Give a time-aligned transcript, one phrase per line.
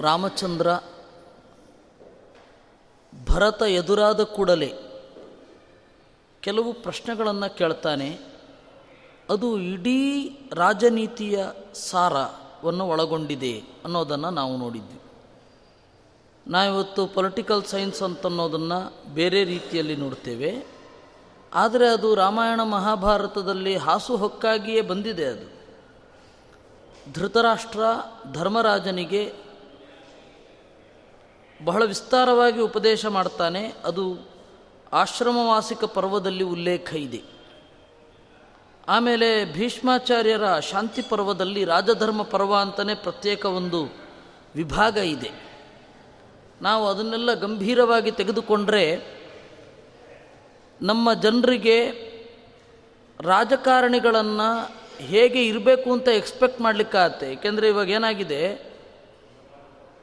[0.00, 0.74] ರಾಮಚಂದ್ರ
[3.26, 4.74] ಭರತ ಎದುರಾದ ಕೂಡಲೇ
[6.40, 8.18] ಕೆಲವು ಪ್ರಶ್ನೆಗಳನ್ನು ಕೇಳ್ತಾನೆ.
[9.30, 15.00] ಅದು ಇಡೀ ರಾಜನೀತಿಯ ಸಾರವನ್ನು ಒಳಗೊಂಡಿದೆ ಅನ್ನೋದನ್ನು ನಾವು ನೋಡಿದ್ವಿ.
[16.46, 20.66] ನಾವಿವತ್ತು ಪೊಲಿಟಿಕಲ್ ಸೈನ್ಸ್ ಅಂತನ್ನೋದನ್ನು ಬೇರೆ ರೀತಿಯಲ್ಲಿ ನೋಡ್ತೇವೆ.
[21.54, 25.56] ಆದರೆ ಅದು ರಾಮಾಯಣ ಮಹಾಭಾರತದಲ್ಲಿ ಹಾಸುಹೊಕ್ಕಾಗಿಯೇ ಬಂದಿದೆ ಅದು.
[27.12, 27.80] ಧೃತರಾಷ್ಟ್ರ
[28.32, 29.45] ಧರ್ಮರಾಜನಿಗೆ
[31.64, 33.72] ಬಹಳ ವಿಸ್ತಾರವಾಗಿ ಉಪದೇಶ ಮಾಡ್ತಾನೆ.
[33.84, 34.18] ಅದು
[34.92, 37.22] ಆಶ್ರಮವಾಸಿಕ ಪರ್ವದಲ್ಲಿ ಉಲ್ಲೇಖ ಇದೆ.
[38.88, 43.84] ಆಮೇಲೆ ಭೀಷ್ಮಾಚಾರ್ಯರ ಶಾಂತಿ ಪರ್ವದಲ್ಲಿ ರಾಜಧರ್ಮ ಪರ್ವ ಅಂತಲೇ ಪ್ರತ್ಯೇಕ ಒಂದು
[44.54, 45.30] ವಿಭಾಗ ಇದೆ.
[46.62, 49.16] ನಾವು ಅದನ್ನೆಲ್ಲ ಗಂಭೀರವಾಗಿ ತೆಗೆದುಕೊಂಡ್ರೆ
[50.82, 51.90] ನಮ್ಮ ಜನರಿಗೆ
[53.20, 57.32] ರಾಜಕಾರಣಿಗಳನ್ನು ಹೇಗೆ ಇರಬೇಕು ಅಂತ ಎಕ್ಸ್ಪೆಕ್ಟ್ ಮಾಡಲಿಕ್ಕಾಗತ್ತೆ.
[57.32, 58.65] ಏಕೆಂದರೆ ಇವಾಗ ಏನಾಗಿದೆ?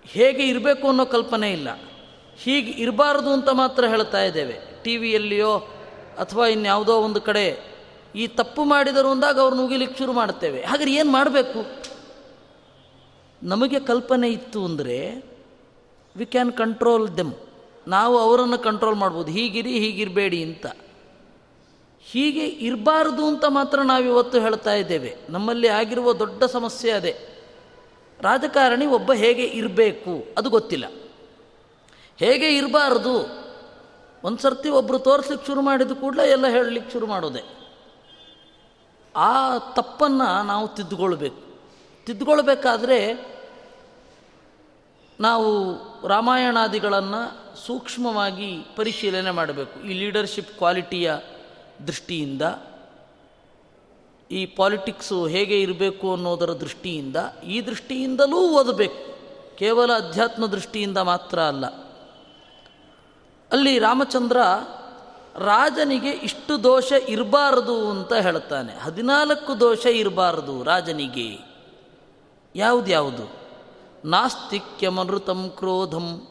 [0.05, 1.67] ಹೇಗೆ ಇರಬೇಕು ಅನ್ನೋ ಕಲ್ಪನೆ ಇಲ್ಲ.
[2.37, 4.83] ಹೀಗೆ ಇರಬಾರ್ದು ಅಂತ ಮಾತ್ರ ಹೇಳ್ತಾ ಇದ್ದೇವೆ.
[4.83, 5.57] ಟಿ ವಿಯಲ್ಲಿಯೋ
[6.17, 7.73] ಅಥವಾ ಇನ್ಯಾವುದೋ ಒಂದು ಕಡೆ
[8.15, 11.83] ಈ ತಪ್ಪು ಮಾಡಿದರು ಅಂದಾಗ ಅವ್ರು ನುಗಿಲಿಕ್ಕೆ ಶುರು ಮಾಡ್ತೇವೆ ಹಾಗಾದ್ರೆ ಏನು ಮಾಡಬೇಕು?
[13.43, 15.25] ನಮಗೆ ಕಲ್ಪನೆ ಇತ್ತು ಅಂದರೆ
[16.17, 17.33] ವಿ ಕ್ಯಾನ್ ಕಂಟ್ರೋಲ್ ದೆಮ್
[17.87, 19.31] ನಾವು ಅವರನ್ನು ಕಂಟ್ರೋಲ್ ಮಾಡ್ಬೋದು.
[19.31, 20.65] ಹೀಗಿರಿ, ಹೀಗಿರಬೇಡಿ ಅಂತ.
[22.11, 25.15] ಹೀಗೆ ಇರಬಾರ್ದು ಅಂತ ಮಾತ್ರ ನಾವಿವತ್ತು ಹೇಳ್ತಾ ಇದ್ದೇವೆ.
[25.29, 27.32] ನಮ್ಮಲ್ಲಿ ಆಗಿರುವ ದೊಡ್ಡ ಸಮಸ್ಯೆ ಅದೇ.
[28.23, 30.85] ರಾಜಕಾರಣಿ ಒಬ್ಬ ಹೇಗೆ ಇರಬೇಕು ಅದು ಗೊತ್ತಿಲ್ಲ.
[32.17, 33.43] ಹೇಗೆ ಇರಬಾರ್ದು?
[34.23, 37.63] ಒಂದು ಸರ್ತಿ ಒಬ್ಬರು ತೋರಿಸ್ಲಿಕ್ಕೆ ಶುರು ಮಾಡಿದ ಕೂಡಲೇ ಎಲ್ಲ ಹೇಳಲಿಕ್ಕೆ ಶುರು ಮಾಡೋದೆ.
[39.15, 41.61] ಆ ತಪ್ಪನ್ನು ನಾವು ತಿದ್ದುಕೊಳ್ಬೇಕು.
[42.05, 43.13] ತಿದ್ದುಕೊಳ್ಬೇಕಾದ್ರೆ
[45.19, 45.73] ನಾವು
[46.07, 49.79] ರಾಮಾಯಣಾದಿಗಳನ್ನು ಸೂಕ್ಷ್ಮವಾಗಿ ಪರಿಶೀಲನೆ ಮಾಡಬೇಕು.
[49.79, 51.13] ಈ ಲೀಡರ್ಶಿಪ್ ಕ್ವಾಲಿಟಿಯ
[51.87, 52.41] ದೃಷ್ಟಿಯಿಂದ
[54.33, 57.15] ಈ ಪಾಲಿಟಿಕ್ಸು ಹೇಗೆ ಇರಬೇಕು ಅನ್ನೋದರ ದೃಷ್ಟಿಯಿಂದ,
[57.47, 59.13] ಈ ದೃಷ್ಟಿಯಿಂದಲೂ ಓದಬೇಕು.
[59.55, 61.65] ಕೇವಲ ಅಧ್ಯಾತ್ಮ ದೃಷ್ಟಿಯಿಂದ ಮಾತ್ರ ಅಲ್ಲ.
[63.51, 64.37] ಅಲ್ಲಿ ರಾಮಚಂದ್ರ
[65.35, 68.79] ರಾಜನಿಗೆ ಇಷ್ಟು ದೋಷ ಇರಬಾರದು ಅಂತ ಹೇಳ್ತಾನೆ.
[68.79, 71.37] ಹದಿನಾಲ್ಕು ದೋಷ ಇರಬಾರದು ರಾಜನಿಗೆ.
[72.55, 73.31] ಯಾವುದ್ಯಾವುದು?
[74.05, 76.27] ನಾಸ್ತಿಕ್ಯಮನೃತಂ ಕ್ರೋಧಂ,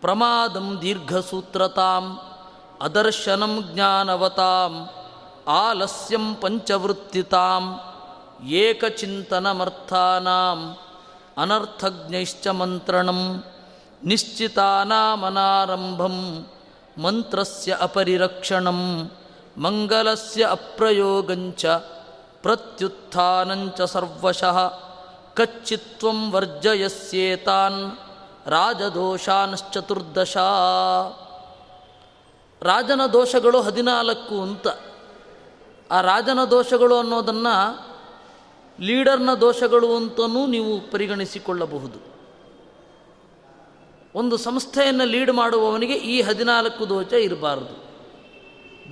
[0.00, 2.18] ಪ್ರಮಾದಂ ದೀರ್ಘಸೂತ್ರತಾಂ,
[2.82, 4.88] ಅದರ್ಶನಂ ಜ್ಞಾನವತಾಂ
[5.58, 7.80] ಆಲಸ್ಯಂ ಪಂಚವೃತ್ತಿತಾಂ
[8.60, 10.76] ಏಕಚಿಂತನಮರ್ಥಾನಾಂ
[11.38, 13.44] ಅನರ್ಥಜ್ಞೈಶ್ಚ ಮಂತ್ರಣಂ
[14.02, 16.46] ನಿಶ್ಚಿತಾನಾಮನಾರಂಭಂ
[16.98, 19.10] ಮಂತ್ರಸ್ಯ ಅಪರಿರಕ್ಷಣಂ
[19.56, 21.66] ಮಂಗಲಸ್ಯ ಅಪ್ರಯೋಗಂಚ
[22.42, 24.72] ಪ್ರತ್ಯುತ್ಥಾನಂಚ ಸರ್ವಶಃ
[25.34, 27.96] ಕಚ್ಚಿತ್ವಂ ವರ್ಜಯಸ್ಯೇತಾನ್
[28.46, 30.36] ರಾಜದೋಷಾನಶ್ಚತುರ್ದಶ
[32.62, 34.66] ರಾಜನ ದೋಷಗಳು ಹದಿನಾಲ್ಕು ಅಂತ.
[35.90, 37.90] ಆ ರಾಜನ ದೋಷಗಳು ಅನ್ನೋದನ್ನು
[38.80, 42.10] ಲೀಡರ್ನ ದೋಷಗಳು ಅಂತಲೂ ನೀವು ಪರಿಗಣಿಸಿಕೊಳ್ಳಬಹುದು.
[44.14, 47.90] ಒಂದು ಸಂಸ್ಥೆಯನ್ನು ಲೀಡ್ ಮಾಡುವವನಿಗೆ ಈ ಹದಿನಾಲ್ಕು ದೋಷ ಇರಬಾರದು.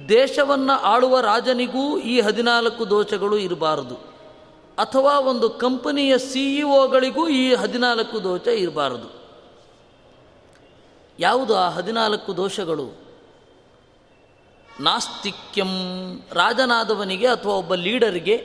[0.09, 3.95] ದೇಶವನ್ನು ಆಳುವ ರಾಜನಿಗೂ ಈ ಹದಿನಾಲ್ಕು ದೋಷಗಳು ಇರಬಾರದು.
[4.79, 9.19] ಅಥವಾ ಒಂದು ಕಂಪನಿಯ ಸಿಇಒಗಳಿಗೂ ಈ ಹದಿನಾಲ್ಕು ದೋಷ ಇರಬಾರದು.
[11.19, 13.08] ಯಾವುದು ಆ ಹದಿನಾಲ್ಕು ದೋಷಗಳು?
[14.81, 15.73] ನಾಸ್ತಿಕ್ಯಂ
[16.33, 18.37] ರಾಜನಾದವನಿಗೆ ಅಥವಾ ಒಬ್ಬ ಲೀಡರ್ಗೆ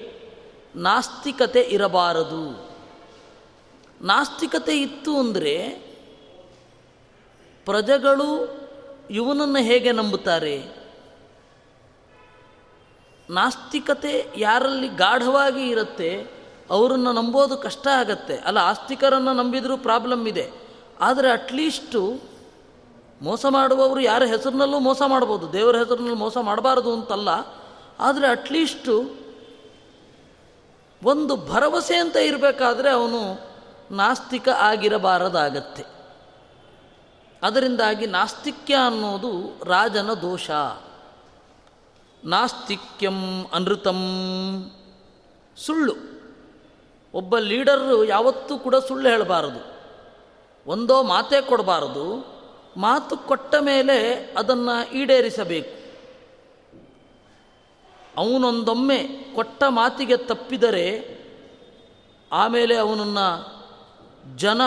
[0.75, 2.74] ನಾಸ್ತಿಕತೆ ಇರಬಾರದು.
[4.01, 5.56] ನಾಸ್ತಿಕತೆ ಇತ್ತು ಅಂದರೆ
[7.65, 8.30] ಪ್ರಜೆಗಳು
[9.09, 10.56] ಇವನನ್ನು ಹೇಗೆ ನಂಬುತ್ತಾರೆ?
[13.30, 16.12] ನಾಸ್ತಿಕತೆ ಯಾರಲ್ಲಿ ಗಾಢವಾಗಿ ಇರುತ್ತೆ,
[16.69, 18.38] ಅವರನ್ನು ನಂಬೋದು ಕಷ್ಟ ಆಗತ್ತೆ.
[18.38, 20.51] ಅಲ್ಲ, ಆಸ್ತಿಕರನ್ನು ನಂಬಿದರೂ ಪ್ರಾಬ್ಲಮ್ ಇದೆ.
[21.01, 22.32] ಆದರೆ ಅಟ್ಲೀಸ್ಟು
[23.23, 27.29] ಮೋಸ ಮಾಡುವವರು ಯಾರ ಹೆಸರಿನಲ್ಲೂ ಮೋಸ ಮಾಡ್ಬೋದು ದೇವರ ಹೆಸರಿನಲ್ಲಿ ಮೋಸ ಮಾಡಬಾರದು ಅಂತಲ್ಲ.
[27.99, 29.23] ಆದರೆ ಅಟ್ಲೀಸ್ಟು
[31.03, 33.39] ಒಂದು ಭರವಸೆ ಅಂತ ಇರಬೇಕಾದ್ರೆ ಅವನು
[33.95, 35.83] ನಾಸ್ತಿಕ ಆಗಿರಬಾರದಾಗತ್ತೆ.
[37.43, 40.49] ಅದರಿಂದಾಗಿ ನಾಸ್ತಿಕ್ಯ ಅನ್ನೋದು ರಾಜನ ದೋಷ.
[42.25, 44.01] ನಾಸ್ತಿಕ್ಯಂ ಅನೃತಂ.
[45.57, 45.93] ಸುಳ್ಳು.
[47.13, 49.73] ಒಬ್ಬ ಲೀಡರು ಯಾವತ್ತೂ ಕೂಡ ಸುಳ್ಳು ಹೇಳಬಾರದು.
[50.67, 52.32] ಒಂದೋ ಮಾತೇ ಕೊಡಬಾರದು.
[52.77, 55.83] ಮಾತು ಕೊಟ್ಟ ಮೇಲೆ ಅದನ್ನು ಈಡೇರಿಸಬೇಕು.
[58.17, 61.23] ಅವನೊಂದೊಮ್ಮೆ ಕೊಟ್ಟ ಮಾತಿಗೆ ತಪ್ಪಿದರೆ
[62.31, 63.53] ಆಮೇಲೆ ಅವನನ್ನು
[64.37, 64.61] ಜನ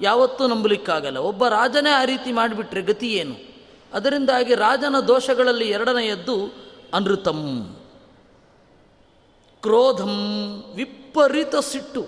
[0.00, 1.18] ಯಾವತ್ತೂ ನಂಬಲಿಕ್ಕಾಗಲ್ಲ.
[1.18, 3.54] ಒಬ್ಬ ರಾಜನೇ ಆ ರೀತಿ ಮಾಡಿಬಿಟ್ರೆ ಗತಿ ಏನು?
[3.92, 6.54] ಅದರಿಂದಾಗಿ ರಾಜನ ದೋಷಗಳಲ್ಲಿ ಎರಡನೆಯದ್ದು
[6.94, 7.76] ಅನೃತಂ.
[9.62, 10.14] ಕ್ರೋಧಂ
[10.74, 12.06] ವಿಪರೀತ ಸಿಟ್ಟು.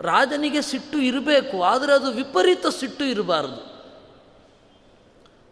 [0.00, 3.75] ರಾಜನಿಗೆ ಸಿಟ್ಟು ಇರಬೇಕು, ಆದರೆ ಅದು ವಿಪರೀತ ಸಿಟ್ಟು ಇರಬಾರದು.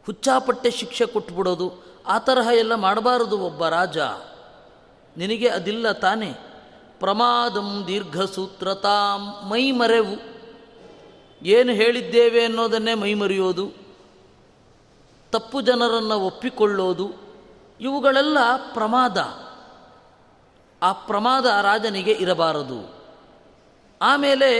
[0.07, 1.73] ಹುಚ್ಚಾಪಟ್ಟೆ ಶಿಕ್ಷೆ ಕೊಟ್ಬಿಡೋದು,
[2.07, 3.99] ಆ ತರಹ ಎಲ್ಲ ಮಾಡಬಾರದು ಒಬ್ಬ ರಾಜ.
[5.17, 6.33] ನಿನಗೆ ಅದಿಲ್ಲ ತಾನೇ.
[7.01, 10.35] ಪ್ರಮಾದಂ ದೀರ್ಘಸೂತ್ರತಾಂ ಮೈ ಮರೆವು
[11.43, 13.73] ಏನು ಹೇಳಿದ್ದೇವೆ ಅನ್ನೋದನ್ನೇ ಮೈಮರೆಯೋದು,
[15.31, 17.13] ತಪ್ಪು ಜನರನ್ನು ಒಪ್ಪಿಕೊಳ್ಳೋದು,
[17.81, 18.39] ಇವುಗಳೆಲ್ಲ
[18.75, 19.19] ಪ್ರಮಾದ.
[20.83, 22.95] ಆ ಪ್ರಮಾದ ರಾಜನಿಗೆ ಇರಬಾರದು.
[24.03, 24.51] ಆಮೇಲೆ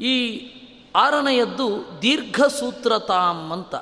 [0.00, 0.16] ಈ
[0.96, 3.74] ಆರನೆಯದ್ದು ದೀರ್ಘಸೂತ್ರತಾಂ ಅಂತ.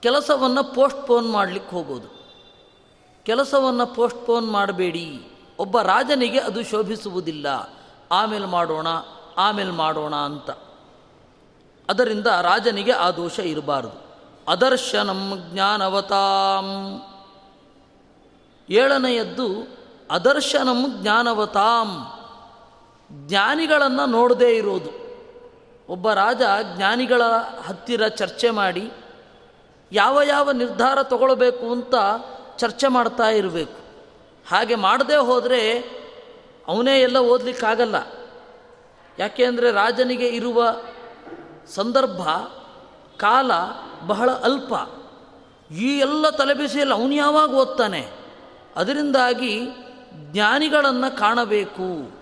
[0.00, 2.20] ಕೆಲಸವನ್ನು ಪೋಸ್ಟ್ಪೋನ್ ಮಾಡಲಿಕ್ಕೆ ಹೋಗೋದು.
[3.24, 5.26] ಕೆಲಸವನ್ನು ಪೋಸ್ಟ್ಪೋನ್ ಮಾಡಬೇಡಿ.
[5.58, 7.76] ಒಬ್ಬ ರಾಜನಿಗೆ ಅದು ಶೋಭಿಸುವುದಿಲ್ಲ.
[8.10, 8.86] ಆಮೇಲೆ ಮಾಡೋಣ
[9.36, 10.50] ಆಮೇಲೆ ಮಾಡೋಣ ಅಂತ.
[11.90, 14.16] ಅದರಿಂದ ರಾಜನಿಗೆ ಆ ದೋಷ ಇರಬಾರದು.
[14.48, 16.66] ಅದರ್ಶನಂ ಜ್ಞಾನವತಾಂ.
[18.70, 19.76] ಏಳನೆಯದ್ದು
[20.10, 22.06] ಅದರ್ಶನಂ ಜ್ಞಾನವತಾಂ.
[23.12, 24.99] ಜ್ಞಾನಿಗಳನ್ನು ನೋಡದೇ ಇರೋದು.
[25.90, 26.42] ಒಬ್ಬ ರಾಜ
[26.76, 27.22] ಜ್ಞಾನಿಗಳ
[27.66, 28.90] ಹತ್ತಿರ ಚರ್ಚೆ ಮಾಡಿ
[29.92, 31.94] ಯಾವ ಯಾವ ನಿರ್ಧಾರ ತಗೊಳ್ಬೇಕು ಅಂತ
[32.56, 33.80] ಚರ್ಚೆ ಮಾಡ್ತಾ ಇರಬೇಕು.
[34.48, 35.78] ಹಾಗೆ ಮಾಡದೇ ಹೋದರೆ
[36.68, 37.94] ಅವನೇ ಎಲ್ಲ ಓದಲಿಕ್ಕಾಗಲ್ಲ.
[39.18, 40.76] ಯಾಕೆ ಅಂದರೆ ರಾಜನಿಗೆ ಇರುವ
[41.66, 42.28] ಸಂದರ್ಭ,
[43.16, 43.50] ಕಾಲ
[44.06, 44.74] ಬಹಳ ಅಲ್ಪ.
[45.72, 48.08] ಈ ಎಲ್ಲ ತಲೆಬಿಸಿಯಲ್ಲಿ ಅವನು ಯಾವಾಗ ಓದ್ತಾನೆ?
[48.76, 49.60] ಅದರಿಂದಾಗಿ
[50.14, 52.18] ಜ್ಞಾನಿಗಳನ್ನು ಕಾಣಬೇಕು.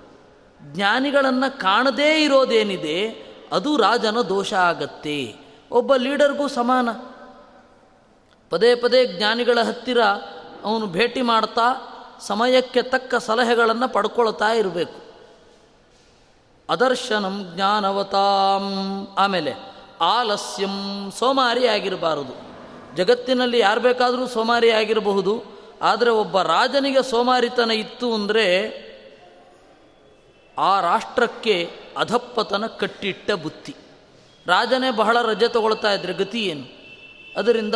[0.63, 3.28] ಜ್ಞಾನಿಗಳನ್ನು ಕಾಣದೇ ಇರೋದೇನಿದೆ?
[3.53, 5.37] ಅದು ರಾಜನ ದೋಷ ಆಗತ್ತೆ.
[5.73, 6.89] ಒಬ್ಬ ಲೀಡರ್ಗೂ ಸಮಾನ.
[8.51, 9.99] ಪದೇ ಪದೇ ಜ್ಞಾನಿಗಳ ಹತ್ತಿರ
[10.65, 15.09] ಅವನು ಭೇಟಿ ಮಾಡ್ತಾ ಸಮಯಕ್ಕೆ ತಕ್ಕ ಸಲಹೆಗಳನ್ನು ಪಡ್ಕೊಳ್ತಾ ಇರಬೇಕು.
[16.69, 19.07] ಅದರ್ಶನಂ ಜ್ಞಾನವತಾಂ.
[19.19, 19.55] ಆಮೇಲೆ
[20.01, 22.49] ಆಲಸ್ಯಂ ಸೋಮಾರಿ ಆಗಿರಬಾರದು.
[22.97, 25.45] ಜಗತ್ತಿನಲ್ಲಿ ಯಾರು ಬೇಕಾದರೂ ಸೋಮಾರಿ ಆಗಿರಬಹುದು.
[25.83, 28.88] ಆದರೆ ಒಬ್ಬ ರಾಜನಿಗೆ ಸೋಮಾರಿತನ ಇತ್ತು ಅಂದರೆ
[30.59, 33.77] ಆ ರಾಷ್ಟ್ರಕ್ಕೆ ಅಧಪ್ಪತನ ಕಟ್ಟಿಟ್ಟ ಬುತ್ತಿ.
[34.47, 36.79] ರಾಜನೇ ಬಹಳ ರಜೆ ತಗೊಳ್ತಾ ಇದ್ರೆ ಗತಿ ಏನು?
[37.39, 37.75] ಅದರಿಂದ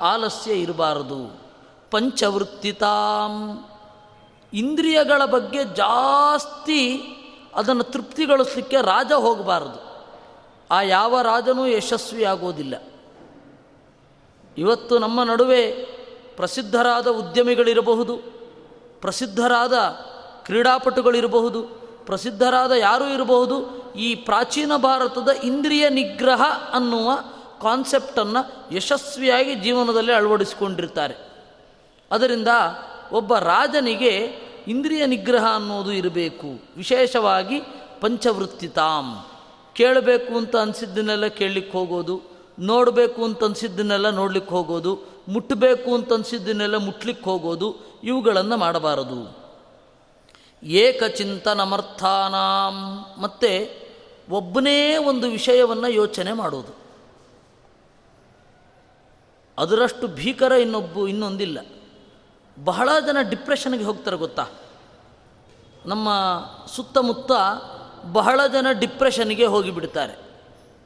[0.00, 1.40] ಆಲಸ್ಯ ಇರಬಾರದು.
[1.90, 3.64] ಪಂಚವೃತ್ತಿತಾಂ.
[4.52, 7.00] ಇಂದ್ರಿಯಗಳ ಬಗ್ಗೆ ಜಾಸ್ತಿ
[7.54, 10.06] ಅದನ್ನು ತೃಪ್ತಿಗೊಳಿಸಲಿಕ್ಕೆ ರಾಜ ಹೋಗಬಾರದು.
[10.70, 12.74] ಆ ಯಾವ ರಾಜನೂ ಯಶಸ್ವಿಯಾಗೋದಿಲ್ಲ.
[14.58, 15.72] ಇವತ್ತು ನಮ್ಮ ನಡುವೆ
[16.36, 18.16] ಪ್ರಸಿದ್ಧರಾದ ಉದ್ಯಮಿಗಳಿರಬಹುದು,
[19.00, 19.72] ಪ್ರಸಿದ್ಧರಾದ
[20.44, 23.82] ಕ್ರೀಡಾಪಟುಗಳಿರಬಹುದು ಪ್ರಸಿದ್ಧರಾದ ಯಾರೂ ಇರಬಹುದು?
[23.92, 27.10] ಈ ಪ್ರಾಚೀನ ಭಾರತದ ಇಂದ್ರಿಯ ನಿಗ್ರಹ ಅನ್ನುವ
[27.62, 31.32] ಕಾನ್ಸೆಪ್ಟನ್ನು ಯಶಸ್ವಿಯಾಗಿ ಜೀವನದಲ್ಲಿ ಅಳವಡಿಸಿಕೊಂಡಿರ್ತಾರೆ.
[32.10, 32.48] ಅದರಿಂದ
[33.12, 36.62] ಒಬ್ಬ ರಾಜನಿಗೆ ಇಂದ್ರಿಯ ನಿಗ್ರಹ ಅನ್ನೋದು ಇರಬೇಕು.
[36.76, 37.60] ವಿಶೇಷವಾಗಿ
[38.00, 39.24] ಪಂಚವೃತ್ತಿತಾಮ್
[39.76, 42.22] ಕೇಳಬೇಕು ಅಂತ ಅನಿಸಿದ್ದನ್ನೆಲ್ಲ ಕೇಳಲಿಕ್ಕೆ ಹೋಗೋದು,
[42.58, 49.41] ನೋಡಬೇಕು ಅಂತ ಅನಿಸಿದ್ದನ್ನೆಲ್ಲ ನೋಡ್ಲಿಕ್ಕೆ ಹೋಗೋದು ಮುಟ್ಟಬೇಕು ಅಂತ ಅನಿಸಿದ್ದನ್ನೆಲ್ಲ ಮುಟ್ಲಿಕ್ಕೆ ಹೋಗೋದು, ಇವುಗಳನ್ನು ಮಾಡಬಾರದು.
[50.62, 53.22] ಏಕಚಿಂತನಮರ್ಥಾನಾಂ.
[53.22, 53.82] ಮತ್ತು
[54.30, 56.82] ಒಬ್ಬನೇ ಒಂದು ವಿಷಯವನ್ನು ಯೋಚನೆ ಮಾಡೋದು.
[59.58, 61.58] ಅದರಷ್ಟು ಭೀಕರ ಇನ್ನೊಬ್ಬ, ಇನ್ನೊಂದಿಲ್ಲ.
[62.64, 64.46] ಬಹಳ ಜನ ಡಿಪ್ರೆಷನ್ಗೆ ಹೋಗ್ತಾರೆ ಗೊತ್ತಾ?
[65.86, 66.08] ನಮ್ಮ
[66.76, 67.32] ಸುತ್ತಮುತ್ತ
[68.12, 70.18] ಬಹಳ ಜನ ಡಿಪ್ರೆಷನ್ಗೆ ಹೋಗಿಬಿಡ್ತಾರೆ.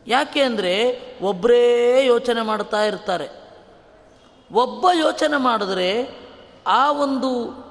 [0.06, 3.46] ಯಾಕೆ ಅಂದರೆ ಒಬ್ಬರೇ ಯೋಚನೆ ಮಾಡ್ತಾ ಇರ್ತಾರೆ.
[4.52, 6.18] ಒಬ್ಬ ಯೋಚನೆ ಮಾಡಿದ್ರೆ
[6.66, 7.65] ಆ ಒಂದು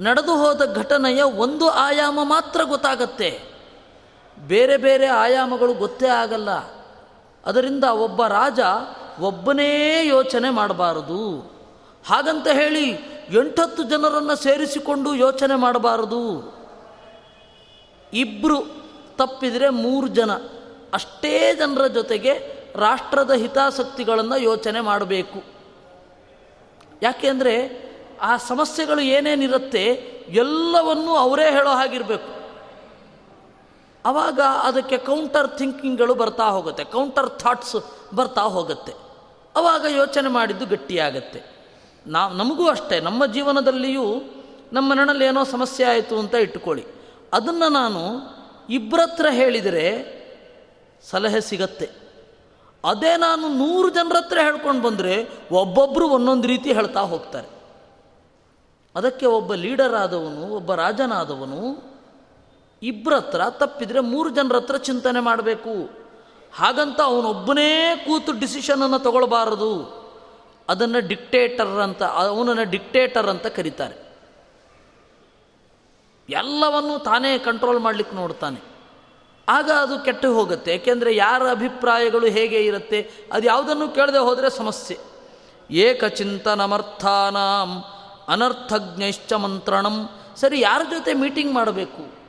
[0.00, 3.40] ನಡೆದು ಹೋದ ಘಟನೆಯ ಒಂದು ಆಯಾಮ ಮಾತ್ರ ಗೊತ್ತಾಗತ್ತೆ.
[4.38, 6.50] ಬೇರೆ ಬೇರೆ ಆಯಾಮಗಳು ಗೊತ್ತೇ ಆಗಲ್ಲ.
[7.46, 8.60] ಅದರಿಂದ ಒಬ್ಬ ರಾಜ
[9.20, 11.38] ಒಬ್ಬನೇ ಯೋಚನೆ ಮಾಡಬಾರದು.
[12.06, 12.90] ಹಾಗಂತ ಹೇಳಿ
[13.30, 16.54] ಎಂಟತ್ತು ಜನರನ್ನು ಸೇರಿಸಿಕೊಂಡು ಯೋಚನೆ ಮಾಡಬಾರದು.
[18.12, 18.62] ಇಬ್ಬರು
[19.16, 20.32] ತಪ್ಪಿದರೆ ಮೂರು ಜನ.
[20.94, 25.42] ಅಷ್ಟೇ ಜನರ ಜೊತೆಗೆ ರಾಷ್ಟ್ರದ ಹಿತಾಸಕ್ತಿಗಳನ್ನು ಯೋಚನೆ ಮಾಡಬೇಕು.
[27.02, 27.86] ಯಾಕೆಂದರೆ
[28.22, 29.84] ಆ ಸಮಸ್ಯೆಗಳು ಏನೇನಿರುತ್ತೆ
[30.28, 32.36] ಎಲ್ಲವನ್ನೂ ಅವರೇ ಹೇಳೋ ಹಾಗಿರಬೇಕು.
[34.04, 36.84] ಆವಾಗ ಅದಕ್ಕೆ ಕೌಂಟರ್ ಥಿಂಕಿಂಗ್ಗಳು ಬರ್ತಾ ಹೋಗುತ್ತೆ.
[36.84, 37.76] ಕೌಂಟರ್ ಥಾಟ್ಸ್
[38.14, 38.92] ಬರ್ತಾ ಹೋಗುತ್ತೆ.
[39.56, 41.42] ಆವಾಗ ಯೋಚನೆ ಮಾಡಿದ್ದು ಗಟ್ಟಿಯಾಗತ್ತೆ.
[42.06, 43.00] ನಾವು ನಮಗೂ ಅಷ್ಟೇ.
[43.00, 44.04] ನಮ್ಮ ಜೀವನದಲ್ಲಿಯೂ
[44.72, 46.86] ನಮ್ಮ ಮನೆಯಲ್ಲಿ ಏನೋ ಸಮಸ್ಯೆ ಆಯಿತು ಅಂತ ಇಟ್ಟುಕೊಳ್ಳಿ.
[47.32, 48.00] ಅದನ್ನು ನಾನು
[48.70, 50.16] ಇಬ್ಬರತ್ರ ಹೇಳಿದರೆ
[51.10, 51.90] ಸಲಹೆ ಸಿಗತ್ತೆ.
[52.84, 57.55] ಅದೇ ನಾನು ನೂರು ಜನರ ಹತ್ರ ಹೇಳ್ಕೊಂಡು ಬಂದರೆ ಒಬ್ಬೊಬ್ಬರು ಒಂದೊಂದು ರೀತಿ ಹೇಳ್ತಾ ಹೋಗ್ತಾರೆ.
[58.96, 61.96] ಅದಕ್ಕೆ ಒಬ್ಬ ಲೀಡರ್ ಆದವನು, ಒಬ್ಬ ರಾಜನಾದವನು
[62.82, 66.06] ಇಬ್ಬರ ಹತ್ರ ತಪ್ಪಿದರೆ ಮೂರು ಜನರ ಹತ್ರ ಚಿಂತನೆ ಮಾಡಬೇಕು.
[66.56, 70.06] ಹಾಗಂತ ಅವನೊಬ್ಬನೇ ಕೂತು ಡಿಸಿಷನನ್ನು ತಗೊಳ್ಬಾರದು.
[70.68, 74.06] ಅದನ್ನು ಡಿಕ್ಟೇಟರ್ ಅಂತ, ಅವನನ್ನು ಡಿಕ್ಟೇಟರ್ ಅಂತ ಕರೀತಾರೆ.
[76.28, 78.76] ಎಲ್ಲವನ್ನೂ ತಾನೇ ಕಂಟ್ರೋಲ್ ಮಾಡಲಿಕ್ಕೆ ನೋಡ್ತಾನೆ.
[79.48, 80.74] ಆಗ ಅದು ಕೆಟ್ಟು ಹೋಗುತ್ತೆ.
[80.74, 84.98] ಏಕೆಂದರೆ ಯಾರ ಅಭಿಪ್ರಾಯಗಳು ಹೇಗೆ ಇರುತ್ತೆ ಅದು ಯಾವುದನ್ನು ಕೇಳದೆ ಹೋದರೆ ಸಮಸ್ಯೆ.
[85.70, 87.84] ಏಕಚಿಂತನಮರ್ಥಾನಾಂ
[88.28, 90.08] ಅನರ್ಥಜ್ಞೈಶ್ಚ ಮಂತ್ರಣಂ.
[90.36, 92.26] ಸರಿ, ಯಾರ ಜೊತೆ ಮೀಟಿಂಗ್ ಮಾಡಬೇಕು?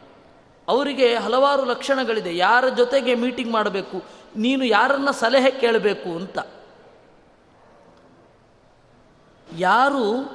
[0.67, 2.37] ಅವರಿಗೆ ಹಲವಾರು ಲಕ್ಷಣಗಳಿದೆ.
[2.37, 4.03] ಯಾರ ಜೊತೆಗೆ ಮೀಟಿಂಗ್ ಮಾಡಬೇಕು?
[4.35, 6.39] ನೀನು ಯಾರನ್ನ ಸಲಹೆ ಕೇಳಬೇಕು ಅಂತ.
[9.57, 10.25] ಯಾರು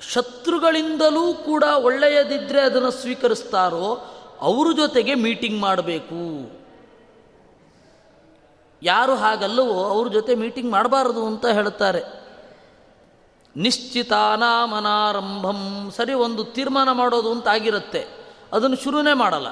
[0.00, 4.04] ಶತ್ರುಗಳಿಂದಲೂ ಕೂಡ ಒಳ್ಳೆಯದಿದ್ದರೆ ಅದನ್ನು ಸ್ವೀಕರಿಸ್ತಾರೋ,
[4.40, 6.50] ಅವ್ರ ಜೊತೆಗೆ ಮೀಟಿಂಗ್ ಮಾಡಬೇಕು.
[8.82, 12.17] ಯಾರು ಹಾಗಲ್ಲವೋ ಅವ್ರ ಜೊತೆ ಮೀಟಿಂಗ್ ಮಾಡಬಾರದು ಅಂತ ಹೇಳ್ತಾರೆ
[13.58, 18.06] ನಿಶ್ಚಿತಾನಾಮನಾರಂಭಂ ಸರಿ ಒಂದು ತೀರ್ಮಾನ ಮಾಡೋದು ಅಂತ ಆಗಿರುತ್ತೆ.
[18.52, 19.46] ಅದನ್ನು ಶುರುನೇ ಮಾಡಲ್ಲ.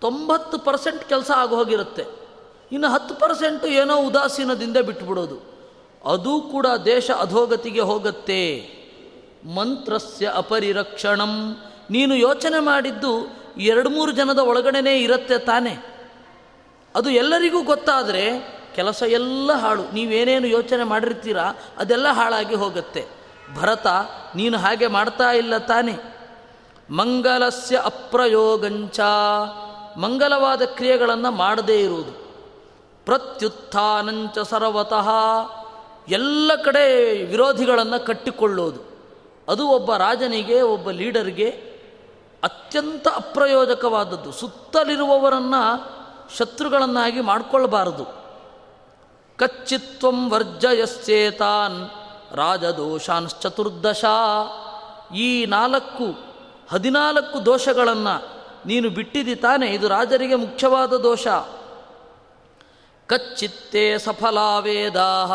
[0.00, 2.04] ತೊಂಬತ್ತು ಪರ್ಸೆಂಟ್ ಕೆಲಸ ಆಗೋಗಿರುತ್ತೆ
[2.72, 5.54] ಇನ್ನು ಹತ್ತು ಪರ್ಸೆಂಟು ಏನೋ ಉದಾಸೀನದಿಂದ ಬಿಟ್ಬಿಡೋದು.
[6.04, 8.70] ಅದು ಕೂಡ ದೇಶ ಅಧೋಗತಿಗೆ ಹೋಗುತ್ತೆ.
[9.54, 11.56] ಮಂತ್ರಸ್ಯ ಅಪರಿರಕ್ಷಣಂ.
[11.90, 16.04] ನೀನು ಯೋಚನೆ ಮಾಡಿದ್ದು ಎರಡು ಮೂರು ಜನದ ಒಳಗಡೆನೇ ಇರುತ್ತೆ ತಾನೇ.
[16.94, 19.94] ಅದು ಎಲ್ಲರಿಗೂ ಗೊತ್ತಾದರೆ ಕೆಲಸ ಎಲ್ಲ ಹಾಳು.
[19.94, 23.06] ನೀವೇನೇನು ಯೋಚನೆ ಮಾಡಿರ್ತೀರಾ, ಅದೆಲ್ಲ ಹಾಳಾಗಿ ಹೋಗುತ್ತೆ.
[23.56, 23.86] ಭರತ,
[24.34, 26.14] ನೀನು ಹಾಗೆ ಮಾಡ್ತಾ ಇಲ್ಲ ತಾನೆ.
[26.90, 29.00] ಮಂಗಲಸ್ಯ ಅಪ್ರಯೋಗಂಚ.
[29.96, 32.12] ಮಂಗಲವಾದ ಕ್ರಿಯೆಗಳನ್ನು ಮಾಡದೇ ಇರುವುದು.
[33.04, 35.08] ಪ್ರತ್ಯುತ್ಥಾನಂಚ ಸರ್ವತಃ.
[36.08, 38.80] ಎಲ್ಲ ಕಡೆ ವಿರೋಧಿಗಳನ್ನು ಕಟ್ಟಿಕೊಳ್ಳೋದು.
[39.48, 41.74] ಅದು ಒಬ್ಬ ರಾಜನಿಗೆ, ಒಬ್ಬ ಲೀಡರ್ಗೆ
[42.42, 44.32] ಅತ್ಯಂತ ಅಪ್ರಯೋಜಕವಾದದ್ದು.
[44.32, 45.94] ಸುತ್ತಲಿರುವವರನ್ನು
[46.36, 48.23] ಶತ್ರುಗಳನ್ನಾಗಿ ಮಾಡಿಕೊಳ್ಳಬಾರದು
[49.36, 51.90] ಕಚ್ಚಿತ್ವಂ ವರ್ಜಯಸ್ಸೇತಾನ್
[52.36, 54.04] ರಾಜದೋಷಾಂಶ್ಚತುರ್ದಶ.
[55.14, 56.18] ಈ ನಾಲ್ಕು,
[56.70, 61.26] ಹದಿನಾಲ್ಕು ದೋಷಗಳನ್ನು ನೀನು ಬಿಟ್ಟಿದಿ ತಾನೆ, ಇದು ರಾಜರಿಗೆ ಮುಖ್ಯವಾದ ದೋಷ.
[63.06, 65.26] ಕಚ್ಚಿತ್ತೇ ಸಫಲಾ ವೇದಾ,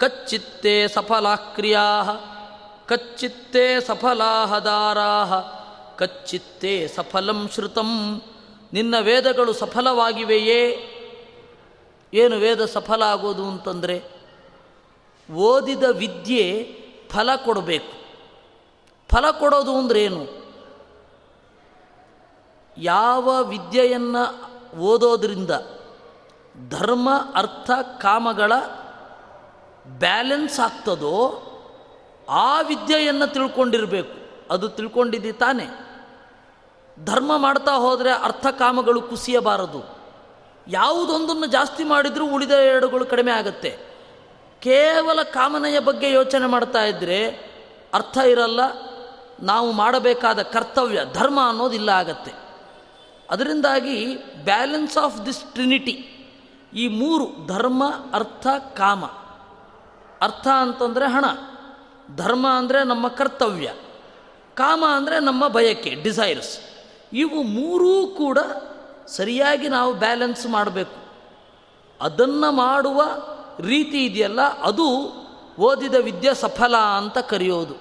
[0.00, 2.02] ಕಚ್ಚಿತ್ತೇ ಸಫಲಾ ಕ್ರಿಯಾ,
[2.86, 5.26] ಕಚ್ಚಿತ್ತೇ ಸಫಲಾಹದಾರಾ
[5.98, 8.22] ಕಚ್ಚಿತ್ತೇ ಸಫಲಂ ಶ್ರುತಂ,
[8.72, 10.90] ನಿನ್ನ ವೇದಗಳು ಸಫಲವಾಗಿವೆಯೇ?
[12.14, 14.04] ಏನು ವೇದ ಸಫಲ ಆಗೋದು ಅಂತಂದರೆ
[15.34, 16.78] ಓದಿದ ವಿದ್ಯೆ
[17.10, 17.92] ಫಲ ಕೊಡಬೇಕು.
[19.08, 20.44] ಫಲ ಕೊಡೋದು ಅಂದ್ರೆ ಏನು
[22.78, 25.50] ಯಾವ ವಿದ್ಯೆಯನ್ನು ಓದೋದ್ರಿಂದ
[26.68, 28.52] ಧರ್ಮ, ಅರ್ಥ, ಕಾಮಗಳ
[29.98, 31.40] ಬ್ಯಾಲೆನ್ಸ್ ಆಗ್ತದೋ
[32.28, 34.44] ಆ ವಿದ್ಯೆಯನ್ನು ತಿಳ್ಕೊಂಡಿರಬೇಕು.
[34.50, 35.66] ಅದು ತಿಳ್ಕೊಂಡಿದ್ದಿ ತಾನೇ.
[37.04, 39.93] ಧರ್ಮ ಮಾಡ್ತಾ ಹೋದರೆ ಅರ್ಥ ಕಾಮಗಳು ಕುಸಿಯಬಾರದು.
[40.66, 43.70] ಯಾವುದೊಂದನ್ನು ಜಾಸ್ತಿ ಮಾಡಿದರೂ ಉಳಿದ ಎರಡುಗಳು ಕಡಿಮೆ ಆಗುತ್ತೆ.
[44.60, 47.18] ಕೇವಲ ಕಾಮನೆಯ ಬಗ್ಗೆ ಯೋಚನೆ ಮಾಡ್ತಾ ಇದ್ದರೆ
[47.94, 48.60] ಅರ್ಥ ಇರಲ್ಲ.
[49.40, 52.32] ನಾವು ಮಾಡಬೇಕಾದ ಕರ್ತವ್ಯ, ಧರ್ಮ ಅನ್ನೋದಿಲ್ಲ ಆಗತ್ತೆ.
[53.30, 55.92] ಅದರಿಂದಾಗಿ ಬ್ಯಾಲೆನ್ಸ್ ಆಫ್ ದಿಸ್ ಟ್ರಿನಿಟಿ,
[56.72, 59.04] ಈ ಮೂರು, ಧರ್ಮ, ಅರ್ಥ, ಕಾಮ.
[60.20, 61.24] ಅರ್ಥ ಅಂತಂದರೆ ಹಣ,
[62.16, 63.68] ಧರ್ಮ ಅಂದರೆ ನಮ್ಮ ಕರ್ತವ್ಯ,
[64.54, 66.58] ಕಾಮ ಅಂದರೆ ನಮ್ಮ ಬಯಕೆ ಡಿಸೈರ್ಸ್
[67.12, 68.38] ಇವು ಮೂರೂ ಕೂಡ
[69.08, 71.04] ಸರಿಯಾಗಿ ನಾವು ಬ್ಯಾಲೆನ್ಸ್ ಮಾಡಬೇಕು.
[72.00, 73.02] ಅದನ್ನು ಮಾಡುವ
[73.60, 75.12] ರೀತಿ ಇದೆಯಲ್ಲ, ಅದು
[75.58, 77.74] ಓದಿದ ವಿದ್ಯೆ ಸಫಲ ಅಂತ ಕರೆಯೋದು.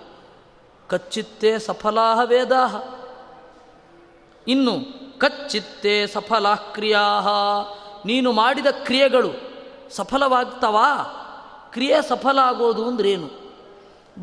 [0.88, 2.84] ಕಚ್ಚಿತ್ತೇ ಸಫಲಾಹ ವೇದಾಹ.
[4.48, 4.77] ಇನ್ನು,
[5.20, 7.22] ಕಚ್ಚಿತ್ತೇ ಸಫಲ ಕ್ರಿಯಾ
[8.06, 9.32] ನೀನು ಮಾಡಿದ ಕ್ರಿಯೆಗಳು
[9.92, 11.20] ಸಫಲವಾಗ್ತವಾ?
[11.74, 13.44] ಕ್ರಿಯೆ ಸಫಲ ಆಗೋದು ಅಂದ್ರೇನು?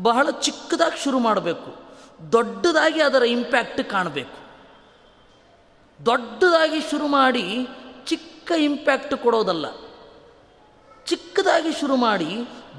[0.01, 1.81] ಬಹಳ ಚಿಕ್ಕದಾಗಿ ಶುರು ಮಾಡಬೇಕು.
[2.31, 4.40] ದೊಡ್ಡದಾಗಿ ಅದರ ಇಂಪ್ಯಾಕ್ಟ್ ಕಾಣಬೇಕು.
[6.05, 7.67] ದೊಡ್ಡದಾಗಿ ಶುರು ಮಾಡಿ
[8.05, 9.65] ಚಿಕ್ಕ ಇಂಪ್ಯಾಕ್ಟ್ ಕೊಡೋದಲ್ಲ.
[11.05, 12.29] ಚಿಕ್ಕದಾಗಿ ಶುರು ಮಾಡಿ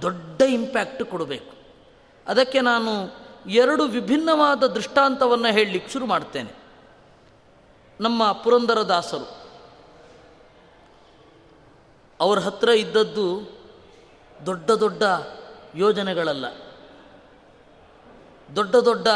[0.03, 1.55] ದೊಡ್ಡ ಇಂಪ್ಯಾಕ್ಟ್ ಕೊಡಬೇಕು.
[2.27, 6.53] ಅದಕ್ಕೆ ನಾನು ಎರಡು ವಿಭಿನ್ನವಾದ ದೃಷ್ಟಾಂತವನ್ನು ಹೇಳಲಿಕ್ಕೆ ಶುರು ಮಾಡ್ತೇನೆ.
[8.01, 9.43] ನಮ್ಮ ಪುರಂದರದಾಸರು
[12.21, 13.59] ಅವರ ಹತ್ರ ಇದ್ದದ್ದು
[14.47, 15.03] ದೊಡ್ಡ ದೊಡ್ಡ
[15.75, 16.45] ಯೋಜನೆಗಳಲ್ಲ.
[18.57, 19.09] ದೊಡ್ಡ ದೊಡ್ಡ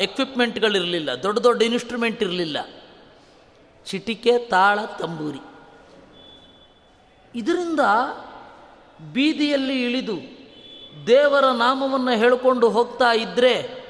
[0.00, 2.81] ಎಕ್ವಿಪ್ಮೆಂಟ್ಗಳಿರಲಿಲ್ಲ ದೊಡ್ಡ ದೊಡ್ಡ ಇನ್ಸ್ಟ್ರೂಮೆಂಟ್ ಇರಲಿಲ್ಲ.
[3.86, 5.38] ಚಿಟಿಕೆ, ತಾಳ, ತಂಬೂರಿ.
[7.34, 7.80] ಇದರಿಂದ
[9.12, 10.16] ಬೀದಿಯಲ್ಲಿ ಇಳಿದು
[11.06, 13.82] ದೇವರ ನಾಮವನ್ನು ಹೇಳಿಕೊಂಡು ಹೋಗ್ತಾ ಇದ್ದರೆ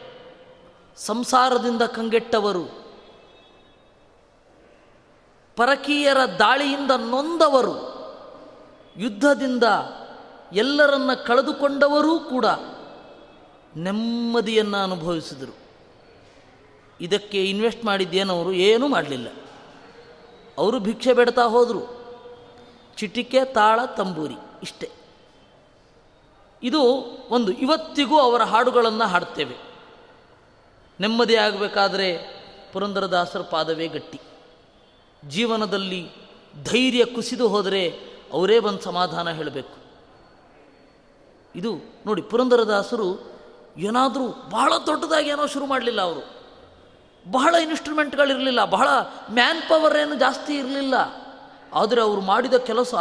[0.97, 2.83] ಸಂಸಾರದಿಂದ ಕಂಗೆಟ್ಟವರು,
[5.57, 7.93] ಪರಕೀಯರ ದಾಳಿಯಿಂದ ನೊಂದವರು,
[8.97, 9.65] ಯುದ್ಧದಿಂದ
[10.53, 12.47] ಎಲ್ಲರನ್ನ ಕಳೆದುಕೊಂಡವರೂ ಕೂಡ
[13.77, 15.57] ನೆಮ್ಮದಿಯನ್ನು ಅನುಭವಿಸಿದರು.
[17.01, 19.29] ಇದಕ್ಕೆ ಇನ್ವೆಸ್ಟ್ ಮಾಡಿದ್ದೇನವರು ಏನೂ ಮಾಡಲಿಲ್ಲ.
[20.59, 22.03] ಅವರು ಭಿಕ್ಷೆ ಬೇಡ್ತಾ ಹೋದರು.
[22.97, 24.91] ಚಿಟಿಕೆ, ತಾಳ, ತಂಬೂರಿ ಇಷ್ಟೇ.
[26.63, 26.83] ಇದು
[27.31, 29.57] ಒಂದು ಇವತ್ತಿಗೂ ಅವರ ಹಾಡುಗಳನ್ನು ಹಾಡ್ತೇವೆ.
[31.01, 32.19] ನೆಮ್ಮದಿ ಆಗಬೇಕಾದ್ರೆ
[32.73, 34.21] ಪುರಂದರದಾಸರ ಪಾದವೇ ಗಟ್ಟಿ.
[35.29, 36.11] ಜೀವನದಲ್ಲಿ
[36.65, 37.89] ಧೈರ್ಯ ಕುಸಿದು ಹೋದರೆ
[38.33, 39.83] ಅವರೇ ಬಂದು ಸಮಾಧಾನ ಹೇಳಬೇಕು.
[41.55, 41.75] ಇದು
[42.07, 43.33] ನೋಡಿ ಪುರಂದರದಾಸರು
[43.77, 46.42] ಏನಾದರೂ ಬಹಳ ದೊಡ್ಡದಾಗಿ ಏನೋ ಶುರು ಮಾಡಲಿಲ್ಲ ಅವರು.
[47.31, 48.89] ಬಹಳ ಇನ್ಸ್ಟ್ರೂಮೆಂಟ್ಗಳಿರಲಿಲ್ಲ, ಬಹಳ
[49.31, 50.95] ಮ್ಯಾನ್ ಪವರ್ ಏನು ಜಾಸ್ತಿ ಇರಲಿಲ್ಲ.
[51.73, 52.95] ಆದರೆ ಅವರು ಮಾಡಿದ ಕೆಲಸ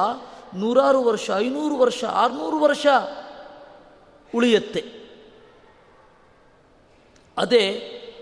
[0.54, 2.88] ನೂರಾರು ವರ್ಷ, ಐನೂರು ವರ್ಷ, ಆರುನೂರು ವರ್ಷ
[4.36, 5.02] ಉಳಿಯುತ್ತೆ.
[7.38, 7.68] ಅದೇ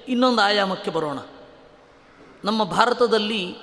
[0.08, 1.20] ಇನ್ನೊಂದು ಆಯಾಮಕ್ಕೆ ಬರೋಣ.
[2.44, 3.56] ನಮ್ಮ ಭಾರತದಲ್ಲಿ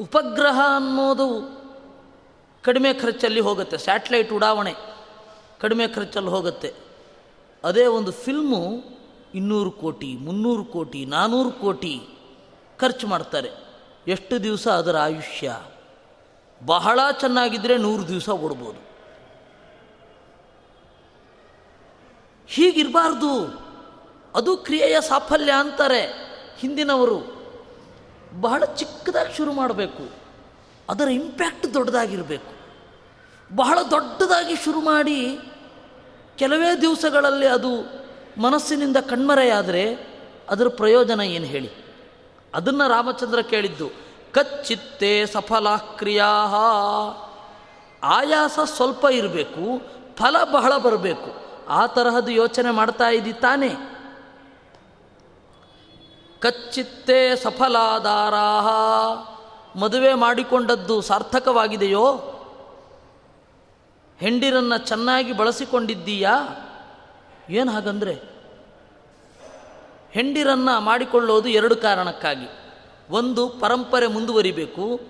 [0.00, 1.58] ಉಪಗ್ರಹ ಅನ್ನೋದು
[2.62, 3.78] ಕಡಿಮೆ ಖರ್ಚಲ್ಲಿ ಹೋಗುತ್ತೆ.
[3.78, 4.74] ಸ್ಯಾಟಲೈಟ್ ಉಡಾವಣೆ
[5.60, 6.74] ಕಡಿಮೆ ಖರ್ಚಲ್ಲಿ ಹೋಗುತ್ತೆ.
[7.64, 8.97] ಅದೇ ಒಂದು ಫಿಲ್ಮು
[9.34, 12.00] ಇನ್ನೂರು ಕೋಟಿ, ಮುನ್ನೂರು ಕೋಟಿ ನಾನ್ನೂರು ಕೋಟಿ
[12.78, 13.50] ಖರ್ಚು ಮಾಡ್ತಾರೆ.
[14.06, 15.56] ಎಷ್ಟು ದಿವಸ ಅದರ ಆಯುಷ್ಯ?
[16.66, 18.88] ಬಹಳ ಚೆನ್ನಾಗಿದ್ದರೆ ನೂರು ದಿವಸ ಓಡ್ಬೋದು.
[22.46, 23.44] ಹೀಗಿರಬಾರ್ದು.
[24.34, 26.00] ಅದು ಕ್ರಿಯೆಯ ಸಾಫಲ್ಯ ಅಂತಾರೆ
[26.58, 27.38] ಹಿಂದಿನವರು.
[28.40, 30.10] ಬಹಳ ಚಿಕ್ಕದಾಗಿ ಶುರು ಮಾಡಬೇಕು.
[30.90, 32.58] ಅದರ ಇಂಪ್ಯಾಕ್ಟ್ ದೊಡ್ಡದಾಗಿರಬೇಕು.
[33.56, 35.38] ಬಹಳ ದೊಡ್ಡದಾಗಿ ಶುರು ಮಾಡಿ
[36.36, 37.97] ಕೆಲವೇ ದಿವಸಗಳಲ್ಲಿ ಅದು
[38.38, 39.94] ಮನಸ್ಸಿನಿಂದ ಕಣ್ಮರೆಯಾದರೆ
[40.48, 41.70] ಅದರ ಪ್ರಯೋಜನ ಏನು ಹೇಳಿ?
[42.54, 43.90] ಅದನ್ನು ರಾಮಚಂದ್ರ ಕೇಳಿದ್ದು,
[44.32, 46.26] ಕಚ್ಚಿತ್ತೆ ಸಫಲ ಕ್ರಿಯಾ
[48.02, 49.82] ಆಯಾಸ ಸ್ವಲ್ಪ ಇರಬೇಕು,
[50.16, 51.30] ಫಲ ಬಹಳ ಬರಬೇಕು.
[51.68, 53.70] ಆ ತರಹದ ಯೋಚನೆ ಮಾಡ್ತಾ ಇದ್ದಿ ತಾನೇ.
[56.40, 58.68] ಕಚ್ಚಿತ್ತೇ ಸಫಲಾದಾರಾಹ
[59.78, 62.04] ಮದುವೆ ಮಾಡಿಕೊಂಡದ್ದು ಸಾರ್ಥಕವಾಗಿದೆಯೋ?
[64.18, 66.34] ಹೆಂಡಿರನ್ನು ಚೆನ್ನಾಗಿ ಬಳಸಿಕೊಂಡಿದ್ದೀಯಾ?
[67.50, 68.38] ಏನು ಹಾಗಂದರೆ
[70.10, 72.46] ಹೆಂಡಿರನ್ನು ಮಾಡಿಕೊಳ್ಳೋದು ಎರಡು ಕಾರಣಕ್ಕಾಗಿ.
[73.10, 75.00] ಒಂದು ಪರಂಪರೆ ಮುಂದುವರಿಬೇಕು,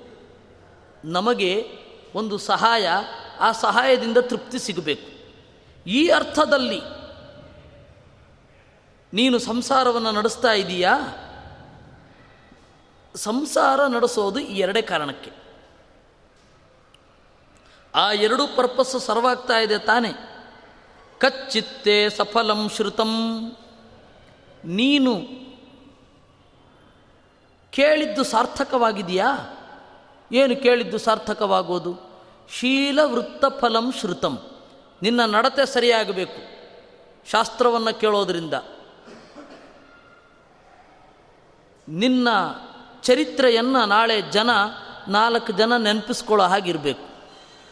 [1.05, 1.79] ನಮಗೆ
[2.15, 2.89] ಒಂದು ಸಹಾಯ,
[3.41, 5.19] ಆ ಸಹಾಯದಿಂದ ತೃಪ್ತಿ ಸಿಗಬೇಕು.
[5.87, 6.81] ಈ ಅರ್ಥದಲ್ಲಿ
[9.13, 10.99] ನೀನು ಸಂಸಾರವನ್ನು ನಡೆಸ್ತಾ ಇದೀಯಾ?
[13.17, 15.31] ಸಂಸಾರ ನಡೆಸೋದು ಈ ಎರಡೇ ಕಾರಣಕ್ಕೆ.
[17.95, 20.28] ಆ ಎರಡು ಪರ್ಪಸ್ಸು ಸರ್ವಾಗ್ತಾ ಇದೆ ತಾನೆ.
[21.19, 23.11] ಕಚ್ಚಿತ್ತೆ ಸಫಲಂ ಶ್ರುತಂ.
[24.65, 25.21] ನೀನು
[27.71, 29.37] ಕೇಳಿದ್ದು ಸಾರ್ಥಕವಾಗಿದೆಯಾ?
[30.33, 32.11] ಏನು ಕೇಳಿದ್ದು ಸಾರ್ಥಕವಾಗೋದು?
[32.59, 34.39] ಶೀಲ ವೃತ್ತಫಲಂ ಶ್ರುತಂ.
[35.03, 36.59] ನಿನ್ನ ನಡತೆ ಸರಿಯಾಗಬೇಕು.
[37.31, 38.55] ಶಾಸ್ತ್ರವನ್ನು ಕೇಳೋದರಿಂದ.
[41.89, 42.29] ನಿನ್ನ
[43.03, 44.51] ಚರಿತ್ರೆಯನ್ನು ನಾಳೆ ಜನ
[45.09, 47.09] ನಾಲ್ಕು ಜನ ನೆನಪಿಸ್ಕೊಳ್ಳೋ ಹಾಗಿರಬೇಕು.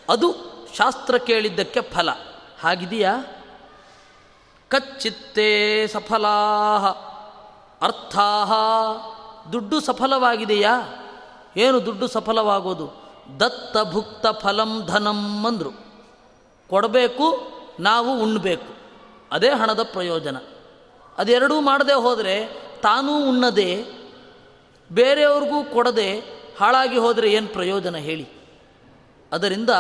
[0.08, 0.34] ಅದು
[0.76, 2.10] ಶಾಸ್ತ್ರ ಕೇಳಿದ್ದಕ್ಕೆ ಫಲ.
[2.60, 3.35] ಹಾಗಿದೆಯಾ?
[4.68, 6.88] ಕಚ್ಚಿತ್ತೇ ಸಫಲಾ
[7.82, 8.44] ಅರ್ಥಾ
[9.52, 10.80] ದುಡ್ಡು ಸಫಲವಾಗಿದೆಯಾ?
[11.56, 12.86] ಏನು ದುಡ್ಡು ಸಫಲವಾಗೋದು?
[13.40, 15.70] ದತ್ತ ಭುಕ್ತ ಫಲಂ ಧನಂ ಅಂದರು.
[16.68, 18.76] ಕೊಡಬೇಕು, ನಾವು ಉಣ್ಣಬೇಕು
[19.32, 20.36] ಅದೇ ಹಣದ ಪ್ರಯೋಜನ.
[21.18, 22.46] ಅದೆರಡೂ ಮಾಡದೆ ಹೋದರೆ
[22.82, 23.84] ತಾನೂ ಉಣ್ಣದೆ,
[24.92, 26.18] ಬೇರೆಯವ್ರಿಗೂ ಕೊಡದೆ
[26.60, 28.28] ಹಾಳಾಗಿ ಹೋದರೆ ಏನು ಪ್ರಯೋಜನ ಹೇಳಿ?
[29.32, 29.70] ಅದರಿಂದ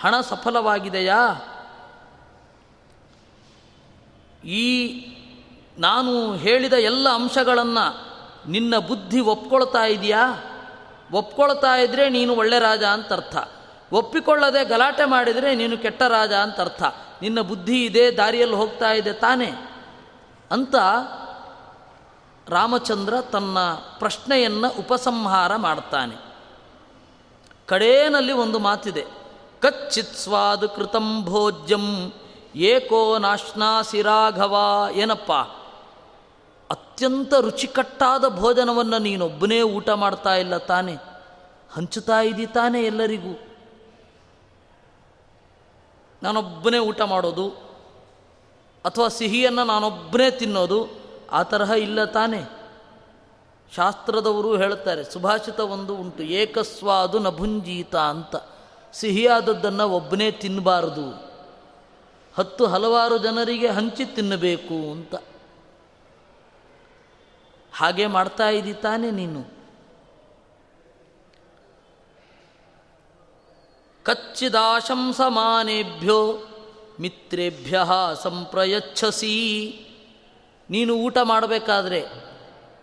[0.00, 1.18] ಹಣ ಸಫಲವಾಗಿದೆಯಾ?
[4.44, 5.00] ಈ
[5.78, 8.14] ನಾನು ಹೇಳಿದ ಎಲ್ಲ ಅಂಶಗಳನ್ನು
[8.50, 10.44] ನಿನ್ನ ಬುದ್ಧಿ ಒಪ್ಕೊಳ್ತಾ ಇದೆಯಾ?
[11.12, 13.36] ಒಪ್ಕೊಳ್ತಾ ಇದ್ದರೆ ನೀನು ಒಳ್ಳೆ ರಾಜ ಅಂತ ಅರ್ಥ.
[13.92, 16.82] ಒಪ್ಪಿಕೊಳ್ಳದೆ ಗಲಾಟೆ ಮಾಡಿದರೆ ನೀನು ಕೆಟ್ಟ ರಾಜ ಅಂತ ಅರ್ಥ.
[17.22, 19.50] ನಿನ್ನ ಬುದ್ಧಿ ಇದೆ, ದಾರಿಯಲ್ಲಿ ಹೋಗ್ತಾ ಇದೆ ತಾನೇ.
[20.50, 20.74] ಅಂತ
[22.48, 23.58] ರಾಮಚಂದ್ರ ತನ್ನ
[23.98, 26.16] ಪ್ರಶ್ನೆಯನ್ನು ಉಪಸಂಹಾರ ಮಾಡ್ತಾನೆ.
[27.66, 29.04] ಕಡೇನಲ್ಲಿ ಒಂದು ಮಾತಿದೆ.
[29.60, 32.12] ಕಚ್ಚಿತ್ ಸ್ವಾದು ಕೃತಂ ಭೋಜ್ಯಂ
[32.54, 34.56] ಏಕೋ ನಾಶ್ನಾಸಿ ರಾಘವ
[34.92, 35.32] ಏನಪ್ಪ?
[36.70, 40.94] ಅತ್ಯಂತ ರುಚಿಕಟ್ಟಾದ ಭೋಜನವನ್ನು ನೀನೊಬ್ಬನೇ ಊಟ ಮಾಡ್ತಾ ಇಲ್ಲ ತಾನೆ.
[41.72, 43.40] ಹಂಚುತ್ತಾ ಇದ್ದೀ ತಾನೆ ಎಲ್ಲರಿಗೂ.
[46.22, 47.48] ನಾನೊಬ್ಬನೇ ಊಟ ಮಾಡೋದು,
[48.84, 50.88] ಅಥವಾ ಸಿಹಿಯನ್ನು ನಾನೊಬ್ಬನೇ ತಿನ್ನೋದು,
[51.32, 52.64] ಆ ತರಹ ಇಲ್ಲ ತಾನೆ.
[53.76, 58.36] ಶಾಸ್ತ್ರದವರು ಹೇಳ್ತಾರೆ, ಸುಭಾಷಿತ ಒಂದು ಉಂಟು, ಏಕಸ್ವಾದು ನಭುಂಜೀತ ಅಂತ.
[58.92, 61.33] ಸಿಹಿಯಾದದ್ದನ್ನು ಒಬ್ಬನೇ ತಿನ್ನಬಾರದು
[62.38, 65.14] ಹತ್ತು ಹಲವಾರು ಜನರಿಗೆ ಹಂಚಿ ತಿನ್ನಬೇಕು ಅಂತ.
[67.76, 69.54] ಹಾಗೆ ಮಾಡ್ತಾ ಇದ್ದಿ ತಾನೆ ನೀನು
[74.02, 76.38] ಕಚ್ಚಿದಾಶಂಸಮಾನೇಭ್ಯೋ
[77.00, 77.84] ಮಿತ್ರೇಭ್ಯ
[78.22, 79.34] ಸಂಪ್ರಯಚ್ಛಸಿ.
[80.70, 82.06] ನೀನು ಊಟ ಮಾಡಬೇಕಾದ್ರೆ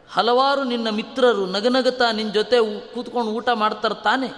[0.10, 2.58] ಹಲವಾರು ನಿನ್ನ ಮಿತ್ರರು ನಗನಗತಾ ನಿನ್ನ ಜೊತೆ
[2.94, 4.32] ಕೂತ್ಕೊಂಡು ಊಟ ಮಾಡ್ತಾರೆ ತಾನೆ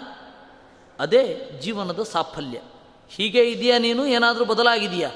[1.00, 2.62] ಅದೇ ಜೀವನದ ಸಾಫಲ್ಯ.
[3.10, 4.06] ಹೀಗೆ ಇದೆಯಾ ನೀನು?
[4.06, 5.10] ಏನಾದರೂ ಬದಲಾಗಿದೆಯಾ?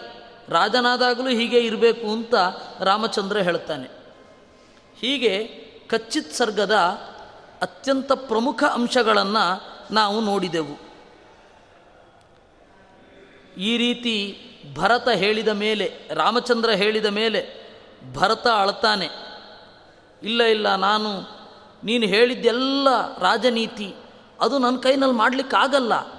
[0.50, 2.36] ರಾಜನಾದಾಗಲೂ ಹೀಗೆ ಇರಬೇಕು ಅಂತ
[2.80, 3.88] ರಾಮಚಂದ್ರ ಹೇಳ್ತಾನೆ.
[5.02, 5.43] ಹೀಗೆ
[5.88, 6.71] ಕಚ್ಚಿತ್ ಸರ್ಗದ
[7.62, 10.88] ಅತ್ಯಂತ ಪ್ರಮುಖ ಅಂಶಗಳನ್ನು ನಾವು ನೋಡಿದೆವು.
[13.58, 14.38] ಈ ರೀತಿ
[14.73, 17.67] ಭರತ ಹೇಳಿದ ಮೇಲೆ, ರಾಮಚಂದ್ರ ಹೇಳಿದ ಮೇಲೆ
[18.13, 19.10] ಭರತ ಅಳ್ತಾನೆ.
[20.23, 21.21] ಇಲ್ಲ ಇಲ್ಲ, ನಾನು,
[21.84, 23.95] ನೀನು ಹೇಳಿದ್ದೆಲ್ಲ ರಾಜನೀತಿ,
[24.41, 26.16] ಅದು ನನ್ನ ಕೈನಲ್ಲಿ ಮಾಡಲಿಕ್ಕಾಗಲ್ಲ.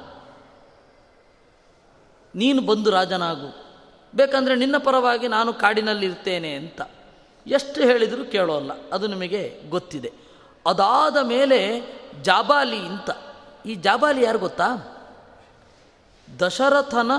[2.38, 3.64] ನೀನು ಬಂದು ರಾಜನಾಗು.
[4.14, 6.81] ಬೇಕಂದರೆ ನಿನ್ನ ಪರವಾಗಿ ನಾನು ಕಾಡಿನಲ್ಲಿರ್ತೇನೆ ಅಂತ.
[7.46, 8.70] ಎಷ್ಟು ಹೇಳಿದರೂ ಕೇಳೋಲ್ಲ.
[8.92, 10.12] ಅದು ನಿಮಗೆ ಗೊತ್ತಿದೆ.
[10.66, 11.81] ಅದಾದ ಮೇಲೆ
[12.22, 13.11] ಜಾಬಾಲಿ ಅಂತ.
[13.66, 14.94] ಈ ಜಾಬಾಲಿ ಯಾರು ಗೊತ್ತಾ?
[16.40, 17.12] ದಶರಥನ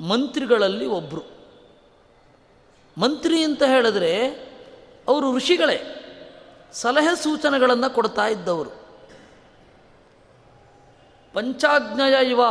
[0.00, 1.22] ಮಂತ್ರಿಗಳಲ್ಲಿ ಒಬ್ಬರು
[2.98, 4.26] ಮಂತ್ರಿ ಅಂತ ಹೇಳಿದ್ರೆ
[5.08, 6.00] ಅವರು ಋಷಿಗಳೇ.
[6.72, 8.83] ಸಲಹೆ ಸೂಚನೆಗಳನ್ನು ಕೊಡ್ತಾ ಇದ್ದವರು.
[11.34, 12.42] ಪಂಚಾಗ್ನಯ ಇವ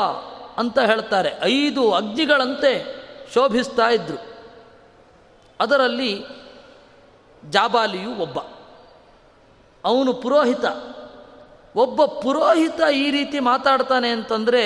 [0.58, 1.32] ಅಂತ ಹೇಳ್ತಾರೆ.
[1.44, 4.34] ಐದು ಅಗ್ನಿಗಳಂತೆ ಶೋಭಿಸ್ತಾ ಇದ್ದರು
[5.60, 6.24] ಅದರಲ್ಲಿ
[7.50, 8.40] ಜಾಬಾಲಿಯು ಒಬ್ಬ.
[9.86, 10.66] ಅವನು ಪುರೋಹಿತ.
[11.76, 14.64] ಒಬ್ಬ ಪುರೋಹಿತ ಈ ರೀತಿ ಮಾತಾಡ್ತಾನೆ ಅಂತಂದರೆ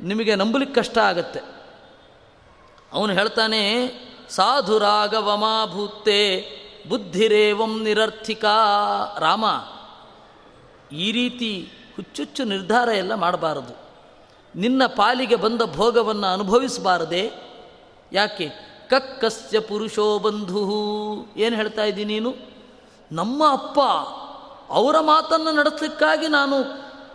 [0.00, 1.40] ನಿಮಗೆ ನಂಬಲಿಕ್ಕೆ ಕಷ್ಟ ಆಗತ್ತೆ.
[2.92, 3.90] ಅವನು ಹೇಳ್ತಾನೆ
[4.30, 6.20] ಸಾಧುರಾಗವಮಾಭೂತೆ
[6.88, 8.56] ಬುದ್ಧಿರೇವಂ ನಿರರ್ಥಿಕಾ.
[9.18, 9.44] ರಾಮ,
[10.92, 13.90] ಈ ರೀತಿ ಹುಚ್ಚುಚ್ಚು ನಿರ್ಧಾರ ಎಲ್ಲ ಮಾಡಬಾರದು.
[14.56, 17.32] ನಿನ್ನ ಪಾಲಿಗೆ ಬಂದ ಭೋಗವನ್ನು ಅನುಭವಿಸಬಾರದೆ.
[18.12, 18.48] ಯಾಕೆ?
[18.90, 20.72] ಕಕ್ಕಸ್ಯ ಪುರುಷೋ ಬಂಧು
[21.36, 22.34] ಏನು ಹೇಳ್ತಾ ಇದ್ದೀನಿ ನೀನು?
[23.12, 23.80] ನಮ್ಮ ಅಪ್ಪ
[24.72, 26.56] ಅವರ ಮಾತನ್ನು ನಡೆಸಲಿಕ್ಕಾಗಿ ನಾನು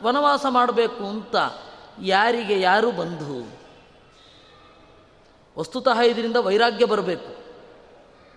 [0.03, 1.35] ವನವಾಸ ಮಾಡಬೇಕು ಅಂತ
[2.01, 3.59] ಯಾರಿಗೆ ಯಾರು ಬಂಧು?
[5.59, 7.45] ವಸ್ತುತಃ ಇದರಿಂದ ವೈರಾಗ್ಯ ಬರಬೇಕು.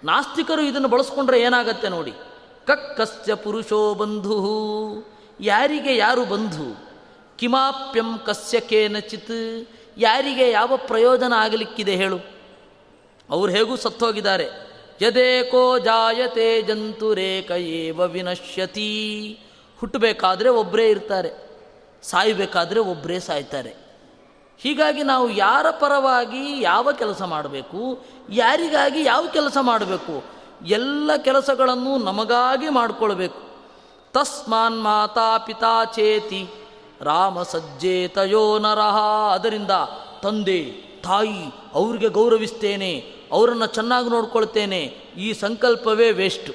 [0.04, 2.12] ನಾಸ್ತಿಕರು ಇದನ್ನು ಬಳಸ್ಕೊಂಡ್ರೆ ಏನಾಗತ್ತೆ ನೋಡಿ.
[2.66, 6.90] ಕಕ್ಕಸ್ಯ ಪುರುಷೋ ಬಂಧು ಯಾರಿಗೆ ಯಾರು ಬಂಧು?
[7.36, 9.68] ಕಿಮಾಪ್ಯಂ ಕಸ್ಯ ಕೇನಚಿತ್.
[9.98, 12.18] ಯಾರಿಗೆ ಯಾವ ಪ್ರಯೋಜನ ಆಗಲಿಕ್ಕಿದೆ ಹೇಳು.
[13.30, 14.48] ಅವ್ರು ಹೇಗೂ ಸತ್ತೋಗಿದ್ದಾರೆ.
[15.02, 19.40] ಯದೇಕೋ ಜಾಯತೆ ಜಂತುರೇಕ ಏವ ವಿನಶ್ಯತಿ.
[19.80, 21.48] ಹುಟ್ಟಬೇಕಾದ್ರೆ ಒಬ್ಬರೇ ಇರ್ತಾರೆ.
[22.02, 23.88] ಸಾಯಬೇಕಾದ್ರೆ ಒಬ್ಬರೇ ಸಾಯ್ತಾರೆ.
[24.60, 30.24] ಹೀಗಾಗಿ ನಾವು ಯಾರ ಪರವಾಗಿ ಯಾವ ಕೆಲಸ ಮಾಡಬೇಕು, ಯಾರಿಗಾಗಿ ಯಾವ ಕೆಲಸ ಮಾಡಬೇಕು,
[30.66, 33.47] ಎಲ್ಲ ಕೆಲಸಗಳನ್ನು ನಮಗಾಗಿ ಮಾಡಿಕೊಳ್ಬೇಕು.
[34.12, 36.48] ತಸ್ಮಾನ್ ಮಾತಾ ಪಿತಾ ಚೇತಿ.
[37.00, 38.96] ರಾಮ ಸಜ್ಜೇತಯೋ ನರಹ
[39.32, 39.70] ಅದರಿಂದ
[40.22, 40.64] ತಂದೆ,
[41.02, 44.80] ತಾಯಿ, ಅವ್ರಿಗೆ ಗೌರವಿಸ್ತೇನೆ, ಅವರನ್ನು ಚೆನ್ನಾಗಿ ನೋಡ್ಕೊಳ್ತೇನೆ.
[45.16, 46.52] ಈ ಸಂಕಲ್ಪವೇ ವೇಸ್ಟು.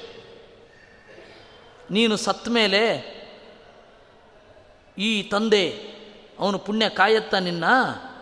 [1.90, 3.14] ನೀನು ಸತ್ ಮೇಲೆ
[4.98, 5.70] ಈ ತಂದೆ,
[6.38, 7.64] ಅವನು ಪುಣ್ಯ ಕಾಯತ್ತ ನಿನ್ನ?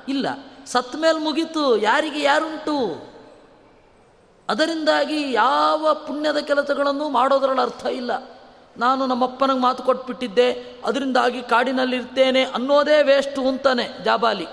[0.08, 0.26] ಇಲ್ಲ.
[0.66, 3.06] ಸತ್ ಮೇಲೆ ಮುಗೀತು, ಯಾರಿಗೆ ಯಾರುಂಟು?
[4.48, 8.41] ಅದರಿಂದಾಗಿ ಯಾವ ಪುಣ್ಯದ ಕೆಲಸಗಳನ್ನು ಮಾಡೋದ್ರಲ್ಲಿ ಅರ್ಥ ಇಲ್ಲ.
[8.76, 10.48] ನಾನು ನಮ್ಮಪ್ಪನಿಗೆ ಮಾತು ಕೊಟ್ಬಿಟ್ಟಿದ್ದೆ,
[10.84, 14.46] ಅದರಿಂದಾಗಿ ಕಾಡಿನಲ್ಲಿರ್ತೇನೆ ಅನ್ನೋದೇ ವೇಸ್ಟು ಅಂತಾನೆ ಜಾಬಾಲಿ.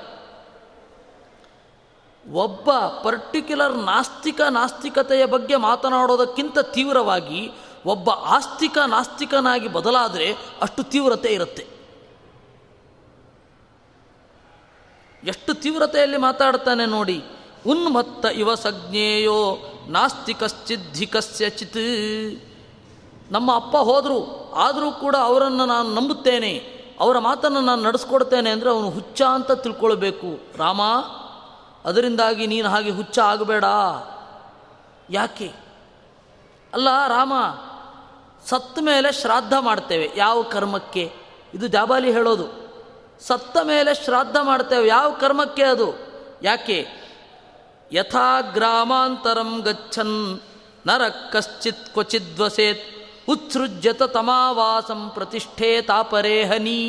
[2.26, 2.72] ಒಬ್ಬ
[3.04, 7.52] ಪರ್ಟಿಕ್ಯುಲರ್ ನಾಸ್ತಿಕ ನಾಸ್ತಿಕತೆಯ ಬಗ್ಗೆ ಮಾತನಾಡೋದಕ್ಕಿಂತ ತೀವ್ರವಾಗಿ
[7.86, 11.66] ಒಬ್ಬ ಆಸ್ತಿಕ ನಾಸ್ತಿಕನಾಗಿ ಬದಲಾದರೆ ಅಷ್ಟು ತೀವ್ರತೆ ಇರುತ್ತೆ.
[15.24, 17.24] ಎಷ್ಟು ತೀವ್ರತೆಯಲ್ಲಿ ಮಾತಾಡ್ತಾನೆ ನೋಡಿ,
[17.68, 21.82] ಉನ್ಮತ್ತ ಇವ ಸಜ್ಞೇಯೋ ನಾಸ್ತಿಕಶ್ಚಿದ್ಧಿಕಸ್ಯ ಚಿತ್
[23.32, 29.22] ನಮ್ಮ ಅಪ್ಪ ಹೋದರು, ಆದರೂ ಕೂಡ ಅವರನ್ನು ನಾನು ನಂಬುತ್ತೇನೆ, ಅವರ ಮಾತನ್ನು ನಾನು ನಡೆಸ್ಕೊಡ್ತೇನೆ ಅಂದರೆ ಅವನು ಹುಚ್ಚ
[29.22, 30.58] ಅಂತ ತಿಳ್ಕೊಳ್ಬೇಕು.
[30.58, 30.82] ರಾಮ,
[31.86, 33.66] ಅದರಿಂದಾಗಿ ನೀನು ಹಾಗೆ ಹುಚ್ಚ ಆಗಬೇಡ.
[35.10, 35.54] ಯಾಕೆ?
[36.74, 37.34] ಅಲ್ಲ ರಾಮ,
[38.46, 41.14] ಸತ್ತ ಮೇಲೆ ಶ್ರಾದ್ದ ಮಾಡ್ತೇವೆ ಯಾವ ಕರ್ಮಕ್ಕೆ?
[41.54, 42.70] ಇದು ಜಾಬಾಲಿ ಹೇಳೋದು.
[43.28, 45.98] ಸತ್ತ ಮೇಲೆ ಶ್ರಾದ್ದ ಮಾಡ್ತೇವೆ ಯಾವ ಕರ್ಮಕ್ಕೆ ಅದು?
[46.44, 46.88] ಯಾಕೆ?
[47.92, 50.40] ಯಥಾ ಗ್ರಾಮಾಂತರಂ ಗಚ್ಚನ್
[50.88, 52.99] ನರ ಕಶ್ಚಿತ್ ಕ್ವಚಿದ್ವಸೇತ್.
[53.30, 56.82] ಉತ್ಸೃಜ್ಯತ ತಮಾವಾಸಂ ಪ್ರತಿಷ್ಠೆ ತಾಪರೇಹನಿ.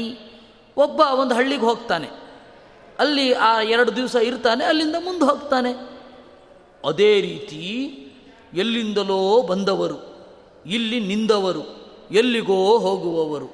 [0.76, 2.09] ಒಬ್ಬ ಒಂದು ಹಳ್ಳಿಗೆ ಹೋಗ್ತಾನೆ.
[2.98, 5.72] ಅಲ್ಲಿ ಆ ಎರಡು ದಿವಸ ಇರ್ತಾನೆ, ಅಲ್ಲಿಂದ ಮುಂದೆ ಹೋಗ್ತಾನೆ.
[6.85, 7.62] ಅದೇ ರೀತಿ
[8.55, 9.98] ಎಲ್ಲಿಂದಲೋ ಬಂದವರು,
[10.66, 11.64] ಇಲ್ಲಿ ನಿಂದವರು,
[12.11, 13.50] ಎಲ್ಲಿಗೋ ಹೋಗುವವರು.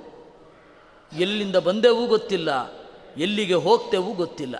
[1.12, 2.51] ಎಲ್ಲಿಂದ ಬಂದೆವೂ ಗೊತ್ತಿಲ್ಲ,
[3.16, 4.57] ಎಲ್ಲಿಗೆ ಹೋಗ್ತೇವೂ ಗೊತ್ತಿಲ್ಲ.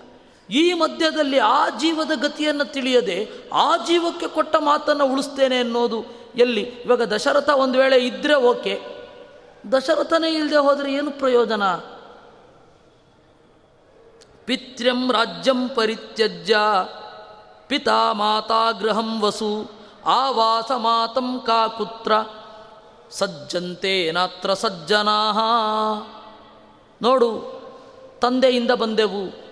[0.51, 6.05] ಈ ಮಧ್ಯದಲ್ಲಿ ಆ ಜೀವದ ಗತಿಯನ್ನು ತಿಳಿಯದೆ ಆ ಜೀವಕ್ಕೆ ಕೊಟ್ಟ ಮಾತನ್ನು ಉಳಿಸ್ತೇನೆ ಅನ್ನೋದು
[6.35, 6.63] ಎಲ್ಲಿ?
[6.63, 8.81] ಇವಾಗ ದಶರಥ ಒಂದು ವೇಳೆ ಇದ್ದರೆ ಓಕೆ.
[9.73, 11.75] ದಶರಥನೇ ಇಲ್ಲದೆ ಹೋದರೆ ಏನು ಪ್ರಯೋಜನ?
[14.45, 16.57] ಪಿತ್ರ್ಯಂ ರಾಜ್ಯಂ ಪರಿತ್ಯಜ್ಯ,
[17.67, 19.71] ಪಿತಾ ಮಾತಾ ಗೃಹಂ ವಸು,
[20.07, 22.13] ಆವಾಸ ಮಾತಂ ಕಾ ಕುತ್ರ,
[23.11, 25.33] ಸಜ್ಜಂತೆ ನಾತ್ರ ಸಜ್ಜನಾ
[27.03, 27.61] ನೋಡು,
[28.21, 29.46] ತಂದೆಯಿಂದ ಬಂದೆವು.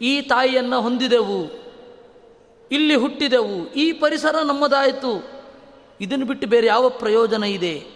[0.00, 1.66] ಈ ತಾಯಿಯನ್ನು ಹೊಂದಿದೆವು.
[2.70, 3.72] ಇಲ್ಲಿ ಹುಟ್ಟಿದೆವು.
[3.72, 5.24] ಈ ಪರಿಸರ ನಮ್ಮದಾಯಿತು.
[6.00, 7.86] ಇದನ್ನು ಬಿಟ್ಟು ಬೇರೆ ಯಾವ ಪ್ರಯೋಜನ ಇದೆ?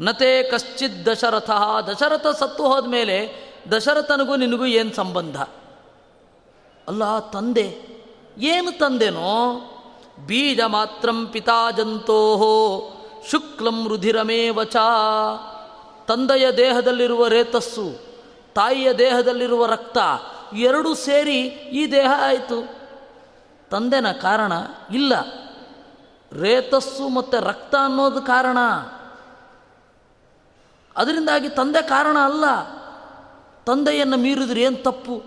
[0.00, 1.50] ನತೆ ಕಶ್ಚಿತ್ ದಶರಥ.
[1.90, 5.40] ದಶರಥ ಸತ್ತು ಹೋದ್ಮೇಲೆ ದಶರಥನಿಗೂ ನಿನಗೂ ಏನು ಸಂಬಂಧ?
[6.88, 7.94] ಅಲ್ಲ, ತಂದೆ.
[8.38, 9.70] ಏನು ತಂದೆನೋ?
[10.26, 12.36] ಬೀಜ ಮಾತ್ರಂ ಪಿತಾ ಜಂತೋ
[13.30, 14.76] ಶುಕ್ಲಂ ರುಧಿರಮೇವಚ
[16.06, 17.92] ತಂದೆಯ ದೇಹದಲ್ಲಿರುವ ರೇತಸ್ಸು,
[18.54, 19.98] ತಾಯಿಯ ದೇಹದಲ್ಲಿರುವ ರಕ್ತ
[20.54, 22.84] ಎರಡೂ ಸೇರಿ ಈ ದೇಹ ಆಯಿತು.
[23.70, 24.52] ತಂದೆನ ಕಾರಣ
[24.92, 25.12] ಇಲ್ಲ.
[26.32, 28.58] ರೇತಸ್ಸು ಮತ್ತು ರಕ್ತ ಅನ್ನೋದು ಕಾರಣ.
[30.96, 32.44] ಅದರಿಂದಾಗಿ ತಂದೆ ಕಾರಣ ಅಲ್ಲ.
[33.64, 35.24] ತಂದೆಯನ್ನು ಮೀರಿದ್ರೆ ಏನು ತಪ್ಪು?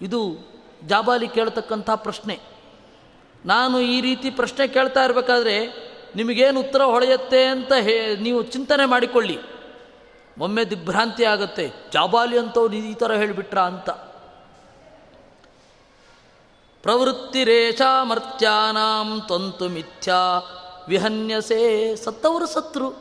[0.00, 0.36] ಇದು
[0.86, 2.40] ಜಾಬಾಲಿ ಕೇಳ್ತಕ್ಕಂಥ ಪ್ರಶ್ನೆ.
[3.46, 5.66] ನಾನು ಈ ರೀತಿ ಪ್ರಶ್ನೆ ಕೇಳ್ತಾ ಇರಬೇಕಾದ್ರೆ
[6.16, 9.53] ನಿಮಗೇನು ಉತ್ತರ ಹೊಳೆಯುತ್ತೆ ಅಂತ ಹೇ ನೀವು ಚಿಂತನೆ ಮಾಡಿಕೊಳ್ಳಿ.
[10.38, 11.72] ಒಮ್ಮೆ ದಿಗ್ಭ್ರಾಂತಿ ಆಗುತ್ತೆ.
[11.92, 13.90] ಜಾಬಾಲಿ ಅಂತವ್ರು ಈ ಥರ ಹೇಳಿಬಿಟ್ರ ಅಂತ.
[16.82, 20.42] ಪ್ರವೃತ್ತಿ ಪ್ರವೃತ್ತಿರೇಷಾಮರ್ತ್ಯಾನಾಂ ತಂತು ಮಿಥ್ಯಾ.
[20.88, 22.92] ವಿಹನ್ಯಸೆ ಸತ್ತವರು ಸತ್ರು.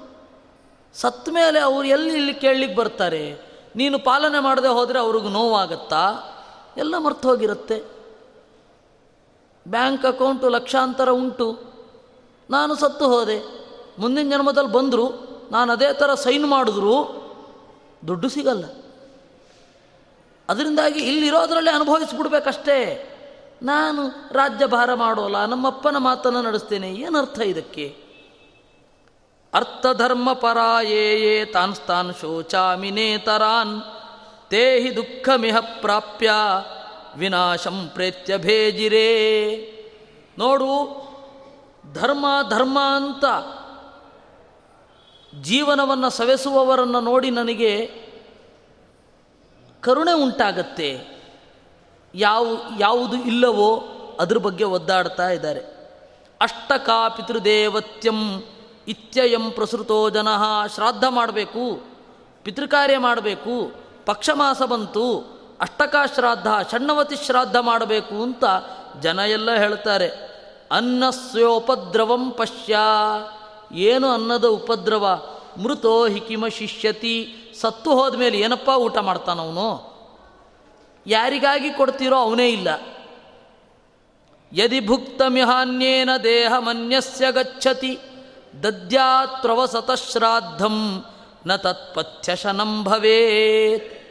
[0.93, 3.41] ಸತ್ತ ಮೇಲೆ ಅವ್ರು ಎಲ್ಲಿ ಇಲ್ಲಿ ಕೇಳಲಿಕ್ಕೆ ಬರ್ತಾರೆ?
[3.75, 6.13] ನೀನು ಪಾಲನೆ ಮಾಡದೆ ಹೋದರೆ ಅವ್ರಿಗೆ ನೋವಾಗತ್ತಾ?
[6.77, 7.83] ಎಲ್ಲ ಮರ್ತು ಹೋಗಿರುತ್ತೆ.
[9.67, 11.59] ಬ್ಯಾಂಕ್ ಅಕೌಂಟು ಲಕ್ಷಾಂತರ ಉಂಟು.
[12.49, 13.65] ನಾನು ಸತ್ತು ಹೋದೆ.
[13.99, 15.33] ಮುಂದಿನ ಜನ್ಮದಲ್ಲಿ ಬಂದರು.
[15.51, 17.22] ನಾನು ಅದೇ ಥರ ಸೈನ್ ಮಾಡಿದ್ರು.
[18.07, 18.65] ದುಡ್ಡು ಸಿಗಲ್ಲ.
[20.49, 23.09] ಅದರಿಂದಾಗಿ ಇಲ್ಲಿರೋದರಲ್ಲೇ ಅನುಭವಿಸ್ಬಿಡ್ಬೇಕಷ್ಟೇ.
[23.63, 28.03] ನಾನು ರಾಜ್ಯಭಾರ ಮಾಡೋಲ್ಲ, ನಮ್ಮಪ್ಪನ ಮಾತನ್ನು ನಡೆಸ್ತೇನೆ, ಏನರ್ಥ ಇದಕ್ಕೆ?
[29.53, 33.81] ಅರ್ಥಧರ್ಮ ಪರಾಯೇಯೇ ತಾನ್ ಸ್ತಾನ್ ಶೋಚಾಮಿ ನೇತರಾನ್
[34.49, 36.31] ತೇ ಹಿ ದುಃಖಮಿಹ ಪ್ರಾಪ್ಯ
[37.17, 39.09] ವಿನಾಶಂ ಪ್ರೇತ್ಯ ಭೇಜಿರೇ.
[40.37, 41.03] ನೋಡು,
[41.93, 43.25] ಧರ್ಮ ಧರ್ಮ ಅಂತ
[45.41, 47.91] ಜೀವನವನ್ನು ಸವೆಸುವವರನ್ನು ನೋಡಿ ನನಗೆ
[49.81, 51.13] ಕರುಣೆ ಉಂಟಾಗತ್ತೆ.
[52.15, 52.47] ಯಾವ,
[52.79, 55.59] ಯಾವುದು ಇಲ್ಲವೋ ಅದ್ರ ಬಗ್ಗೆ ಒದ್ದಾಡ್ತಾ ಇದ್ದಾರೆ.
[56.41, 58.43] ಅಷ್ಟಕಾ ಪಿತೃದೇವತ್ಯಂ
[58.87, 60.27] ಇತ್ಯಯಂ ಪ್ರಸೃತೋ ಜನ
[60.75, 61.83] ಶ್ರಾದ್ದ ಮಾಡಬೇಕು,
[62.43, 63.71] ಪಿತೃಕಾರ್ಯ ಮಾಡಬೇಕು,
[64.05, 65.19] ಪಕ್ಷಮಾಸ ಬಂತು,
[65.61, 68.43] ಅಷ್ಟಕಾ ಶ್ರಾದ್ದ ಷಣ್ಣವತಿ ಶ್ರಾದ್ದ ಮಾಡಬೇಕು ಅಂತ
[69.01, 70.07] ಜನ ಎಲ್ಲ ಹೇಳ್ತಾರೆ.
[70.71, 72.77] ಅನ್ನಸ್ಯೋಪದ್ರವಂ ಪಶ್ಯ.
[73.73, 75.27] ಏನು ಅನ್ನದ ಉಪದ್ರವ?
[75.63, 77.35] ಮೃತೋ ಹಿಕಿಮ ಶಿಷ್ಯತಿ.
[77.61, 79.93] ಸತ್ತು ಹೋದ್ಮೇಲೆ ಏನಪ್ಪ ಊಟ ಮಾಡ್ತಾನವನು
[81.07, 82.67] ಯಾರಿಗಾಗಿ ಕೊಡ್ತೀರೋ ಅವನೇ ಇಲ್ಲ.
[84.53, 87.99] ಯದಿ ಭುಕ್ತಮಿಹಾನ್ಯೇನ ದೇಹಮನ್ಯಸ್ಯ ಗಚ್ಚತಿ.
[88.63, 91.05] ದದ್ಯಾತ್ರವಸತಶ್ರಾದ್ದಂ
[91.47, 94.03] ನ ತತ್ಪಥ್ಯಶನಂ ಭವೇತ್.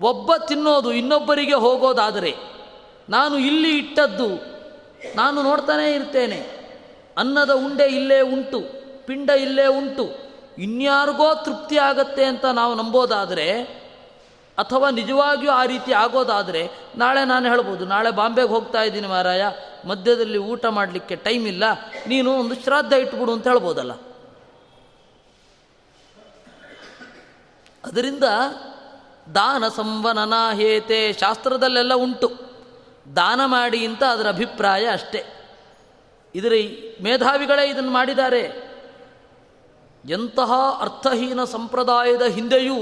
[0.00, 2.34] ಒಬ್ಬ ತಿನ್ನೋದು ಇನ್ನೊಬ್ಬರಿಗೆ ಹೋಗೋದಾದರೆ,
[3.08, 4.56] ನಾನು ಇಲ್ಲಿ ಇಟ್ಟದ್ದು,
[5.16, 6.55] ನಾನು ನೋಡ್ತಾನೇ ಇರ್ತೇನೆ.
[7.16, 8.60] ಅನ್ನದ ಉಂಡೆ ಇಲ್ಲೇ ಉಂಟು,
[9.06, 10.26] ಪಿಂಡ ಇಲ್ಲೇ ಉಂಟು,
[10.58, 13.62] ಇನ್ಯಾರಿಗೋ ತೃಪ್ತಿ ಆಗತ್ತೆ ಅಂತ ನಾವು ನಂಬೋದಾದರೆ,
[14.58, 19.44] ಅಥವಾ ನಿಜವಾಗಿಯೂ ಆ ರೀತಿ ಆಗೋದಾದರೆ, ನಾಳೆ ನಾನು ಹೇಳ್ಬೋದು, ನಾಳೆ ಬಾಂಬೆಗೆ ಹೋಗ್ತಾ ಇದ್ದೀನಿ ಮಹಾರಾಯ
[19.86, 21.64] ಮಧ್ಯದಲ್ಲಿ ಊಟ ಮಾಡಲಿಕ್ಕೆ ಟೈಮ್ ಇಲ್ಲ,
[22.06, 23.92] ನೀನು ಒಂದು ಶ್ರಾದ್ದ ಇಟ್ಬಿಡು ಅಂತ ಹೇಳ್ಬೋದಲ್ಲ.
[27.84, 28.24] ಅದರಿಂದ
[29.34, 32.28] ದಾನ ಸಂವನನ ಹೇತೆ ಶಾಸ್ತ್ರದಲ್ಲೆಲ್ಲ ಉಂಟು,
[33.16, 35.35] ದಾನ ಮಾಡಿ ಅಂತ ಅದರ ಅಭಿಪ್ರಾಯ ಅಷ್ಟೇ.
[36.36, 36.52] ಇದರ
[37.02, 38.66] ಮೇಧಾವಿಗಳೇ ಇದನ್ನು ಮಾಡಿದ್ದಾರೆ.
[40.08, 42.76] ಎಂತಹ ಅರ್ಥಹೀನ ಸಂಪ್ರದಾಯದ ಹಿಂದೆಯೂ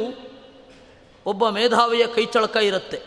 [1.27, 3.03] ಒಬ್ಬ ಮೇಧಾವಿಯ ಕೈಚಳಕ ಇರುತ್ತೆ.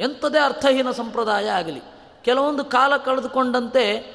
[0.00, 1.80] ಎಂಥದೇ ಅರ್ಥಹೀನ ಸಂಪ್ರದಾಯ ಆಗಲಿ.
[2.22, 4.14] ಕೆಲವೊಂದು ಕಾಲ ಕಳೆದುಕೊಂಡಂತೆ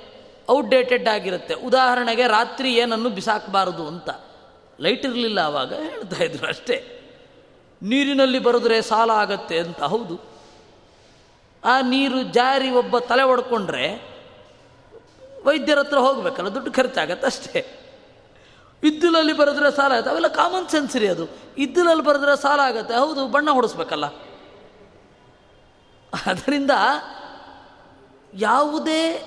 [0.49, 1.54] ಔಟ್ಡೇಟೆಡ್ ಆಗಿರುತ್ತೆ.
[1.54, 4.10] ಉದಾಹರಣೆಗೆ ರಾತ್ರಿ ಏನನ್ನು ಬಿಸಾಕಬಾರದು ಅಂತ.
[4.80, 6.95] ಲೈಟ್ ಇರಲಿಲ್ಲ ಆವಾಗ ಹೇಳ್ತಾ ಇದ್ರು ಅಷ್ಟೇ.
[7.82, 9.82] ನೀರಿನಲ್ಲಿ ಬರೆದ್ರೆ ಸಾಲ ಆಗತ್ತೆ ಅಂತ.
[9.82, 10.38] ಹೌದು.
[11.63, 14.09] ಆ ನೀರು ಜಾರಿ ಒಬ್ಬ ತಲೆ ಹೊಡ್ಕೊಂಡ್ರೆ
[15.45, 17.79] ವೈದ್ಯರ ಹತ್ರ ಹೋಗಬೇಕಲ್ಲ, ದುಡ್ಡು ಖರ್ಚಾಗತ್ತೆ ಅಷ್ಟೇ.
[18.83, 21.29] ಇದ್ದಿಲಲ್ಲಿ ಬರೆದ್ರೆ ಸಾಲ ಆಗುತ್ತೆ, ಅವೆಲ್ಲ ಕಾಮನ್ ಸೆನ್ಸ್ ರೀ ಅದು.
[21.57, 24.05] ಇದ್ದಿಲಲ್ಲಿ ಬರೆದ್ರೆ ಸಾಲ ಆಗುತ್ತೆ, ಹೌದು, ಬಣ್ಣ ಹೊಡಿಸ್ಬೇಕಲ್ಲ.
[26.25, 26.71] ಅದರಿಂದ
[28.33, 29.23] ಯಾವುದೇ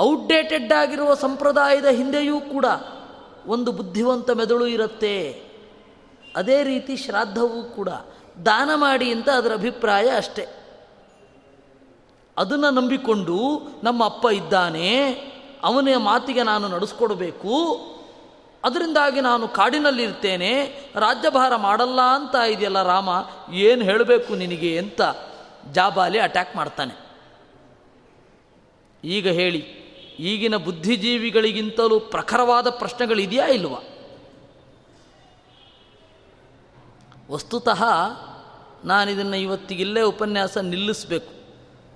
[0.00, 2.64] ಔಟ್ಡೇಟೆಡ್ ಆಗಿರುವ ಸಂಪ್ರದಾಯದ ಹಿಂದೆಯೂ ಕೂಡ
[3.46, 5.30] ಒಂದು ಬುದ್ಧಿವಂತ ಮೆದುಳು ಇರುತ್ತೆ.
[6.36, 7.88] ಅದೇ ರೀತಿ ಶ್ರಾದ್ದವೂ ಕೂಡ.
[8.46, 10.57] ದಾನ ಮಾಡಿ ಅಂತ ಅದರ ಅಭಿಪ್ರಾಯ ಅಷ್ಟೇ.
[12.38, 15.12] ಅದನ್ನು ನಂಬಿಕೊಂಡು ನಮ್ಮ ಅಪ್ಪ ಇದ್ದಾನೆ,
[15.62, 17.54] ಅವನ ಮಾತಿಗೆ ನಾನು ನಡೆಸ್ಕೊಡಬೇಕು,
[18.64, 20.52] ಅದರಿಂದಾಗಿ ನಾನು ಕಾಡಿನಲ್ಲಿರ್ತೇನೆ,
[20.94, 23.08] ರಾಜ್ಯಭಾರ ಮಾಡಲ್ಲ ಅಂತ ಇದೆಯಲ್ಲ ರಾಮ,
[23.52, 25.00] ಏನು ಹೇಳಬೇಕು ನಿನಗೆ ಅಂತ
[25.72, 27.08] ಜಾಬಾಲಿ ಅಟ್ಯಾಕ್ ಮಾಡ್ತಾನೆ.
[29.04, 29.58] ಈಗ ಹೇಳಿ,
[30.18, 33.74] ಈಗಿನ ಬುದ್ಧಿಜೀವಿಗಳಿಗಿಂತಲೂ ಪ್ರಖರವಾದ ಪ್ರಶ್ನೆಗಳಿದೆಯಾ ಇಲ್ವ?
[37.30, 37.84] ವಸ್ತುತಃ
[38.84, 41.37] ನಾನಿದನ್ನು ಇವತ್ತಿಗಿಲ್ಲೇ ಉಪನ್ಯಾಸ ನಿಲ್ಲಿಸಬೇಕು.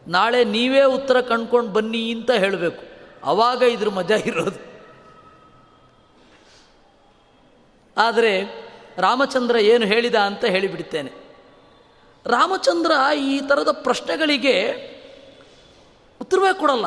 [0.06, 2.84] ನಾಳೆ ನೀವೇ ಉತ್ತರ ಕಂಡ್ಕೊಂಡು ಬನ್ನಿ ಅಂತ ಹೇಳಬೇಕು.
[3.24, 4.72] ಆವಾಗ ಇದ್ರ ಮಜಾ ಇರೋದು.
[7.96, 8.62] ಆದರೆ
[8.98, 11.12] ರಾಮಚಂದ್ರ ಏನು ಹೇಳಿದ ಅಂತ ಹೇಳಿಬಿಡ್ತೇನೆ.
[12.26, 14.72] ರಾಮಚಂದ್ರ ಈ ಥರದ ಪ್ರಶ್ನೆಗಳಿಗೆ
[16.20, 16.84] ಉತ್ತರವೇ ಕೊಡಲ್ಲ.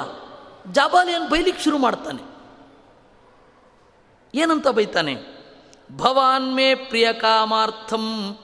[0.72, 2.36] ಜಾಬಾಲಿಯನ್ನು ಬೈಲಿಕ್ಕೆ ಶುರು ಮಾಡ್ತಾನೆ.
[4.36, 5.36] ಏನಂತ ಬೈತಾನೆ?
[5.98, 8.38] ಭವಾನ್ ಮೇ ಪ್ರಿಯ ಕಾಮಾರ್ಥಂ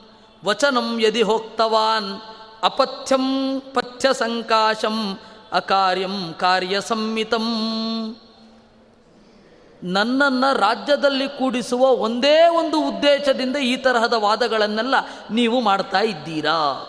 [0.44, 2.20] ವಚನಂ ಯದಿ ಹೋಗ್ತವಾನ್
[2.62, 3.60] ಅಪಥ್ಯಂ
[4.02, 5.18] ಪಥ್ಯ ಸಂಕಾಶಂ
[5.52, 7.46] ಅಕಾರ್ಯಂ ಕಾರ್ಯ ಸಂಮಿತಂ
[9.82, 14.94] ನನ್ನನ್ನು ರಾಜ್ಯದಲ್ಲಿ ಕೂಡಿಸುವ ಒಂದೇ ಒಂದು ಉದ್ದೇಶದಿಂದ ಈ ತರಹದ ವಾದಗಳನ್ನೆಲ್ಲ
[15.30, 16.86] ನೀವು ಮಾಡ್ತಾ ಇದ್ದೀರಾ?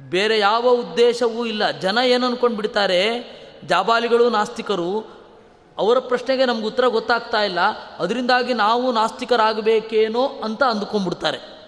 [0.00, 1.70] ಬೇರೆ ಯಾವ ಉದ್ದೇಶವೂ ಇಲ್ಲ.
[1.70, 3.02] ಜನ ಏನು ಅನ್ಕೊಂಡು ಬಿಡ್ತಾರೆ
[3.66, 5.00] ಜಾಬಾಲಿಗಳು, ನಾಸ್ತಿಕರು,
[5.78, 7.60] ಅವರ ಪ್ರಶ್ನೆಗೆ ನಮ್ಗೆ ಉತ್ತರ ಗೊತ್ತಾಗ್ತಾ ಇಲ್ಲ.
[7.98, 11.59] ಅದರಿಂದಾಗಿ ನಾವು ನಾಸ್ತಿಕರಾಗಬೇಕೇನೋ ಅಂತ ಅಂದ್ಕೊಂಡ್ಬಿಡ್ತಾರೆ.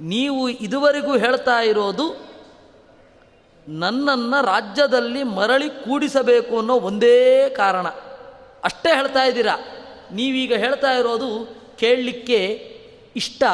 [0.00, 2.34] ನೀವು ಇದುವರೆಗೂ ಹೇಳ್ತಾ ಇರೋದು
[3.68, 7.86] ನನ್ನನ್ನು ರಾಜ್ಯದಲ್ಲಿ ಮರಳಿ ಕೂಡಿಸಬೇಕು ಅನ್ನೋ ಒಂದೇ ಕಾರಣ.
[8.64, 9.56] ಅಷ್ಟೇ ಹೇಳ್ತಾ ಇದ್ದೀರಾ?
[10.12, 12.46] ನೀವೀಗ ಹೇಳ್ತಾ ಇರೋದು ಕೇಳಲಿಕ್ಕೆ
[13.16, 13.44] ಇಷ್ಟ,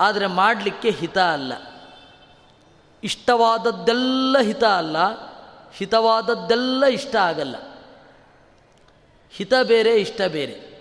[0.00, 1.52] ಆದರೆ ಮಾಡಲಿಕ್ಕೆ ಹಿತ ಅಲ್ಲ.
[3.04, 4.96] ಇಷ್ಟವಾದದ್ದೆಲ್ಲ ಹಿತ ಅಲ್ಲ,
[5.72, 7.56] ಹಿತವಾದದ್ದೆಲ್ಲ ಇಷ್ಟ ಆಗಲ್ಲ.
[9.30, 10.76] ಹಿತ ಬೇರೆ, ಇಷ್ಟ ಬೇರೆ.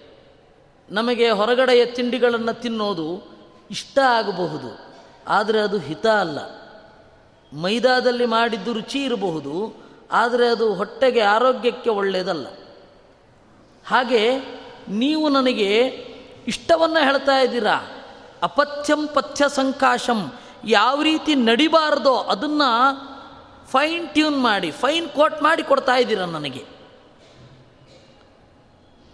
[0.91, 3.34] ನಮಗೆ ಹೊರಗಡೆಯ ತಿಂಡಿಗಳನ್ನು ತಿನ್ನೋದು
[3.71, 4.69] ಇಷ್ಟ ಆಗಬಹುದು,
[5.27, 6.39] ಆದರೆ ಅದು ಹಿತ ಅಲ್ಲ.
[7.51, 9.53] ಮೈದಾದಲ್ಲಿ ಮಾಡಿದ್ದು ರುಚಿ ಇರಬಹುದು,
[10.11, 12.47] ಆದರೆ ಅದು ಹೊಟ್ಟೆಗೆ ಆರೋಗ್ಯಕ್ಕೆ ಒಳ್ಳೆಯದಲ್ಲ
[13.85, 14.21] ಹಾಗೆ
[14.93, 15.69] ನೀವು ನನಗೆ
[16.47, 17.75] ಇಷ್ಟವನ್ನು ಹೇಳ್ತಾ ಇದ್ದೀರಾ,
[18.43, 20.19] ಅಪಥ್ಯಂ ಪಥ್ಯ ಸಂಕಾಶಂ
[20.67, 22.69] ಯಾವ ರೀತಿ ನಡಿಬಾರ್ದೋ ಅದನ್ನು
[23.71, 26.63] ಫೈನ್ ಟ್ಯೂನ್ ಮಾಡಿ ಫೈನ್ ಕೋಟ್ ಮಾಡಿ ಕೊಡ್ತಾ ಇದ್ದೀರ ನನಗೆ.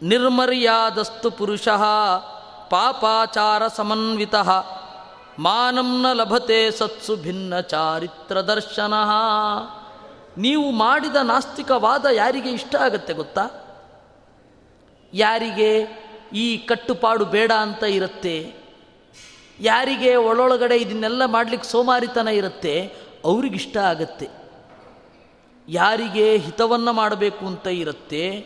[0.02, 1.68] ನಿರ್ಮರ್ಯಾದಸ್ತು ಪುರುಷ
[2.72, 4.36] ಪಾಪಾಚಾರ ಸಮನ್ವಿತ
[5.40, 8.94] ಮಾನಂನ ಲಭತೆ ಸತ್ಸು ಭಿನ್ನ ಚಾರಿತ್ರ ದರ್ಶನ.
[10.38, 13.48] ನೀವು ಮಾಡಿದ ನಾಸ್ತಿಕವಾದ ಯಾರಿಗೆ ಇಷ್ಟ ಆಗತ್ತೆ ಗೊತ್ತಾ?
[15.14, 15.88] ಯಾರಿಗೆ
[16.34, 18.54] ಈ ಕಟ್ಟುಪಾಡು ಬೇಡ ಅಂತ ಇರುತ್ತೆ?
[19.60, 22.96] ಯಾರಿಗೆ ಒಳೊಳಗಡೆ ಇದನ್ನೆಲ್ಲ ಮಾಡಲಿಕ್ಕೆ ಸೋಮಾರಿತನ ಇರುತ್ತೆ?
[23.26, 24.30] ಅವ್ರಿಗಿಷ್ಟ ಆಗತ್ತೆ.
[25.68, 28.46] ಯಾರಿಗೆ ಹಿತವನ್ನು ಮಾಡಬೇಕು ಅಂತ ಇರುತ್ತೆ?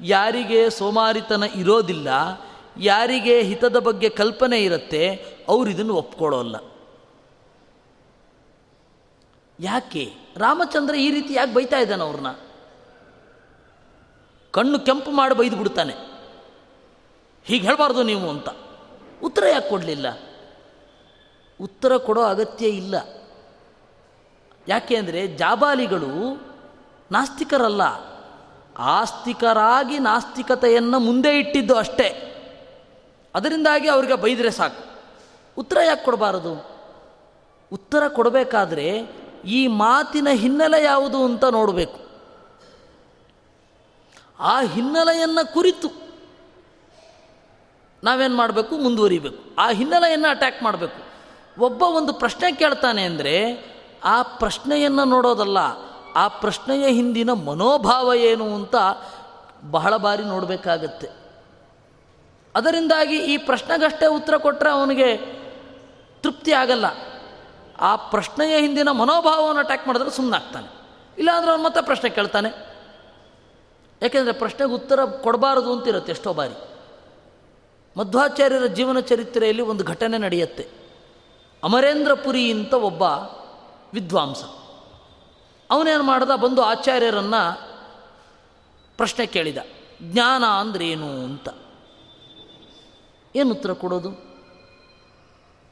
[0.00, 2.08] ಯಾರಿಗೆ ಸೋಮಾರಿತನ ಇರೋದಿಲ್ಲ?
[2.76, 6.56] ಯಾರಿಗೆ ಹಿತದ ಬಗ್ಗೆ ಕಲ್ಪನೆ ಇರುತ್ತೆ, ಅವ್ರು ಇದನ್ನು ಒಪ್ಕೊಳ್ಳೋಲ್ಲ
[9.60, 10.12] ಯಾಕೆ?
[10.36, 12.26] ರಾಮಚಂದ್ರ ಈ ರೀತಿ ಯಾಕೆ ಬೈತಾ ಇದ್ದಾನೆ ಅವ್ರನ್ನ
[14.50, 15.92] ಕಣ್ಣು ಕೆಂಪು ಮಾಡಿ ಬೈದು ಬಿಡ್ತಾನೆ.
[17.44, 18.48] ಹೀಗೆ ಹೇಳಬಾರ್ದು ನೀವು ಅಂತ.
[19.22, 20.18] ಉತ್ತರ ಯಾಕೆ ಕೊಡಲಿಲ್ಲ?
[21.60, 22.94] ಉತ್ತರ ಕೊಡೋ ಅಗತ್ಯ ಇಲ್ಲ.
[24.68, 26.40] ಯಾಕೆ ಅಂದರೆ ಜಾಬಾಲಿಗಳು
[27.12, 27.82] ನಾಸ್ತಿಕರಲ್ಲ.
[28.78, 32.31] ಆಸ್ತಿಕರಾಗಿ ನಾಸ್ತಿಕತೆಯನ್ನು ಮುಂದೆ ಇಟ್ಟಿದ್ದು ಅಷ್ಟೇ.
[33.34, 34.84] ಅದರಿಂದಾಗಿ ಅವ್ರಿಗೆ ಬೈದರೆ ಸಾಕು.
[35.56, 36.72] ಉತ್ತರ ಯಾಕೆ ಕೊಡಬಾರದು?
[37.72, 39.02] ಉತ್ತರ ಕೊಡಬೇಕಾದ್ರೆ
[39.44, 42.02] ಈ ಮಾತಿನ ಹಿನ್ನೆಲೆ ಯಾವುದು ಅಂತ ನೋಡಬೇಕು.
[44.40, 46.02] ಆ ಹಿನ್ನೆಲೆಯನ್ನು ಕುರಿತು
[48.04, 48.76] ನಾವೇನು ಮಾಡಬೇಕು?
[48.76, 49.54] ಮುಂದುವರಿಬೇಕು.
[49.58, 51.12] ಆ ಹಿನ್ನೆಲೆಯನ್ನು ಅಟ್ಯಾಕ್ ಮಾಡಬೇಕು.
[51.62, 53.64] ಒಬ್ಬ ಒಂದು ಪ್ರಶ್ನೆ ಕೇಳ್ತಾನೆ ಅಂದರೆ,
[54.04, 55.58] ಆ ಪ್ರಶ್ನೆಯನ್ನು ನೋಡೋದಲ್ಲ,
[56.14, 58.76] ಆ ಪ್ರಶ್ನೆಯ ಹಿಂದಿನ ಮನೋಭಾವ ಏನು ಅಂತ
[59.70, 61.21] ಬಹಳ ಬಾರಿ ನೋಡಬೇಕಾಗತ್ತೆ.
[62.54, 65.16] ಅದರಿಂದಾಗಿ ಈ ಪ್ರಶ್ನೆಗಷ್ಟೇ ಉತ್ತರ ಕೊಟ್ಟರೆ ಅವನಿಗೆ
[66.22, 66.84] ತೃಪ್ತಿ ಆಗಲ್ಲ.
[67.80, 70.80] ಆ ಪ್ರಶ್ನೆಯ ಹಿಂದಿನ ಮನೋಭಾವವನ್ನು ಅಟ್ಯಾಕ್ ಮಾಡಿದ್ರೆ ಸುಮ್ಮನಾಗ್ತಾನೆ
[71.18, 72.72] ಇಲ್ಲಾಂದ್ರೆ ಅವನು ಮತ್ತೆ ಪ್ರಶ್ನೆ ಕೇಳ್ತಾನೆ.
[74.02, 76.54] ಯಾಕೆಂದರೆ ಪ್ರಶ್ನೆಗೆ ಉತ್ತರ ಕೊಡಬಾರದು ಅಂತ ಇರುತ್ತೆ ಎಷ್ಟೋ ಬಾರಿ.
[77.96, 80.68] ಮಧ್ವಾಚಾರ್ಯರ ಜೀವನ ಚರಿತ್ರೆಯಲ್ಲಿ ಒಂದು ಘಟನೆ ನಡೆಯುತ್ತೆ.
[81.64, 83.02] ಅಮರೇಂದ್ರಪುರಿ ಅಂತ ಒಬ್ಬ
[83.94, 84.42] ವಿದ್ವಾಂಸ.
[85.70, 86.30] ಅವನೇನು ಮಾಡ್ದ?
[86.30, 87.60] ಬಂದು ಆಚಾರ್ಯರನ್ನು
[88.96, 89.58] ಪ್ರಶ್ನೆ ಕೇಳಿದ.
[90.02, 91.48] ಜ್ಞಾನ ಅಂದ್ರೇನು ಅಂತ.
[93.36, 94.32] ಏನು ಉತ್ತರ ಕೊಡೋದು?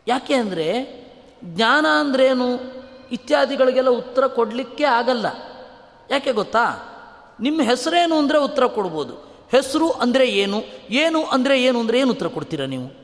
[0.08, 1.00] ಯಾಕೆ ಅಂದರೆ
[1.44, 2.80] ಜ್ಞಾನ ಅಂದ್ರೇನು
[3.12, 5.26] ಇತ್ಯಾದಿಗಳಿಗೆಲ್ಲ ಉತ್ತರ ಕೊಡಲಿಕ್ಕೆ ಆಗಲ್ಲ.
[6.10, 6.86] ಯಾಕೆ ಗೊತ್ತಾ?
[7.40, 9.14] ನಿಮ್ಮ ಹೆಸರೇನು ಅಂದರೆ ಉತ್ತರ ಕೊಡ್ಬೋದು.
[9.50, 10.62] ಹೆಸರು ಅಂದರೆ ಏನು?
[10.90, 13.00] ಏನು ಅಂದರೆ ಏನು ಅಂದರೆ ಏನು ಉತ್ತರ ಕೊಡ್ತೀರಾ ನೀವು?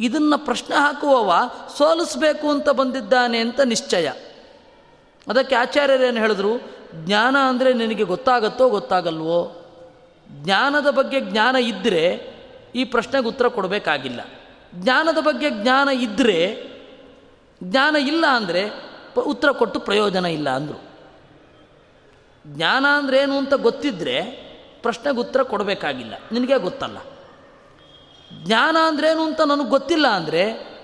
[0.00, 1.32] ಇದನ್ನು ಪ್ರಶ್ನೆ ಹಾಕುವವ
[1.78, 4.12] ಸೋಲಿಸಬೇಕು ಅಂತ ಬಂದಿದ್ದಾನೆ ಅಂತ ನಿಶ್ಚಯ.
[5.28, 6.58] ಅದಕ್ಕೆ ಆಚಾರ್ಯರೇನು ಹೇಳಿದ್ರು?
[6.94, 9.66] ಜ್ಞಾನ ಅಂದರೆ ನಿನಗೆ ಗೊತ್ತಾಗತ್ತೋ ಗೊತ್ತಾಗಲ್ವೋ?
[10.30, 12.33] ಜ್ಞಾನದ ಬಗ್ಗೆ ಜ್ಞಾನ ಇದ್ದರೆ
[12.74, 14.20] ಈ ಪ್ರಶ್ನೆಗೆ ಉತ್ತರ ಕೊಡಬೇಕಾಗಿಲ್ಲ.
[14.74, 16.38] ಜ್ಞಾನದ ಬಗ್ಗೆ ಜ್ಞಾನ ಇದ್ದರೆ
[17.62, 18.62] ಜ್ಞಾನ ಇಲ್ಲ ಅಂದರೆ
[19.20, 20.80] ಉತ್ತರ ಕೊಟ್ಟು ಪ್ರಯೋಜನ ಇಲ್ಲ ಅಂದರು.
[22.46, 24.22] ಜ್ಞಾನ ಅಂದ್ರೆ ಏನು ಅಂತ ಗೊತ್ತಿದ್ದರೆ
[24.82, 26.14] ಪ್ರಶ್ನೆಗೆ ಉತ್ತರ ಕೊಡಬೇಕಾಗಿಲ್ಲ.
[26.32, 26.98] ನಿನಗೆ ಗೊತ್ತಲ್ಲ.
[28.44, 30.74] ಜ್ಞಾನ ಅಂದ್ರೇನು ಅಂತ ನನಗೆ ಗೊತ್ತಿಲ್ಲ ಅಂದರೆ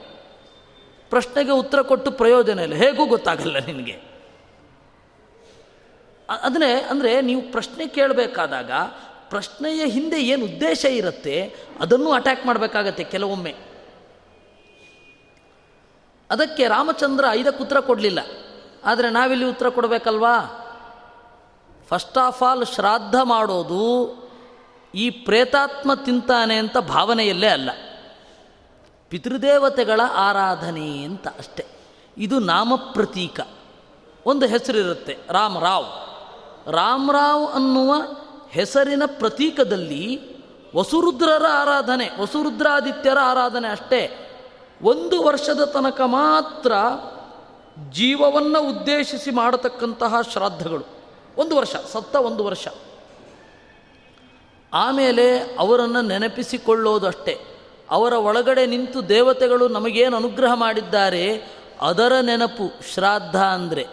[1.10, 2.74] ಪ್ರಶ್ನೆಗೆ ಉತ್ತರ ಕೊಟ್ಟು ಪ್ರಯೋಜನ ಇಲ್ಲ.
[2.74, 4.10] ಹೇಗೂ ಗೊತ್ತಾಗಲ್ಲ ನಿನಗೆ.
[6.42, 8.70] ಅದನ್ನೇ ಅಂದರೆ ನೀವು ಪ್ರಶ್ನೆ ಕೇಳಬೇಕಾದಾಗ
[9.30, 13.54] ಪ್ರಶ್ನೆಯ ಹಿಂದೆ ಏನು ಉದ್ದೇಶ ಇರುತ್ತೆ, ಅದನ್ನು ಅಟ್ಯಾಕ್ ಮಾಡಬೇಕಾಗತ್ತೆ ಕೆಲವೊಮ್ಮೆ.
[16.30, 18.18] ಅದಕ್ಕೆ ರಾಮಚಂದ್ರ ಐದಕ್ಕೆ ಉತ್ತರ ಕೊಡಲಿಲ್ಲ.
[18.84, 20.38] ಆದರೆ ನಾವಿಲ್ಲಿ ಉತ್ತರ ಕೊಡಬೇಕಲ್ವಾ?
[21.88, 24.14] ಫಸ್ಟ್ ಆಫ್ ಆಲ್ ಶ್ರಾದ್ದ ಮಾಡೋದು
[24.94, 27.70] ಈ ಪ್ರೇತಾತ್ಮ ತಿಂತಾನೆ ಅಂತ ಭಾವನೆಯಲ್ಲೇ ಅಲ್ಲ.
[29.08, 31.64] ಪಿತೃದೇವತೆಗಳ ಆರಾಧನೆ ಅಂತ ಅಷ್ಟೆ.
[32.18, 33.40] ಇದು ನಾಮ ಪ್ರತೀಕ.
[34.26, 35.86] ಒಂದು ಹೆಸರಿರುತ್ತೆ, ರಾಮರಾವ್.
[36.72, 37.94] ರಾಮರಾವ್ ಅನ್ನುವ
[38.50, 40.20] ಹೆಸರಿನ ಪ್ರತೀಕದಲ್ಲಿ
[40.76, 44.26] ವಸುರುದ್ರರ ಆರಾಧನೆ, ವಸುರುದ್ರಾದಿತ್ಯರ ಆರಾಧನೆ ಅಷ್ಟೇ.
[44.82, 46.72] ಒಂದು ವರ್ಷದ ತನಕ ಮಾತ್ರ
[47.90, 50.84] ಜೀವವನ್ನು ಉದ್ದೇಶಿಸಿ ಮಾಡತಕ್ಕಂತಹ ಶ್ರಾದ್ದಗಳು.
[51.38, 52.68] ಒಂದು ವರ್ಷ, ಸತ್ತ ಒಂದು ವರ್ಷ.
[54.74, 57.40] ಆಮೇಲೆ ಅವರನ್ನು ನೆನಪಿಸಿಕೊಳ್ಳೋದು ಅಷ್ಟೇ
[57.90, 61.42] ಅವರ ಒಳಗಡೆ ನಿಂತು ದೇವತೆಗಳು ನಮಗೇನು ಅನುಗ್ರಹ ಮಾಡಿದ್ದಾರೆ?
[61.80, 63.86] ಅದರ ನೆನಪು, ಶ್ರಾದ್ದ ಅಂದರೆ.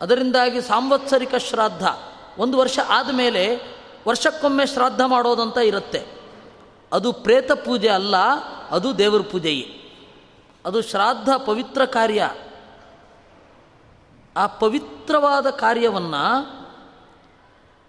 [0.00, 2.11] ಅದರಿಂದಾಗಿ ಸಾಂವತ್ಸರಿಕ ಶ್ರಾದ್ದ.
[2.38, 3.58] ಒಂದು ವರ್ಷ ಆದಮೇಲೆ
[4.08, 6.06] ವರ್ಷಕ್ಕೊಮ್ಮೆ ಶ್ರಾದ್ದ ಮಾಡೋದಂತ ಇರುತ್ತೆ.
[6.92, 8.16] ಅದು ಪ್ರೇತ ಪೂಜೆ ಅಲ್ಲ,
[8.70, 9.78] ಅದು ದೇವರ ಪೂಜೆಯೇ.
[10.66, 12.30] ಅದು ಶ್ರಾದ್ದ ಪವಿತ್ರ ಕಾರ್ಯ.
[14.36, 16.46] ಆ ಪವಿತ್ರವಾದ ಕಾರ್ಯವನ್ನು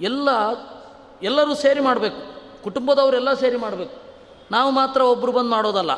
[0.01, 0.29] ಎಲ್ಲ,
[1.23, 2.33] ಎಲ್ಲರೂ ಸೇರಿ ಮಾಡಬೇಕು.
[2.63, 4.01] ಕುಟುಂಬದವರೆಲ್ಲ ಸೇರಿ ಮಾಡಬೇಕು.
[4.51, 5.91] ನಾವು ಮಾತ್ರ ಒಬ್ಬರು ಬಂದು ಮಾಡೋದಲ್ಲ.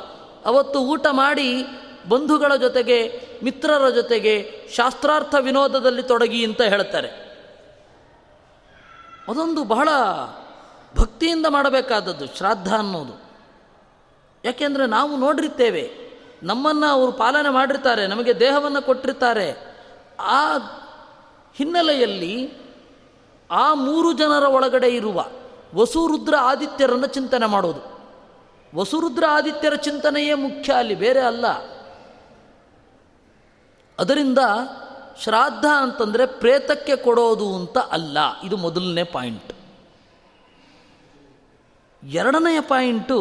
[0.45, 1.63] ಅವತ್ತು ಊಟ ಮಾಡಿ
[2.09, 7.24] ಬಂಧುಗಳ ಜೊತೆಗೆ, ಮಿತ್ರರ ಜೊತೆಗೆ ಶಾಸ್ತ್ರಾರ್ಥ ವಿನೋದದಲ್ಲಿ ತೊಡಗಿ ಅಂತ ಹೇಳ್ತಾರೆ.
[9.27, 9.89] ಅದೊಂದು ಬಹಳ
[10.97, 13.21] ಭಕ್ತಿಯಿಂದ ಮಾಡಬೇಕಾದದ್ದು, ಶ್ರಾದ್ದ ಅನ್ನೋದು.
[14.45, 16.05] ಯಾಕೆಂದರೆ ನಾವು ನೋಡಿರ್ತೇವೆ,
[16.43, 19.77] ನಮ್ಮನ್ನು ಅವರು ಪಾಲನೆ ಮಾಡಿರ್ತಾರೆ, ನಮಗೆ ದೇಹವನ್ನು ಕೊಟ್ಟಿರ್ತಾರೆ.
[20.19, 20.57] ಆ
[21.55, 22.53] ಹಿನ್ನೆಲೆಯಲ್ಲಿ
[23.51, 25.25] ಆ ಮೂರು ಜನರ ಒಳಗಡೆ ಇರುವ
[25.75, 27.95] ವಸುರುದ್ರ ಆದಿತ್ಯರನ್ನು ಚಿಂತನೆ ಮಾಡೋದು.
[28.75, 31.47] ವಸುರುದ್ರ ಆದಿತ್ಯರ ಚಿಂತನೆಯೇ ಮುಖ್ಯ ಅಲ್ಲಿ, ಬೇರೆ ಅಲ್ಲ.
[33.99, 34.37] ಅದರಿಂದ
[35.19, 38.17] ಶ್ರಾದ್ದ ಅಂತಂದರೆ ಪ್ರೇತಕ್ಕೆ ಕೊಡೋದು ಅಂತ ಅಲ್ಲ.
[38.43, 39.53] ಇದು ಮೊದಲನೇ ಪಾಯಿಂಟ್.
[42.03, 43.17] ಎರಡನೆಯ ಪಾಯಿಂಟು,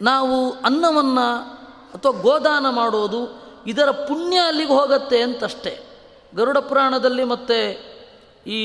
[0.00, 1.28] ನಾವು ಅನ್ನವನ್ನು
[1.94, 3.20] ಅಥವಾ ಗೋದಾನ ಮಾಡೋದು
[3.66, 5.72] ಇದರ ಪುಣ್ಯ ಅಲ್ಲಿಗೆ ಹೋಗುತ್ತೆ ಅಂತಷ್ಟೇ.
[6.34, 7.58] ಗರುಡ ಪುರಾಣದಲ್ಲಿ ಮತ್ತು
[8.50, 8.60] ಈ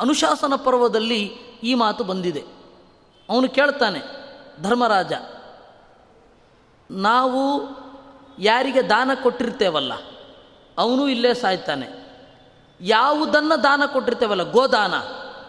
[0.00, 1.20] ಅನುಶಾಸನ ಪರ್ವದಲ್ಲಿ
[1.62, 2.44] ಈ ಮಾತು ಬಂದಿದೆ.
[3.28, 4.00] ಅವನು ಕೇಳ್ತಾನೆ,
[4.62, 5.12] ಧರ್ಮರಾಜ,
[6.90, 7.40] ನಾವು
[8.40, 9.92] ಯಾರಿಗೆ ದಾನ ಕೊಟ್ಟಿರ್ತೇವಲ್ಲ?
[10.78, 11.88] ಅವನು ಇಲ್ಲೇ ಸಾಯ್ತಾನೆ.
[12.80, 14.50] ಯಾವುದನ್ನು ದಾನ ಕೊಟ್ಟಿರ್ತೇವಲ್ಲ?
[14.50, 14.94] ಗೋದಾನ.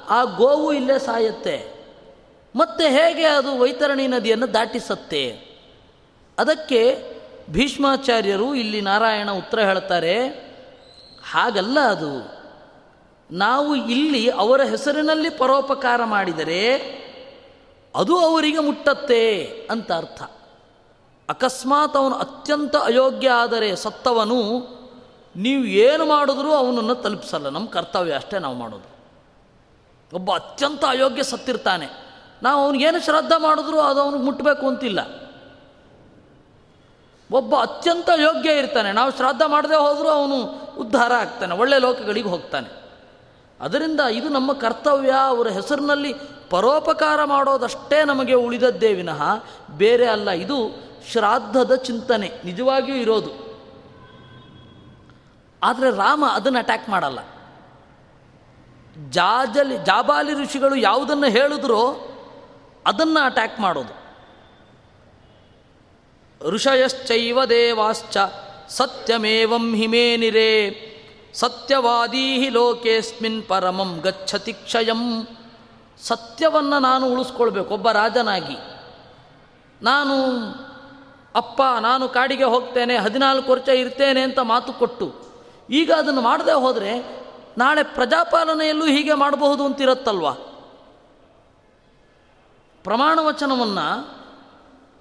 [0.10, 1.82] ಆ ಗೋವು ಇಲ್ಲೇ ಸಾಯತ್ತೆ.
[2.56, 5.52] ಮತ್ತೆ ಹೇಗೆ ಅದು ವೈತರಣಿ ನದಿಯನ್ನು ದಾಟಿಸತ್ತೆ?
[6.40, 7.04] ಅದಕ್ಕೆ
[7.50, 10.28] ಭೀಷ್ಮಾಚಾರ್ಯರು ಇಲ್ಲಿ ನಾರಾಯಣ ಉತ್ತರ ಹೇಳ್ತಾರೆ,
[11.32, 12.42] ಹಾಗಲ್ಲ ಅದು.
[13.32, 16.76] ನಾವು ಇಲ್ಲಿ ಅವರ ಹೆಸರಿನಲ್ಲಿ ಪರೋಪಕಾರ ಮಾಡಿದರೆ
[17.96, 20.41] ಅದು ಅವರಿಗೆ ಮುಟ್ಟತ್ತೆ ಅಂತ ಅರ್ಥ.
[21.32, 24.38] ಅಕಸ್ಮಾತ್ ಅವನು ಅತ್ಯಂತ ಅಯೋಗ್ಯ ಆದರೆ ಸತ್ತವನು,
[25.36, 27.50] ನೀವು ಏನು ಮಾಡಿದ್ರೂ ಅವನನ್ನು ತಲುಪಿಸಲ್ಲ.
[27.50, 28.90] ನಮ್ಮ ಕರ್ತವ್ಯ ಅಷ್ಟೇ ನಾವು ಮಾಡೋದು.
[30.16, 31.88] ಒಬ್ಬ ಅತ್ಯಂತ ಅಯೋಗ್ಯ ಸತ್ತಿರ್ತಾನೆ.
[32.44, 35.00] ನಾವು ಅವನಿಗೇನು ಶ್ರದ್ಧೆ ಮಾಡಿದ್ರೂ ಅದು ಅವನಿಗೆ ಮುಟ್ಟಬೇಕು ಅಂತಿಲ್ಲ.
[37.32, 38.92] ಒಬ್ಬ ಅತ್ಯಂತ ಯೋಗ್ಯ ಇರ್ತಾನೆ.
[38.92, 40.38] ನಾವು ಶ್ರಾದ್ದ ಮಾಡದೆ ಹೋದರೂ ಅವನು
[40.80, 42.70] ಉದ್ಧಾರ ಆಗ್ತಾನೆ, ಒಳ್ಳೆ ಲೋಕಗಳಿಗೆ ಹೋಗ್ತಾನೆ.
[43.62, 45.12] ಅದರಿಂದ ಇದು ನಮ್ಮ ಕರ್ತವ್ಯ.
[45.12, 46.14] ಅವರ ಹೆಸರಿನಲ್ಲಿ
[46.50, 49.22] ಪರೋಪಕಾರ ಮಾಡೋದಷ್ಟೇ ನಮಗೆ ಉಳಿದದ್ದೇ ವಿನಃ
[49.78, 50.30] ಬೇರೆ ಅಲ್ಲ.
[50.30, 53.52] ಇದು ಶ್ರಾದ್ದದ ಚಿಂತನೆ ನಿಜವಾಗಿಯೂ ಇರೋದು.
[55.64, 57.20] ಆದರೆ ರಾಮ ಅದನ್ನು ಅಟ್ಯಾಕ್ ಮಾಡಲ್ಲ.
[59.10, 62.08] ಜಾಜಲಿ, ಜಾಬಾಲಿ ಋಷಿಗಳು ಯಾವುದನ್ನು ಹೇಳಿದ್ರೋ
[62.88, 64.02] ಅದನ್ನು ಅಟ್ಯಾಕ್ ಮಾಡೋದು.
[66.50, 68.18] ಋಷಯಶ್ಚೈವ ದೇವಾಶ್ಚ
[68.70, 70.88] ಸತ್ಯಮೇವಂ ಹಿಮೇನಿರೇ
[71.34, 75.28] ಸತ್ಯವಾದೀ ಲೋಕೇಸ್ಮಿನ್ ಪರಮಂ ಗಚ್ಚತಿ ಕ್ಷಯಂ.
[76.02, 78.58] ಸತ್ಯವನ್ನು ನಾನು ಉಳಿಸ್ಕೊಳ್ಬೇಕು, ಒಬ್ಬ ರಾಜನಾಗಿ.
[79.82, 80.16] ನಾನು
[81.36, 85.14] ಅಪ್ಪ, ನಾನು ಕಾಡಿಗೆ ಹೋಗ್ತೇನೆ, ಹದಿನಾಲ್ಕು ವರ್ಷ ಇರ್ತೇನೆ ಅಂತ ಮಾತು ಕೊಟ್ಟು,
[85.70, 87.22] ಈಗ ಅದನ್ನು ಮಾಡದೆ ಹೋದರೆ
[87.58, 90.32] ನಾಳೆ ಪ್ರಜಾಪಾಲನೆಯಲ್ಲೂ ಹೀಗೆ ಮಾಡಬಹುದು ಅಂತಿರುತ್ತಲ್ವ?
[92.84, 93.88] ಪ್ರಮಾಣ ವಚನವನ್ನು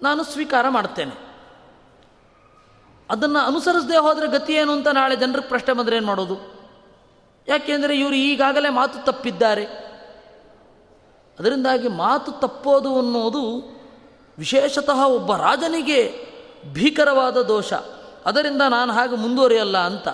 [0.03, 1.31] ನಾನು ಸ್ವೀಕಾರ ಮಾಡ್ತೇನೆ.
[3.11, 6.37] ಅದನ್ನು ಅನುಸರಿಸದೆ ಹೋದರೆ ಗತಿ ಏನು ಅಂತ ನಾಳೆ ಜನರಿಗೆ ಪ್ರಶ್ನೆ ಬಂದರೆ ಏನು ಮಾಡೋದು?
[7.49, 9.65] ಯಾಕೆಂದರೆ ಇವರು ಈಗಾಗಲೇ ಮಾತು ತಪ್ಪಿದ್ದಾರೆ.
[11.39, 13.45] ಅದರಿಂದಾಗಿ ಮಾತು ತಪ್ಪೋದು ಅನ್ನೋದು
[14.41, 16.27] ವಿಶೇಷತಃ ಒಬ್ಬ ರಾಜನಿಗೆ
[16.73, 17.73] ಭೀಕರವಾದ ದೋಷ.
[18.27, 20.09] ಅದರಿಂದ ನಾನು ಹಾಗೆ ಮುಂದುವರಿಯಲ್ಲ ಅಂತ.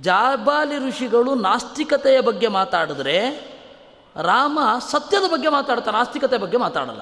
[0.00, 3.30] ಜಾಬಾಲಿ ಋಷಿಗಳು ನಾಸ್ತಿಕತೆಯ ಬಗ್ಗೆ ಮಾತಾಡಿದ್ರೆ
[4.22, 4.58] ರಾಮ
[4.90, 7.00] ಸತ್ಯದ ಬಗ್ಗೆ ಮಾತಾಡ್ತಾನೆ ನಾಸ್ತಿಕತೆ ಬಗ್ಗೆ ಮಾತಾಡಲ್ಲ.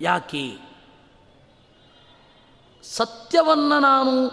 [0.00, 0.58] ಯಾಕೆ?
[2.82, 4.30] ಸತ್ಯವನ್ನು ನಾನು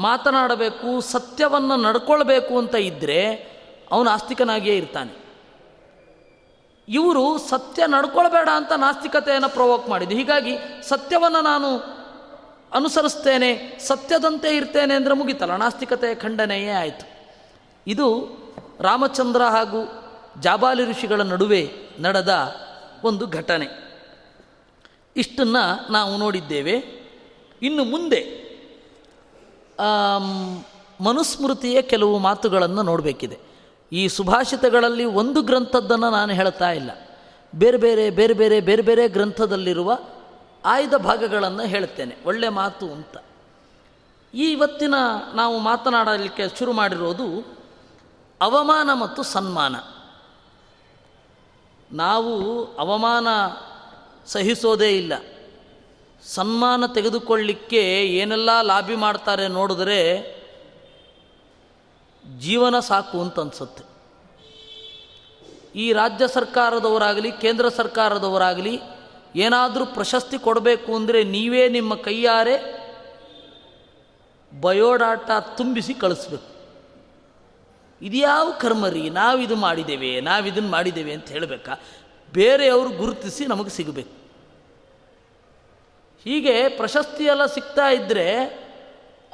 [0.00, 3.34] ಮಾತನಾಡಬೇಕು, ಸತ್ಯವನ್ನು ನಡ್ಕೊಳ್ಬೇಕು ಅಂತ ಇದ್ದರೆ
[3.92, 5.19] ಅವನು ಆಸ್ತಿಕನಾಗಿಯೇ ಇರ್ತಾನೆ.
[6.90, 10.14] ಇವರು ಸತ್ಯ ನಡ್ಕೊಳ್ಬೇಡ ಅಂತ ನಾಸ್ತಿಕತೆಯನ್ನು ಪ್ರವೋಕ್ ಮಾಡಿದ್ದು.
[10.16, 11.76] ಹೀಗಾಗಿ ಸತ್ಯವನ್ನು ನಾನು
[12.72, 17.06] ಅನುಸರಿಸ್ತೇನೆ, ಸತ್ಯದಂತೆ ಇರ್ತೇನೆ ಅಂದರೆ ಮುಗಿತಲ್ಲ, ನಾಸ್ತಿಕತೆಯ ಖಂಡನೆಯೇ ಆಯಿತು.
[17.86, 18.06] ಇದು
[18.80, 19.80] ರಾಮಚಂದ್ರ ಹಾಗೂ
[20.40, 21.62] ಜಾಬಾಲಿ ಋಷಿಗಳ ನಡುವೆ
[22.00, 22.32] ನಡೆದ
[23.04, 23.68] ಒಂದು ಘಟನೆ.
[25.16, 26.74] ಇಷ್ಟನ್ನು ನಾವು ನೋಡಿದ್ದೇವೆ.
[27.62, 28.20] ಇನ್ನು ಮುಂದೆ
[31.00, 33.49] ಮನುಸ್ಮೃತಿಯ ಕೆಲವು ಮಾತುಗಳನ್ನು ನೋಡಬೇಕಿದೆ.
[33.92, 36.90] ಈ ಸುಭಾಷಿತಗಳಲ್ಲಿ ಒಂದು ಗ್ರಂಥದ್ದನ್ನು ನಾನು ಹೇಳ್ತಾ ಇಲ್ಲ.
[37.54, 39.98] ಬೇರೆ ಬೇರೆ ಬೇರೆ ಬೇರೆ ಬೇರೆ ಬೇರೆ ಗ್ರಂಥದಲ್ಲಿರುವ
[40.64, 43.16] ಆಯ್ದ ಭಾಗಗಳನ್ನು ಹೇಳ್ತೇನೆ ಒಳ್ಳೆ ಮಾತು ಅಂತ.
[44.34, 44.94] ಈ ಇವತ್ತಿನ
[45.34, 47.58] ನಾವು ಮಾತನಾಡಲಿಕ್ಕೆ ಶುರು ಮಾಡಿರೋದು
[48.40, 49.76] ಅವಮಾನ ಮತ್ತು ಸನ್ಮಾನ.
[51.92, 53.26] ನಾವು ಅವಮಾನ
[54.26, 55.12] ಸಹಿಸೋದೇ ಇಲ್ಲ.
[56.26, 60.39] ಸನ್ಮಾನ ತೆಗೆದುಕೊಳ್ಳಿಕ್ಕೆ ಏನೆಲ್ಲ ಲಾಬಿ ಮಾಡ್ತಾರೆ ನೋಡಿದ್ರೆ
[62.38, 63.84] ಜೀವನ ಸಾಕು ಅಂತ ಅನ್ಸುತ್ತೆ.
[65.74, 68.80] ಈ ರಾಜ್ಯ ಸರ್ಕಾರದವರಾಗಲಿ, ಕೇಂದ್ರ ಸರ್ಕಾರದವರಾಗಲಿ
[69.36, 72.80] ಏನಾದರೂ ಪ್ರಶಸ್ತಿ ಕೊಡಬೇಕು ಅಂದರೆ ನೀವೇ ನಿಮ್ಮ ಕೈಯಾರೆ
[74.60, 76.50] ಬಯೋಡಾಟ ತುಂಬಿಸಿ ಕಳಿಸ್ಬೇಕು.
[78.02, 81.80] ಇದ್ಯಾವ ಕರ್ಮರಿ ನಾವು ನಾವಿದು ಮಾಡಿದ್ದೇವೆ ನಾವಿದನ್ನು ಮಾಡಿದ್ದೇವೆ ಅಂತ ಹೇಳಬೇಕಾ?
[82.32, 84.20] ಬೇರೆಯವರು ಗುರುತಿಸಿ ನಮಗೆ ಸಿಗಬೇಕು.
[86.24, 88.34] ಹೀಗೆ ಪ್ರಶಸ್ತಿ ಎಲ್ಲ ಸಿಗ್ತಾ ಇದ್ದರೆ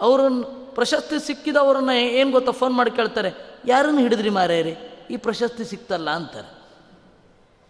[0.00, 0.44] ಅವ್ರನ್ನ
[0.76, 3.32] ಪ್ರಶಸ್ತಿ ಸಿಕ್ಕಿದವರನ್ನ ಏನು ಗೊತ್ತಾ ಫೋನ್ ಮಾಡಿ ಕೇಳ್ತಾರೆ,
[3.66, 4.74] ಯಾರನ್ನು ಹಿಡಿದ್ರಿ ಮಾರೇರಿ?
[5.10, 6.50] ಈ ಪ್ರಶಸ್ತಿ ಸಿಕ್ತಲ್ಲ ಅಂತಾರೆ.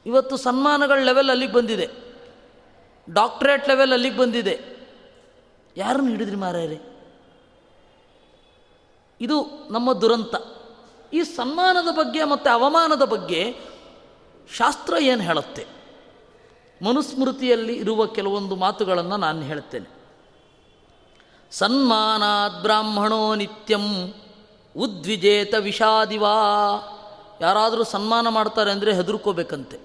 [0.07, 1.88] ಇವತ್ತು ಸನ್ಮಾನಗಳ ಲೆವೆಲ್ ಅಲ್ಲಿಗೆ ಬಂದಿದೆ.
[3.12, 4.54] ಡಾಕ್ಟ್ರೇಟ್ ಲೆವೆಲ್ ಅಲ್ಲಿಗೆ ಬಂದಿದೆ.
[5.76, 6.78] ಯಾರನ್ನು ಹಿಡಿದ್ರಿ ಮಾರೇರಿ?
[9.20, 10.34] ಇದು ನಮ್ಮ ದುರಂತ.
[11.12, 13.57] ಈ ಸನ್ಮಾನದ ಬಗ್ಗೆ ಮತ್ತು ಅವಮಾನದ ಬಗ್ಗೆ
[14.57, 15.66] ಶಾಸ್ತ್ರ ಏನು ಹೇಳುತ್ತೆ?
[16.84, 19.95] ಮನುಸ್ಮೃತಿಯಲ್ಲಿ ಇರುವ ಕೆಲವೊಂದು ಮಾತುಗಳನ್ನು ನಾನು ಹೇಳ್ತೇನೆ.
[21.59, 24.14] ಸನ್ಮಾನಾದ್ ಬ್ರಾಹ್ಮಣೋ ನಿತ್ಯಂ
[24.76, 26.34] ಉದ್ವಿಜೇತ ವಿಷಾದಿವಾ.
[27.40, 29.78] ಯಾರಾದರೂ ಸನ್ಮಾನ ಮಾಡ್ತಾರೆ ಅಂದರೆ ಹೆದರ್ಕೋಬೇಕಂತೆ.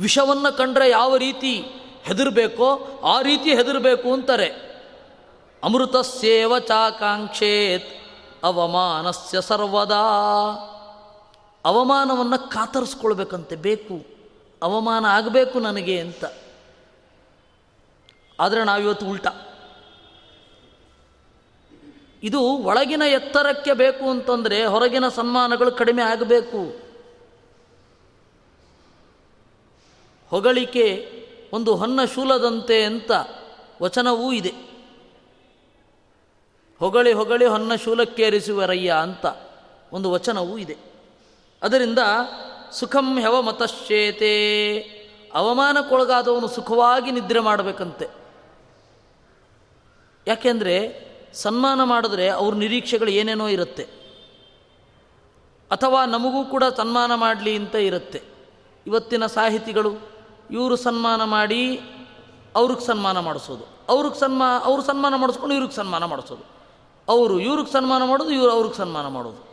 [0.00, 1.52] ವಿಷವನ್ನು ಕಂಡ್ರೆ ಯಾವ ರೀತಿ
[2.02, 4.48] ಹೆದರಬೇಕೋ ಆ ರೀತಿ ಹೆದರಬೇಕು ಅಂತಾರೆ.
[5.62, 7.88] ಅಮೃತಸ್ಯೇವ ಚಾಕಾಂಕ್ಷೇತ್
[8.44, 10.04] ಅವಮಾನಸ್ಯ ಸರ್ವದಾ.
[11.64, 14.06] ಅವಮಾನವನ್ನು ಕಾತರಿಸ್ಕೊಳ್ಬೇಕಂತೆ, ಬೇಕು,
[14.62, 16.24] ಅವಮಾನ ಆಗಬೇಕು ನನಗೆ ಅಂತ.
[18.40, 19.49] ಆದರೆ ನಾವಿವತ್ತು ಉಲ್ಟಾ.
[22.22, 26.80] ಇದು ಒಳಗಿನ ಎತ್ತರಕ್ಕೆ ಬೇಕು ಅಂತಂದರೆ ಹೊರಗಿನ ಸನ್ಮಾನಗಳು ಕಡಿಮೆ ಆಗಬೇಕು.
[30.28, 31.12] ಹೊಗಳಿಕೆ
[31.52, 33.10] ಒಂದು ಹೊನ್ನ ಶೂಲದಂತೆ ಅಂತ
[33.82, 34.52] ವಚನವೂ ಇದೆ.
[36.78, 39.26] ಹೊಗಳಿ ಹೊಗಳಿ ಹೊನ್ನ ಶೂಲಕ್ಕೇರಿಸುವರಯ್ಯ ಅಂತ
[39.92, 40.76] ಒಂದು ವಚನವೂ ಇದೆ.
[41.62, 41.98] ಅದರಿಂದ
[42.72, 44.78] ಸುಖಂ ಹೆವ ಮತಶ್ಚೇತೆ,
[45.34, 48.06] ಅವಮಾನಕ್ಕೊಳಗಾದವನು ಸುಖವಾಗಿ ನಿದ್ರೆ ಮಾಡಬೇಕಂತೆ.
[50.26, 54.00] ಯಾಕೆಂದರೆ ಸನ್ಮಾನ ಮಾಡಿದ್ರೆ ಅವ್ರ ನಿರೀಕ್ಷೆಗಳು ಏನೇನೋ ಇರುತ್ತೆ.
[55.70, 58.22] ಅಥವಾ ನಮಗೂ ಕೂಡ ಸನ್ಮಾನ ಮಾಡಲಿ ಅಂತ ಇರುತ್ತೆ.
[58.86, 59.94] ಇವತ್ತಿನ ಸಾಹಿತಿಗಳು
[60.50, 61.80] ಇವರು ಸನ್ಮಾನ ಮಾಡಿ
[62.56, 63.64] ಅವ್ರಿಗೆ ಸನ್ಮಾನ ಮಾಡಿಸೋದು.
[63.88, 66.42] ಅವ್ರಿಗೆ ಸನ್ಮಾ, ಅವ್ರು ಸನ್ಮಾನ ಮಾಡಿಸ್ಕೊಂಡು ಇವ್ರಿಗೆ ಸನ್ಮಾನ ಮಾಡಿಸೋದು.
[67.08, 69.50] ಅವರು ಇವ್ರಿಗೆ ಸನ್ಮಾನ ಮಾಡೋದು, ಇವರು ಅವ್ರಿಗೆ ಸನ್ಮಾನ ಮಾಡೋದು.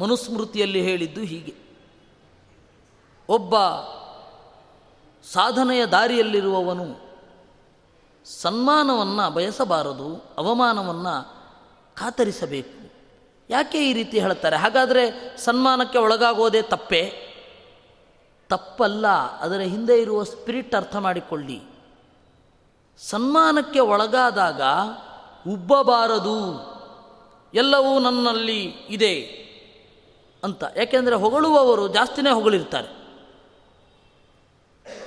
[0.00, 1.54] ಮನುಸ್ಮೃತಿಯಲ್ಲಿ ಹೇಳಿದ್ದು ಹೀಗೆ.
[3.28, 3.58] ಒಬ್ಬ
[5.32, 7.09] ಸಾಧನೆಯ ದಾರಿಯಲ್ಲಿರುವವನು
[8.24, 11.40] ಸನ್ಮಾನವನ್ನು ಬಯಸಬಾರದು, ಅವಮಾನವನ್ನು
[11.94, 12.90] ಕಾತರಿಸಬೇಕು.
[13.50, 14.56] ಯಾಕೆ ಈ ರೀತಿ ಹೇಳ್ತಾರೆ?
[14.56, 17.12] ಹಾಗಾದರೆ ಸನ್ಮಾನಕ್ಕೆ ಒಳಗಾಗೋದೇ ತಪ್ಪೇ?
[18.48, 19.06] ತಪ್ಪಲ್ಲ,
[19.38, 21.62] ಅದರ ಹಿಂದೆ ಇರುವ ಸ್ಪಿರಿಟ್ ಅರ್ಥ ಮಾಡಿಕೊಳ್ಳಿ.
[22.98, 24.62] ಸನ್ಮಾನಕ್ಕೆ ಒಳಗಾದಾಗ
[25.48, 26.70] ಉಬ್ಬಬಾರದು,
[27.54, 29.20] ಎಲ್ಲವೂ ನನ್ನಲ್ಲಿ ಇದೆ
[30.44, 30.64] ಅಂತ.
[30.76, 33.00] ಯಾಕೆಂದರೆ ಹೊಗಳುವವರು ಜಾಸ್ತಿನೇ ಹೊಗಳಿರ್ತಾರೆ.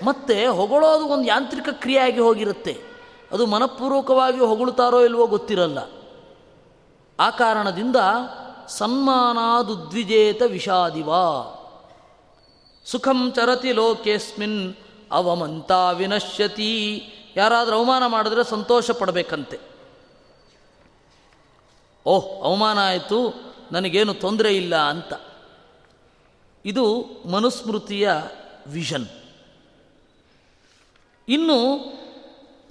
[0.05, 2.92] ಮತ್ತೆ ಹೊಗಳೋದು ಒಂದು ಯಾಂತ್ರಿಕ ಕ್ರಿಯೆಯಾಗಿ ಹೋಗಿರುತ್ತೆ.
[3.33, 5.77] ಅದು ಮನಪೂರ್ವಕವಾಗಿ ಹೊಗಳುತ್ತಾರೋ ಇಲ್ವೋ ಗೊತ್ತಿರಲ್ಲ.
[7.19, 7.95] ಆ ಕಾರಣದಿಂದ
[8.67, 11.59] ಸನ್ಮಾನಾದುದ್ವಿಜೇತ ವಿಷಾದಿವಾ.
[12.85, 14.75] ಸುಖಂ ಚರತಿ ಲೋಕೇಸ್ಮಿನ್
[15.11, 17.03] ಅವಮಂತ ವಿನಶ್ಯತಿ.
[17.35, 19.59] ಯಾರಾದರೂ ಅವಮಾನ ಮಾಡಿದ್ರೆ ಸಂತೋಷ ಪಡಬೇಕಂತೆ.
[22.05, 23.33] ಓಹ್, ಅವಮಾನ ಆಯಿತು,
[23.71, 25.13] ನನಗೇನು ತೊಂದರೆ ಇಲ್ಲ ಅಂತ.
[26.65, 28.11] ಇದು ಮನುಸ್ಮೃತಿಯ
[28.67, 29.07] ವಿಷನ್.
[31.29, 31.93] ಇನ್ನು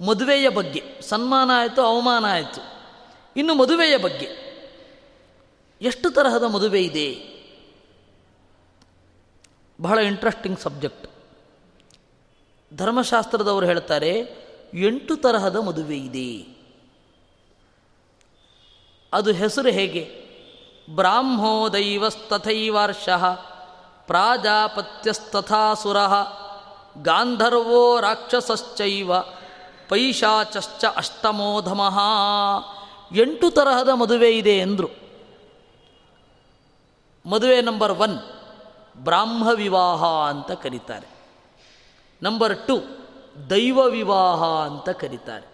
[0.01, 1.01] ಮದುವೆಯ ಬಗ್ಗೆ.
[1.01, 2.61] ಸನ್ಮಾನ ಆಯಿತು, ಅವಮಾನ ಆಯಿತು.
[3.37, 4.43] ಇನ್ನು ಮದುವೆಯ ಬಗ್ಗೆ.
[5.81, 7.33] ಎಷ್ಟು ತರಹದ ಮದುವೆ ಇದೆ?
[9.81, 11.07] ಬಹಳ ಇಂಟ್ರೆಸ್ಟಿಂಗ್ ಸಬ್ಜೆಕ್ಟ್
[12.77, 16.53] ಧರ್ಮಶಾಸ್ತ್ರದವರು ಹೇಳ್ತಾರೆ, ಎಂಟು ತರಹದ ಮದುವೆ ಇದೆ.
[19.13, 20.23] ಅದು ಹೆಸರು ಹೇಗೆ?
[20.95, 23.09] ಬ್ರಾಹ್ಮೋ ದೈವಸ್ತಥೈವಾರ್ಷ
[24.07, 25.97] ಪ್ರಾಜಾಪತ್ಯಸ್ತಥಾಸುರ,
[27.01, 29.11] ಗಾಂಧರ್ವೋ ರಾಕ್ಷಸಶ್ಚೈವ
[29.89, 31.99] ಪೈಶಾಚಶ್ಚ ಅಷ್ಟಮೋಧಮಃ.
[33.15, 35.03] ಎಂಟು ತರಹದ ಮದುವೆ ಇದೆ ಎಂದರು
[37.25, 38.19] ಮದುವೆ ನಂಬರ್ ಒನ್,
[38.97, 41.07] ಬ್ರಾಹ್ಮ ವಿವಾಹ ಅಂತ ಕರೀತಾರೆ.
[42.23, 42.83] ನಂಬರ್ ಟು,
[43.49, 45.47] ದೈವ ವಿವಾಹ ಅಂತ ಕರೀತಾರೆ.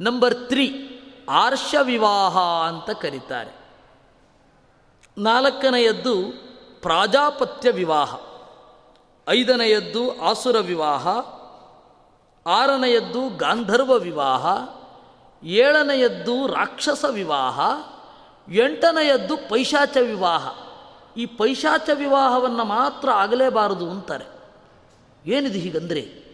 [0.00, 3.54] ನಂಬರ್ ತ್ರೀ, ಆರ್ಷ ವಿವಾಹ ಅಂತ ಕರೀತಾರೆ.
[5.18, 6.14] ನಾಲ್ಕನೆಯದ್ದು,
[6.82, 8.16] ಪ್ರಾಜಾಪತ್ಯ ವಿವಾಹ.
[9.28, 11.08] ಐದನೆಯದ್ದು, ಆಸುರ ವಿವಾಹ.
[12.46, 14.46] ಆರನೆಯದ್ದು ಗಾಂಧರ್ವ ವಿವಾಹ,
[15.46, 17.60] ಏಳನೆಯದ್ದು ರಾಕ್ಷಸ ವಿವಾಹ,
[18.52, 20.48] ಎಂಟನೆಯದ್ದು ಪೈಶಾಚ ವಿವಾಹ.
[21.16, 24.24] ಈ ಪೈಶಾಚ ವಿವಾಹವನ್ನು ಮಾತ್ರ ಆಗಲೇಬಾರದು ಅಂತಾರೆ.
[25.26, 26.24] ಏನಿದು ಹೀಗಂದರೆ?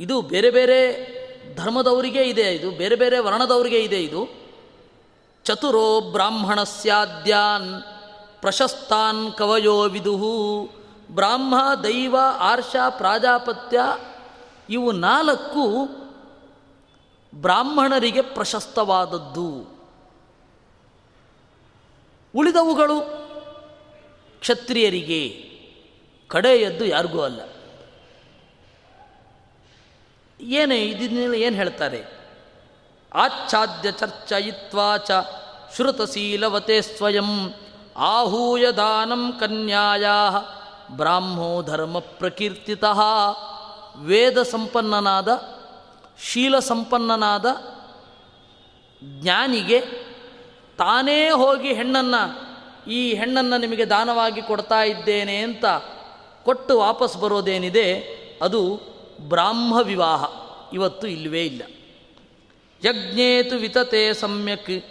[0.00, 1.16] ಇದು ಬೇರೆ ಬೇರೆ
[1.56, 4.28] ಧರ್ಮದವರಿಗೆ ಇದೆ, ಇದು ಬೇರೆ ಬೇರೆ ವರ್ಣದವರಿಗೆ ಇದೆ ಇದು.
[5.44, 7.82] ಚತುರೋ ಬ್ರಾಹ್ಮಣ ಸ್ಯಾದ್ಯಾನ್
[8.40, 10.70] ಪ್ರಶಸ್ತಾನ್ ಕವಯೋ ವಿದುಹು.
[11.10, 13.80] ಬ್ರಾಹ್ಮ, ದೈವ, ಆರ್ಷ, ಪ್ರಾಜಾಪತ್ಯ
[14.70, 15.88] ಇವು ನಾಲ್ಕು
[17.34, 19.76] ಬ್ರಾಹ್ಮಣರಿಗೆ ಪ್ರಶಸ್ತವಾದದ್ದು.
[22.34, 23.00] ಉಳಿದವುಗಳು
[24.40, 25.50] ಕ್ಷತ್ರಿಯರಿಗೆ,
[26.28, 27.40] ಕಡೆಯದ್ದು ಯಾರಿಗೂ ಅಲ್ಲ.
[30.40, 32.16] ಏನೇ ಇದನ್ನೆಲ್ಲ ಏನು ಹೇಳ್ತಾರೆ?
[33.14, 35.10] ಆಚ್ಛಾದ್ಯ ಚರ್ಚಯಿತ್ವಾಚ
[35.76, 37.54] ಶ್ರುತಶೀಲವತೆ ಸ್ವಯಂ
[37.96, 40.06] ಆಹೂಯ ದಾನಂ ಕನ್ಯಾಯ
[40.90, 43.00] ಬ್ರಾಹ್ಮೋ ಧರ್ಮ ಪ್ರಕೀರ್ತಿತಃ
[43.98, 45.28] ವೇದ ಸಂಪನ್ನನಾದ,
[46.22, 47.46] ಶೀಲ ಸಂಪನ್ನನಾದ
[49.20, 49.80] ಜ್ಞಾನಿಗೆ
[50.78, 52.46] ತಾನೇ ಹೋಗಿ ಹೆಣ್ಣನ್ನು,
[52.90, 55.64] ಈ ಹೆಣ್ಣನ್ನು ನಿಮಗೆ ದಾನವಾಗಿ ಕೊಡ್ತಾ ಇದ್ದೇನೆ ಅಂತ
[56.44, 58.00] ಕೊಟ್ಟು ವಾಪಸ್ ಬರೋದೇನಿದೆ,
[58.42, 58.80] ಅದು
[59.20, 60.24] ಬ್ರಾಹ್ಮ ವಿವಾಹ.
[60.72, 61.62] ಇವತ್ತು ಇಲ್ಲವೇ ಇಲ್ಲ.
[62.86, 64.84] ಯಜ್ಞೇತು ವಿತತೆ ಸಮ್ಯಕ್,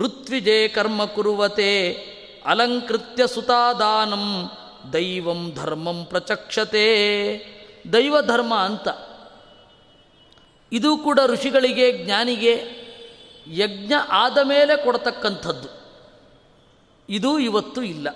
[0.00, 1.92] ಋತ್ವಿಜೇ ಕರ್ಮ ಕುರುವತೆ,
[2.46, 4.50] ಅಲಂಕೃತ್ಯ ಸುತಾದಾನಂ
[4.92, 6.84] ದೈವಂ ಧರ್ಮಂ ಪ್ರಚಕ್ಷತೆ.
[7.92, 8.88] ದೈವ ಧರ್ಮ ಅಂತ.
[10.72, 12.84] ಇದು ಕೂಡ ಋಷಿಗಳಿಗೆ, ಜ್ಞಾನಿಗೆ
[13.52, 15.68] ಯಜ್ಞ ಆದ ಮೇಲೆ ಕೊಡತಕ್ಕಂಥದ್ದು.
[17.08, 18.08] ಇದು ಇವತ್ತು ಇಲ್ಲ.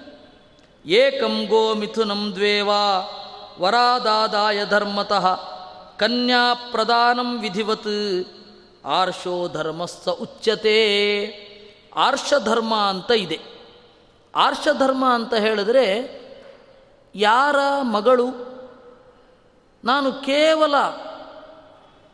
[0.86, 2.98] ಏಕಂ ಗೋ ಮಿಥುನಂ ದ್ವೇವಾ
[3.58, 5.34] ವರಾದಾದಾಯ ಧರ್ಮತಃ
[5.96, 8.24] ಕನ್ಯಾ ಪ್ರದಾನಂ ವಿಧಿವತ್.
[8.84, 10.88] ಆರ್ಷೋ ಧರ್ಮಸ್ಸ ಉಚ್ಯತೆ.
[11.96, 13.38] ಆರ್ಷಧರ್ಮ ಅಂತ ಇದೆ.
[14.34, 16.18] ಆರ್ಷಧರ್ಮ ಅಂತ ಹೇಳಿದ್ರೆ
[17.14, 18.48] ಯಾರ ಮಗಳು?
[19.84, 20.76] ನಾನು ಕೇವಲ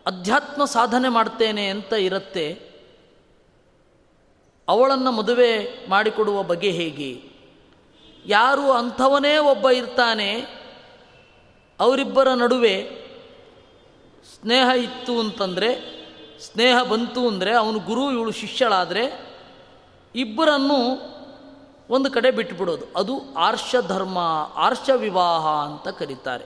[0.07, 2.75] ಅಧ್ಯಾತ್ಮ ಸಾಧನೆ ಮಾಡ್ತೇನೆ ಅಂತ ಇರುತ್ತೆ.
[4.69, 7.23] ಅವಳನ್ನು ಮದುವೆ ಮಾಡಿಕೊಡುವ ಬಗೆ ಹೇಗೆ?
[8.27, 10.41] ಯಾರು ಅಂಥವನೇ ಒಬ್ಬ ಇರ್ತಾನೆ,
[11.81, 13.05] ಅವರಿಬ್ಬರ ನಡುವೆ
[14.35, 16.05] ಸ್ನೇಹ ಇತ್ತು ಅಂತಂದರೆ,
[16.41, 19.35] ಸ್ನೇಹ ಬಂತು ಅಂದರೆ, ಅವನು ಗುರು, ಇವಳು ಶಿಷ್ಯಳಾದರೆ,
[20.15, 21.14] ಇಬ್ಬರನ್ನು
[21.91, 24.19] ಒಂದು ಕಡೆ ಬಿಟ್ಟುಬಿಡೋದು ಅದು ಆರ್ಷ ಧರ್ಮ
[24.55, 26.45] ಆರ್ಷ ವಿವಾಹ ಅಂತ ಕರೀತಾರೆ.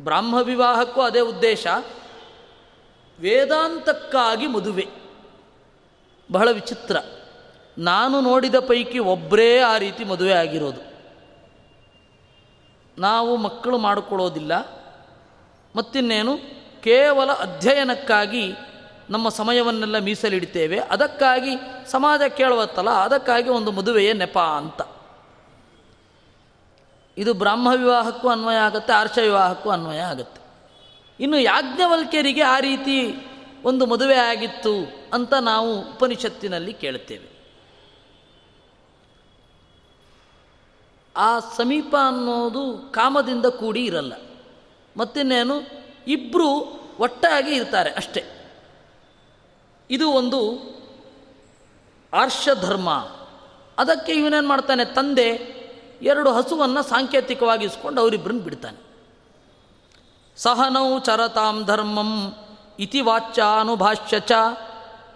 [0.00, 1.66] ಬ್ರಾಹ್ಮ ವಿವಾಹಕ್ಕೂ ಅದೇ ಉದ್ದೇಶ.
[3.20, 4.88] ವೇದಾಂತಕ್ಕಾಗಿ ಮದುವೆ.
[6.32, 6.96] ಬಹಳ ವಿಚಿತ್ರ.
[7.78, 10.96] ನಾನು ನೋಡಿದ ಪೈಕಿ ಒಬ್ಬರೇ ಆ ರೀತಿ ಮದುವೆ ಆಗಿರೋದು.
[13.00, 14.58] ನಾವು ಮಕ್ಕಳು ಮಾಡಿಕೊಳ್ಳೋದಿಲ್ಲ.
[15.76, 16.36] ಮತ್ತಿನ್ನೇನು,
[16.82, 18.52] ಕೇವಲ ಅಧ್ಯಯನಕ್ಕಾಗಿ
[19.10, 20.78] ನಮ್ಮ ಸಮಯವನ್ನೆಲ್ಲ ಮೀಸಲಿಡ್ತೇವೆ.
[20.78, 21.56] ಅದಕ್ಕಾಗಿ
[21.90, 24.80] ಸಮಾಜ ಕೇಳುವತ್ತಲ್ಲ, ಅದಕ್ಕಾಗಿ ಒಂದು ಮದುವೆಯ ನೆಪ ಅಂತ.
[27.18, 30.40] ಇದು ಬ್ರಾಹ್ಮ ವಿವಾಹಕ್ಕೂ ಅನ್ವಯ ಆಗುತ್ತೆ ಆರ್ಷ ವಿವಾಹಕ್ಕೂ ಅನ್ವಯ ಆಗುತ್ತೆ.
[31.20, 33.16] ಇನ್ನು ಯಾಜ್ಞವಲ್ಕ್ಯರಿಗೆ ಆ ರೀತಿ
[33.64, 34.74] ಒಂದು ಮದುವೆ ಆಗಿತ್ತು
[35.12, 37.36] ಅಂತ ನಾವು ಉಪನಿಷತ್ತಿನಲ್ಲಿ ಕೇಳುತ್ತೇವೆ
[41.16, 44.12] ಆ ಸಮೀಪ ಅನ್ನೋದು ಕಾಮದಿಂದ ಕೂಡಿ ಇರಲ್ಲ.
[44.96, 45.56] ಮತ್ತಿನ್ನೇನು
[46.08, 46.48] ಇಬ್ಬರು
[47.00, 48.35] ಒಟ್ಟಾಗಿ ಇರ್ತಾರೆ ಅಷ್ಟೇ.
[49.90, 50.40] ಇದು ಒಂದು
[52.14, 52.90] ಆರ್ಷಧರ್ಮ.
[53.78, 54.84] ಅದಕ್ಕೆ ಇವನೇನು ಮಾಡ್ತಾನೆ?
[54.84, 55.56] ತಂದೆ
[56.02, 58.86] ಎರಡು ಹಸುವನ್ನು ಸಾಂಕೇತಿಕವಾಗಿ ಇಸ್ಕೊಂಡು ಅವರಿಬ್ಬರನ್ನು ಬಿಡ್ತಾನೆ.
[60.36, 62.34] ಸಹನೌ ಚರತಾಂ ಧರ್ಮಂ
[62.78, 64.32] ಇತಿ ವಾಚ್ಯಾನುಭಾಷ್ಯ ಚ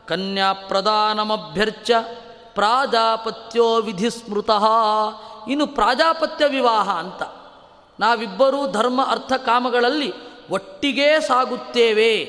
[0.07, 1.91] ಕನ್ಯಾ ಪ್ರಧಾನಮಭ್ಯರ್ಚ
[2.55, 4.65] ಪ್ರಾಜಾಪತ್ಯೋ ವಿಧಿ ಸ್ಮೃತಃ
[5.49, 7.23] ಇನ್ನು ಪ್ರಾಜಾಪತ್ಯ ವಿವಾಹ ಅಂತ.
[8.01, 10.13] ನಾವಿಬ್ಬರೂ ಧರ್ಮ ಅರ್ಥ ಕಾಮಗಳಲ್ಲಿ
[10.51, 12.25] ಒಟ್ಟಿಗೇ ಸಾಗುತ್ತೇವೆ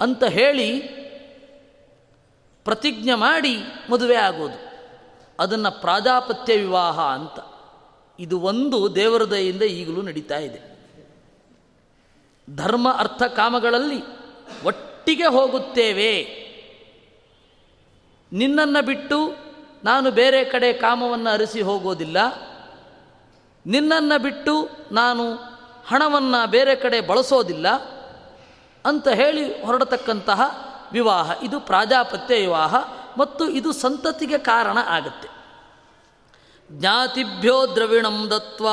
[0.00, 1.03] ಅಂತ ಹೇಳಿ
[2.64, 3.58] ಪ್ರತಿಜ್ಞೆ ಮಾಡಿ
[3.90, 4.74] ಮದುವೆ ಆಗೋದು.
[5.40, 7.54] ಅದನ್ನು ಪ್ರಾಜಾಪತ್ಯ ವಿವಾಹ ಅಂತ.
[8.18, 10.74] ಇದು ಒಂದು ದೇವರ ದಯೆಯಿಂದ ಈಗಲೂ ನಡೀತಾ ಇದೆ.
[12.56, 14.02] ಧರ್ಮ, ಅರ್ಥ, ಕಾಮಗಳಲ್ಲಿ
[14.64, 16.44] ಒಟ್ಟಿಗೆ ಹೋಗುತ್ತೇವೆ.
[18.32, 19.36] ನಿನ್ನನ್ನು ಬಿಟ್ಟು
[19.84, 22.16] ನಾನು ಬೇರೆ ಕಡೆ ಕಾಮವನ್ನು ಅರಿಸಿ ಹೋಗೋದಿಲ್ಲ.
[23.66, 25.34] ನಿನ್ನನ್ನು ಬಿಟ್ಟು ನಾನು
[25.86, 27.68] ಹಣವನ್ನು ಬೇರೆ ಕಡೆ ಬಳಸೋದಿಲ್ಲ
[28.84, 31.30] ಅಂತ ಹೇಳಿ ಹೊರಡತಕ್ಕಂತಹ ವಿವಾಹ.
[31.42, 32.74] ಇದು ಪ್ರಾಜಾಪತ್ಯ ವಿವಾಹ
[33.18, 35.28] ಮತ್ತು ಇದು ಸಂತತಿಗೆ ಕಾರಣ ಆಗುತ್ತೆ.
[36.72, 38.68] ಜ್ಞಾತಿಭ್ಯೋ ದ್ರವಿಣಂ ದತ್ವ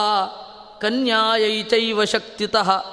[0.79, 2.85] ಕನ್ಯಾಯೈ ಚೈವ ಶಕ್ತಿತಃ.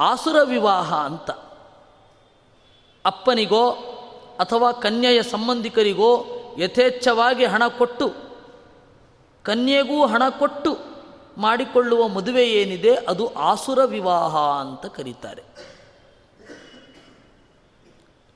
[0.00, 1.30] ಆಸುರ ವಿವಾಹ ಅಂತ.
[3.04, 3.70] ಅಪ್ಪನಿಗೋ
[4.40, 6.26] ಅಥವಾ ಕನ್ಯೆಯ ಸಂಬಂಧಿಕರಿಗೋ
[6.58, 8.12] ಯಥೇಚ್ಛವಾಗಿ ಹಣ ಕೊಟ್ಟು,
[9.42, 10.93] ಕನ್ಯೆಗೂ ಹಣ ಕೊಟ್ಟು
[11.38, 15.42] ಮಾಡಿಕೊಳ್ಳುವ ಮದುವೆ ಏನಿದೆ ಅದು ಆಸುರ ವಿವಾಹ ಅಂತ ಕರೀತಾರೆ.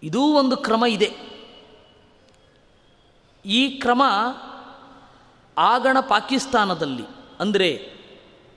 [0.03, 1.11] ಇದೂ ಒಂದು ಕ್ರಮ ಇದೆ.
[3.44, 4.03] ಈ ಕ್ರಮ
[5.59, 7.07] ಆಗಣ ಪಾಕಿಸ್ತಾನದಲ್ಲಿ,
[7.40, 7.70] ಅಂದರೆ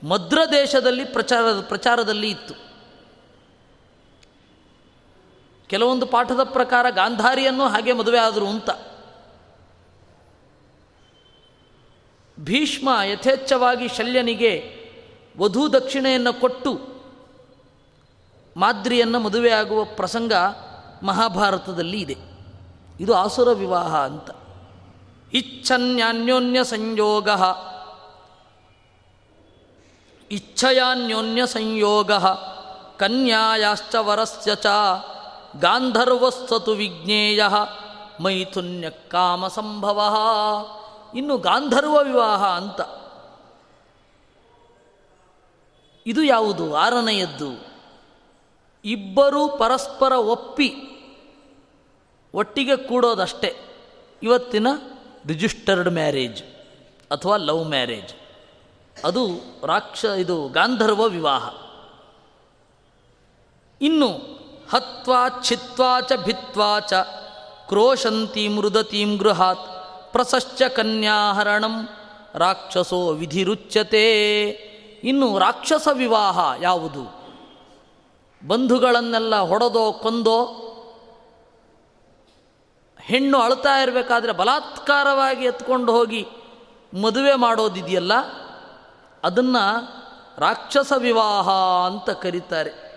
[0.04, 2.54] ಮದ್ರ ದೇಶದಲ್ಲಿ ಪ್ರಚಾರ, ಪ್ರಚಾರದಲ್ಲಿ ಇತ್ತು.
[5.68, 8.70] ಕೆಲವೊಂದು ಪಾಠದ ಪ್ರಕಾರ ಗಾಂಧಾರಿಯನ್ನು ಹಾಗೆ ಮದುವೆ ಆದರು ಅಂತ.
[12.44, 14.82] ಭೀಷ್ಮ ಯಥೇಚ್ಛವಾಗಿ ಶಲ್ಯನಿಗೆ
[15.38, 16.92] ವಧು ದಕ್ಷಿಣೆಯನ್ನು ಕೊಟ್ಟು
[18.58, 20.34] ಮಾದ್ರಿಯನ್ನು ಮದುವೆಯಾಗುವ ಪ್ರಸಂಗ
[21.04, 22.16] ಮಹಾಭಾರತದಲ್ಲಿ ಇದೆ.
[23.00, 24.30] ಇದು ಆಸುರ ವಿವಾಹ ಅಂತ.
[25.34, 27.30] ಇಚ್ಛನ್ಯಾನ್ಯೋನ್ಯ ಸಂಯೋಗ.
[30.32, 32.12] ಇಚ್ಛಯಾನ್ಯೋನ್ಯ ಸಂಯೋಗ.
[32.98, 34.66] ಕನ್ಯಾಯಾಶ್ಚ ವರಸ್ಯ ಚ
[35.60, 37.44] ಗಾಂಧರ್ವಸ್ಸತು ವಿಜ್ಞೇಯ
[38.20, 40.02] ಮೈಥುನ್ಯ ಕಾಮ ಸಂಭವ
[41.16, 42.82] ಇನ್ನು ಗಾಂಧರ್ವ ವಿವಾಹ ಅಂತ.
[46.06, 46.76] ಇದು ಯಾವುದು?
[46.76, 47.72] ಆರನೆಯದ್ದು.
[48.86, 50.76] ಇಬ್ಬರು ಪರಸ್ಪರ ಒಪ್ಪಿ
[52.34, 53.60] ಒಟ್ಟಿಗೆ ಕೂಡೋದಷ್ಟೇ.
[54.24, 54.68] ಇವತ್ತಿನ
[55.26, 56.44] ರಿಜಿಸ್ಟರ್ಡ್ ಮ್ಯಾರೇಜ್
[57.12, 58.14] ಅಥವಾ ಲವ್ ಮ್ಯಾರೇಜ್.
[59.06, 59.28] ಅದು
[59.68, 61.50] ರಾಕ್ಷ, ಇದು ಗಾಂಧರ್ವ ವಿವಾಹ.
[63.82, 64.08] ಇನ್ನು
[64.72, 66.94] ಹತ್ವಾ ಛಿತ್ವಾ ಚ ಭಿತ್ವಾ ಚ
[68.48, 69.81] ಮೃದತೀಂ ಗೃಹಾತ್.
[70.12, 71.90] ಪ್ರಸಶ್ಚ ಕನ್ಯಾಹರಣಂ.
[72.36, 74.50] ರಾಕ್ಷಸೋ ವಿಧಿರುಚ್ಯತೆ.
[75.04, 77.22] ಇನ್ನು ರಾಕ್ಷಸ ವಿವಾಹ ಯಾವುದು?
[78.48, 80.68] ಬಂಧುಗಳನ್ನೆಲ್ಲ ಹೊಡೆದೋ, ಕೊಂದೋ?
[83.02, 86.28] ಹೆಣ್ಣು ಅಳ್ತಾ ಇರಬೇಕಾದ್ರೆ ಬಲಾತ್ಕಾರವಾಗಿ ಎತ್ಕೊಂಡು ಹೋಗಿ
[87.02, 88.14] ಮದುವೆ ಮಾಡೋದಿದೆಯಲ್ಲ?
[89.24, 89.76] ಅದನ್ನು
[90.38, 91.50] ರಾಕ್ಷಸ ವಿವಾಹ
[91.86, 92.92] ಅಂತ ಕರೀತಾರೆ.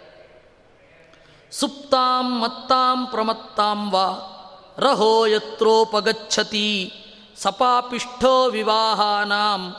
[1.50, 4.30] ಸುಪ್ತಾಂ ಮತ್ತಾಂ ಪ್ರಮತ್ತಾಂ ವಾ
[4.78, 6.92] ರಹೋ ಯತ್ರೋಪಗಚ್ಚತಿ
[7.36, 9.74] ಸಪಾಪಿಷ್ಠೋ ವಿವಾಹಾನಾಂ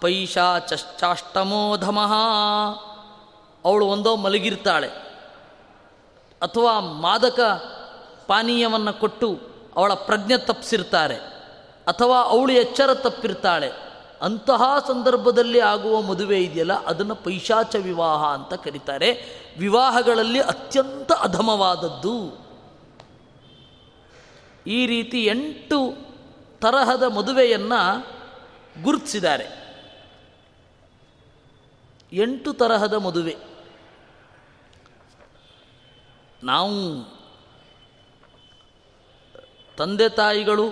[0.00, 2.12] ಪೈಶಾಚಾಷ್ಟಮೋಧಮಃ
[3.64, 4.90] ಅವಳು ಒಂದೋ ಮಲಗಿರ್ತಾಳೆ.
[6.42, 7.40] ಅಥವಾ ಮಾದಕ
[8.26, 9.38] ಪಾನೀಯವನ್ನು ಕೊಟ್ಟು
[9.76, 11.16] ಅವಳ ಪ್ರಜ್ಞೆ ತಪ್ಪಿಸಿರ್ತಾರೆ
[11.86, 13.72] ಅಥವಾ ಅವಳು ಎಚ್ಚರ ತಪ್ಪಿರ್ತಾಳೆ.
[14.22, 19.24] ಅಂತಹ ಸಂದರ್ಭದಲ್ಲಿ ಆಗುವ ಮದುವೆ ಇದೆಯಲ್ಲ, ಅದನ್ನು ಪೈಶಾಚ ವಿವಾಹ ಅಂತ ಕರೀತಾರೆ.
[19.58, 22.46] ವಿವಾಹಗಳಲ್ಲಿ ಅತ್ಯಂತ ಅಧಮವಾದದ್ದು.
[24.66, 26.05] ಈ ರೀತಿ ಎಂಟು
[26.66, 28.06] ತರಹದ ಮದುವೆಯನ್ನು
[28.82, 29.44] ಗುರುತಿಸಿದ್ದಾರೆ.
[32.12, 33.36] ಎಂಟು ತರಹದ ಮದುವೆ.
[36.42, 36.72] ನಾವು
[39.76, 40.64] ತಂದೆ ತಾಯಿಗಳು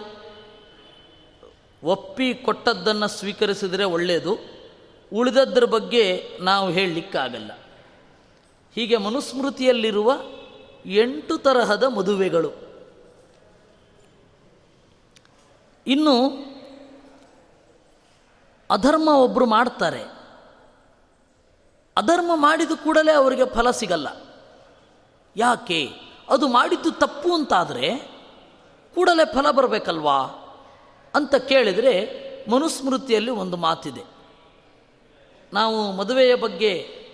[1.83, 4.39] ಒಪ್ಪಿ ಕೊಟ್ಟದ್ದನ್ನು ಸ್ವೀಕರಿಸಿದರೆ ಒಳ್ಳೆಯದು
[5.13, 7.59] ಉಳಿದದ್ರ ಬಗ್ಗೆ ನಾವು ಹೇಳಲಿಕ್ಕಾಗಲ್ಲ.
[8.75, 10.13] ಹೀಗೆ ಮನುಸ್ಮೃತಿಯಲ್ಲಿರುವ
[10.87, 12.64] ಎಂಟು ತರಹದ ಮದುವೆಗಳು.
[15.87, 16.45] ಇನ್ನು
[18.71, 20.03] ಅಧರ್ಮ ಒಬ್ಬರು ಮಾಡ್ತಾರೆ.
[21.97, 24.09] ಅಧರ್ಮ ಮಾಡಿದ ಕೂಡಲೇ ಅವರಿಗೆ ಫಲ ಸಿಗಲ್ಲ.
[25.37, 25.89] ಯಾಕೆ?
[26.29, 27.97] ಅದು ಮಾಡಿದ್ದು ತಪ್ಪು ಅಂತಾದರೆ
[28.95, 30.21] ಕೂಡಲೇ ಫಲ ಬರಬೇಕಲ್ವಾ?
[31.15, 34.03] ಅಂತ ಕೇಳಿದರೆ ಮನುಸ್ಮೃತಿಯಲ್ಲಿ ಒಂದು ಮಾತಿದೆ.
[35.53, 37.05] ನಾವು ಮದುವೆಯ ಬಗ್ಗೆ,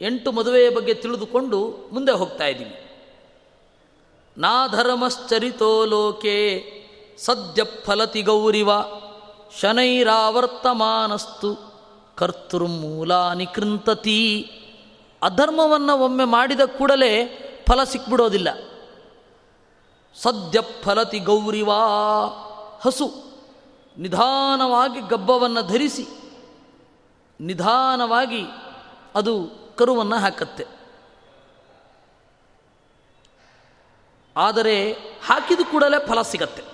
[0.00, 2.80] ಎಂಟು ಮದುವೆಯ ಬಗ್ಗೆ ತಿಳಿದುಕೊಂಡು ಮುಂದೆ ಹೋಗ್ತಾ ಇದ್ದೀವಿ.
[4.38, 6.64] ನಾ ಧರ್ಮಶ್ಚರಿತೋ ಲೋಕೆ
[7.18, 8.70] ಸದ್ಯ ಫಲತಿ ಗೌರಿವ
[9.60, 11.74] ಶನೈರಾವರ್ತಮಾನಸ್ತು
[12.16, 14.50] ಕರ್ತೃಮೂಲಾನಿ ಕೃಂತತಿ
[15.22, 17.28] ಅಧರ್ಮವನ್ನು ಒಮ್ಮೆ ಮಾಡಿದ ಕೂಡಲೇ
[17.68, 18.48] ಫಲ ಸಿಕ್ಬಿಡೋದಿಲ್ಲ.
[20.14, 21.78] ಸದ್ಯ ಫಲತಿ ಗೌರಿವಾ
[22.84, 23.10] ಹಸು
[23.98, 26.06] ನಿಧಾನವಾಗಿ ಗಬ್ಬವನ್ನು ಧರಿಸಿ
[27.40, 28.46] ನಿಧಾನವಾಗಿ
[29.14, 30.66] ಅದು ಕರುವನ್ನು ಹಾಕತ್ತೆ.
[34.36, 34.96] ಆದರೆ
[35.26, 36.73] ಹಾಕಿದ ಕೂಡಲೇ ಫಲ ಸಿಗತ್ತೆ.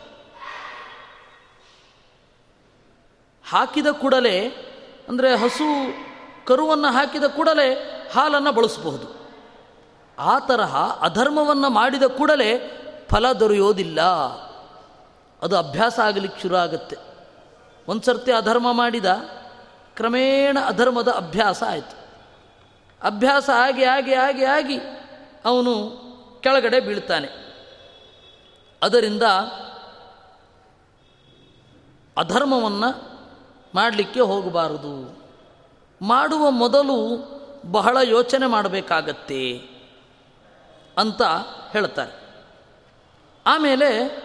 [3.50, 4.48] ಹಾಕಿದ ಕೂಡಲೇ,
[5.08, 5.66] ಅಂದರೆ ಹಸು
[6.46, 7.74] ಕರುವನ್ನು ಹಾಕಿದ ಕೂಡಲೇ
[8.14, 9.20] ಹಾಲನ್ನು ಬಳಸಬಹುದು.
[10.18, 12.76] ಆ ತರಹ ಅಧರ್ಮವನ್ನು ಮಾಡಿದ ಕೂಡಲೇ
[13.10, 14.02] ಫಲ ದೊರೆಯೋದಿಲ್ಲ.
[15.42, 16.96] ಅದು ಅಭ್ಯಾಸ ಆಗಲಿಕ್ಕೆ ಶುರು ಆಗುತ್ತೆ.
[17.88, 19.06] ಒಂದು ಸರ್ತಿ ಅಧರ್ಮ ಮಾಡಿದ
[19.94, 22.08] ಕ್ರಮೇಣ ಅಧರ್ಮದ ಅಭ್ಯಾಸ ಆಯಿತು.
[23.02, 24.78] ಅಭ್ಯಾಸ ಆಗಿ ಆಗಿ ಆಗಿ ಆಗಿ
[25.44, 26.00] ಅವನು
[26.40, 27.28] ಕೆಳಗಡೆ ಬೀಳ್ತಾನೆ.
[28.82, 29.22] ಅದರಿಂದ
[32.16, 33.09] ಅಧರ್ಮವನ್ನು
[33.74, 35.22] ಮಾಡಲಿಕ್ಕೆ ಹೋಗಬಾರದು.
[36.02, 37.16] ಮಾಡುವ ಮೊದಲು
[37.66, 39.56] ಬಹಳ ಯೋಚನೆ ಮಾಡಬೇಕಾಗತ್ತೆ
[40.98, 41.22] ಅಂತ
[41.72, 42.20] ಹೇಳ್ತಾರೆ.
[43.46, 44.16] ಆಮೇಲೆ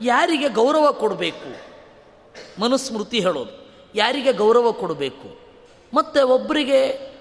[0.00, 1.72] ಯಾರಿಗೆ ಗೌರವ ಕೊಡಬೇಕು?
[2.60, 3.68] ಮನುಸ್ಮೃತಿ ಹೇಳೋದು.
[3.94, 5.38] ಯಾರಿಗೆ ಗೌರವ ಕೊಡಬೇಕು?
[5.94, 7.12] ಮತ್ತು ಒಬ್ಬರಿಗೆ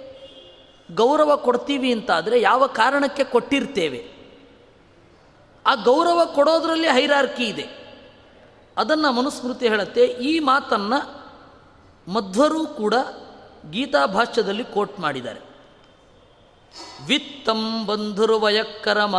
[0.93, 4.11] ಗೌರವ ಕೊಡ್ತೀವಿ ಅಂತಾದರೆ ಯಾವ ಕಾರಣಕ್ಕೆ ಕೊಟ್ಟಿರ್ತೇವೆ?
[5.65, 7.95] ಆ ಗೌರವ ಕೊಡೋದರಲ್ಲಿ ಹೈರಾರ್ಕಿ ಇದೆ.
[8.77, 10.05] ಅದನ್ನು ಮನುಸ್ಮೃತಿ ಹೇಳುತ್ತೆ.
[10.05, 11.20] ಈ ಮಾತನ್ನು
[12.15, 12.95] ಮಧ್ವರು ಕೂಡ
[13.71, 15.41] ಗೀತಾ ಭಾಷ್ಯದಲ್ಲಿ ಕೋಟ್ ಮಾಡಿದ್ದಾರೆ.
[17.07, 19.15] ವಿತ್ತಂ ಬಂಧುರ್ವಯಕ್ಕರಮ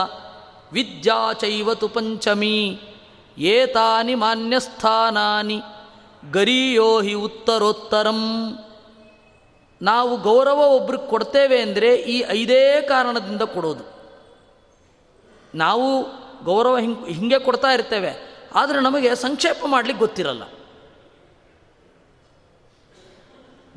[0.72, 2.56] ವಿದ್ಯಾ ಚೈವತು ಪಂಚಮಿ,
[3.54, 5.58] ಏತಾನಿ ಮಾನ್ಯಸ್ಥಾನಾನಿ,
[6.32, 8.20] ಗರೀಯೋ ಹಿ ಉತ್ತರೋತ್ತರಂ.
[9.80, 13.84] ನಾವು ಗೌರವ ಒಬ್ರಿಗೆ ಕೊಡ್ತೇವೆ ಅಂದರೆ ಈ ಐದೇ ಕಾರಣದಿಂದ ಕೊಡೋದು.
[15.54, 15.86] ನಾವು
[16.44, 18.12] ಗೌರವ ಹಿಂಗೆ ಹಿಂಗೆ ಕೊಡ್ತಾ ಇರ್ತೇವೆ,
[18.54, 20.44] ಆದರೆ ನಮಗೆ ಸಂಕ್ಷೇಪ ಮಾಡಲಿಕ್ಕೆ ಗೊತ್ತಿರಲ್ಲ.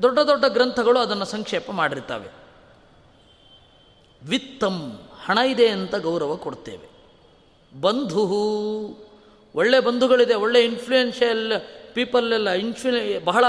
[0.01, 2.33] ದೊಡ್ಡ ದೊಡ್ಡ ಗ್ರಂಥಗಳು ಅದನ್ನು ಸಂಕ್ಷೇಪ ಮಾಡಿರ್ತವೆ.
[4.23, 6.89] ವಿತ್ತಂ ಹಣ ಇದೆ ಅಂತ ಗೌರವ ಕೊಡ್ತೇವೆ.
[7.81, 8.23] ಬಂಧು
[9.55, 11.51] ಒಳ್ಳೆ ಬಂಧುಗಳಿದೆ, ಒಳ್ಳೆ ಇನ್ಫ್ಲೂಯೆನ್ಷಿಯಲ್
[12.33, 13.45] ಎಲ್ಲ ಇನ್ಫ್ಲು ಬಹಳ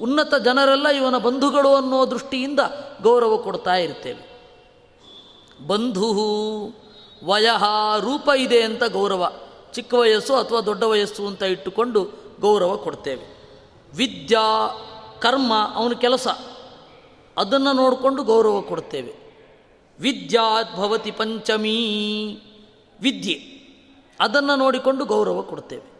[0.00, 2.60] ಉನ್ನತ ಜನರೆಲ್ಲ ಇವನ ಬಂಧುಗಳು ಅನ್ನೋ ದೃಷ್ಟಿಯಿಂದ
[3.02, 4.28] ಗೌರವ ಕೊಡ್ತಾ ಇರ್ತೇವೆ.
[5.66, 6.08] ಬಂಧು
[7.24, 7.64] ವಯಃ,
[7.98, 9.32] ರೂಪ ಇದೆ ಅಂತ ಗೌರವ,
[9.72, 12.10] ಚಿಕ್ಕ ವಯಸ್ಸು ಅಥವಾ ದೊಡ್ಡ ವಯಸ್ಸು ಅಂತ ಇಟ್ಟುಕೊಂಡು
[12.40, 13.37] ಗೌರವ ಕೊಡ್ತೇವೆ.
[13.96, 14.40] ವಿದ್ಯಾ,
[15.20, 16.28] ಕರ್ಮ, ಅವನ ಕೆಲಸ.
[17.38, 19.28] ಅದನ್ನು ನೋಡಿಕೊಂಡು ಗೌರವ ಕೊಡ್ತೇವೆ.
[20.00, 21.76] ವಿದ್ಯಾದ್ಭವತಿ ಪಂಚಮೀ.
[23.00, 23.58] ವಿದ್ಯೆ.
[24.20, 25.98] ಅದನ್ನು ನೋಡಿಕೊಂಡು ಗೌರವ ಕೊಡ್ತೇವೆ.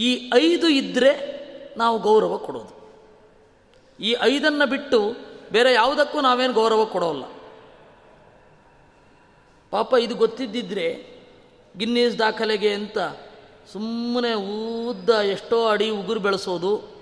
[0.00, 1.40] ಈ ಐದು ಇದ್ದರೆ
[1.76, 2.80] ನಾವು ಗೌರವ ಕೊಡೋದು.
[4.02, 5.16] ಈ ಐದನ್ನು ಬಿಟ್ಟು
[5.52, 7.24] ಬೇರೆ ಯಾವುದಕ್ಕೂ ನಾವೇನು ಗೌರವ ಕೊಡೋಲ್ಲ.
[9.70, 11.20] ಪಾಪ ಇದು ಗೊತ್ತಿದ್ದಿದ್ರೆ
[11.76, 12.98] ಗಿನ್ನೀಸ್ ದಾಖಲೆಗೆ ಅಂತ
[13.72, 17.00] ಸುಮ್ಮನೆ ಉದ್ದ ಎಷ್ಟೋ ಅಡಿ ಉಗುರು ಬೆಳೆಸೋದು.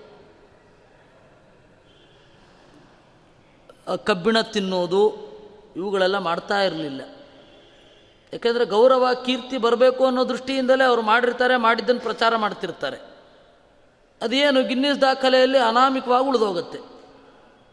[4.04, 5.28] ಕಬ್ಬಿಣ ತಿನ್ನೋದು,
[5.76, 7.00] ಇವುಗಳೆಲ್ಲ ಮಾಡ್ತಾ ಇರಲಿಲ್ಲ.
[8.32, 12.96] ಯಾಕೆಂದರೆ ಗೌರವ, ಕೀರ್ತಿ ಬರಬೇಕು ಅನ್ನೋ ದೃಷ್ಟಿಯಿಂದಲೇ ಅವರು ಮಾಡಿರ್ತಾರೆ, ಮಾಡಿದ್ದನ್ನು ಪ್ರಚಾರ ಮಾಡ್ತಿರ್ತಾರೆ.
[14.22, 16.78] ಅದೇನು ಗಿನ್ನಿಸ್ ದಾಖಲೆಯಲ್ಲಿ ಅನಾಮಿಕವಾಗಿ ಉಳಿದೋಗುತ್ತೆ.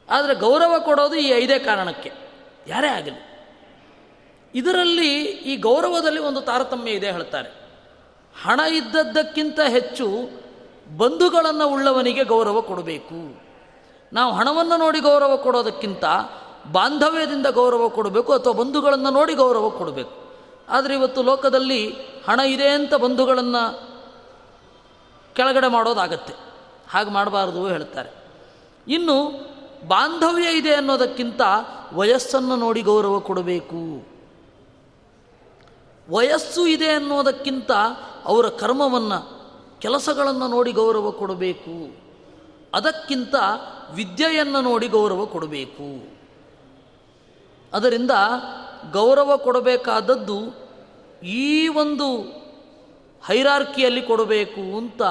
[0.09, 2.11] ಆದರೆ ಗೌರವ ಕೊಡೋದು ಈ ಐದೇ ಕಾರಣಕ್ಕೆ.
[2.67, 3.35] ಯಾರೇ ಆಗಲಿ.
[4.55, 7.64] ಇದರಲ್ಲಿ ಈ ಗೌರವದಲ್ಲಿ ಒಂದು ತಾರತಮ್ಯ ಇದೆ ಹೇಳ್ತಾರೆ.
[8.43, 10.07] ಹಣ ಇದ್ದದ್ದಕ್ಕಿಂತ ಹೆಚ್ಚು
[10.97, 13.41] ಬಂಧುಗಳನ್ನು ಉಳ್ಳವನಿಗೆ ಗೌರವ ಕೊಡಬೇಕು.
[14.13, 16.03] ನಾವು ಹಣವನ್ನು ನೋಡಿ ಗೌರವ ಕೊಡೋದಕ್ಕಿಂತ
[16.71, 20.11] ಬಾಂಧವ್ಯದಿಂದ ಗೌರವ ಕೊಡಬೇಕು ಅಥವಾ ಬಂಧುಗಳನ್ನು ನೋಡಿ ಗೌರವ ಕೊಡಬೇಕು.
[20.69, 21.89] ಆದರೆ ಇವತ್ತು ಲೋಕದಲ್ಲಿ
[22.27, 23.95] ಹಣ ಇದೆ ಅಂತ ಬಂಧುಗಳನ್ನು
[25.35, 26.33] ಕೆಳಗಡೆ ಮಾಡೋದಾಗತ್ತೆ.
[26.89, 28.09] ಹಾಗೆ ಮಾಡಬಾರ್ದು ಹೇಳ್ತಾರೆ.
[28.87, 29.31] ಇನ್ನು
[29.87, 31.41] ಬಾಂಧವ್ಯ ಇದೆ ಅನ್ನೋದಕ್ಕಿಂತ
[31.93, 34.14] ವಯಸ್ಸನ್ನು ನೋಡಿ ಗೌರವ ಕೊಡಬೇಕು.
[36.09, 37.71] ವಯಸ್ಸು ಇದೆ ಅನ್ನೋದಕ್ಕಿಂತ
[38.25, 39.45] ಅವರ ಕರ್ಮವನ್ನು,
[39.79, 42.05] ಕೆಲಸಗಳನ್ನು ನೋಡಿ ಗೌರವ ಕೊಡಬೇಕು.
[42.73, 43.35] ಅದಕ್ಕಿಂತ
[43.93, 46.15] ವಿದ್ಯೆಯನ್ನು ನೋಡಿ ಗೌರವ ಕೊಡಬೇಕು.
[47.73, 48.11] ಅದರಿಂದ
[48.91, 50.65] ಗೌರವ ಕೊಡಬೇಕಾದದ್ದು
[51.25, 52.21] ಈ ಒಂದು
[53.25, 55.01] ಹೈರಾರ್ಕಿಯಲ್ಲಿ ಕೊಡಬೇಕು ಅಂತ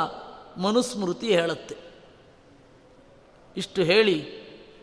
[0.61, 1.77] ಮನುಸ್ಮೃತಿ ಹೇಳುತ್ತೆ.
[3.57, 4.19] ಇಷ್ಟು ಹೇಳಿ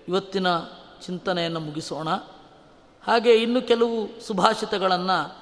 [0.07, 0.47] ಇವತ್ತಿನ
[1.05, 2.09] ಚಿಂತನೆಯನ್ನು ಮುಗಿಸೋಣ.
[3.07, 5.40] ಹಾಗೆ ಇನ್ನು ಕೆಲವು ಸುಭಾಷಿತಗಳನ್ನು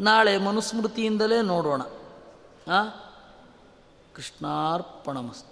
[0.00, 1.82] ನಾಳೆ ಮನುಸ್ಮೃತಿಯಿಂದಲೇ ನೋಡೋಣ.
[4.14, 5.49] ಕೃಷ್ಣಾರ್ಪಣಮಸ್ತು.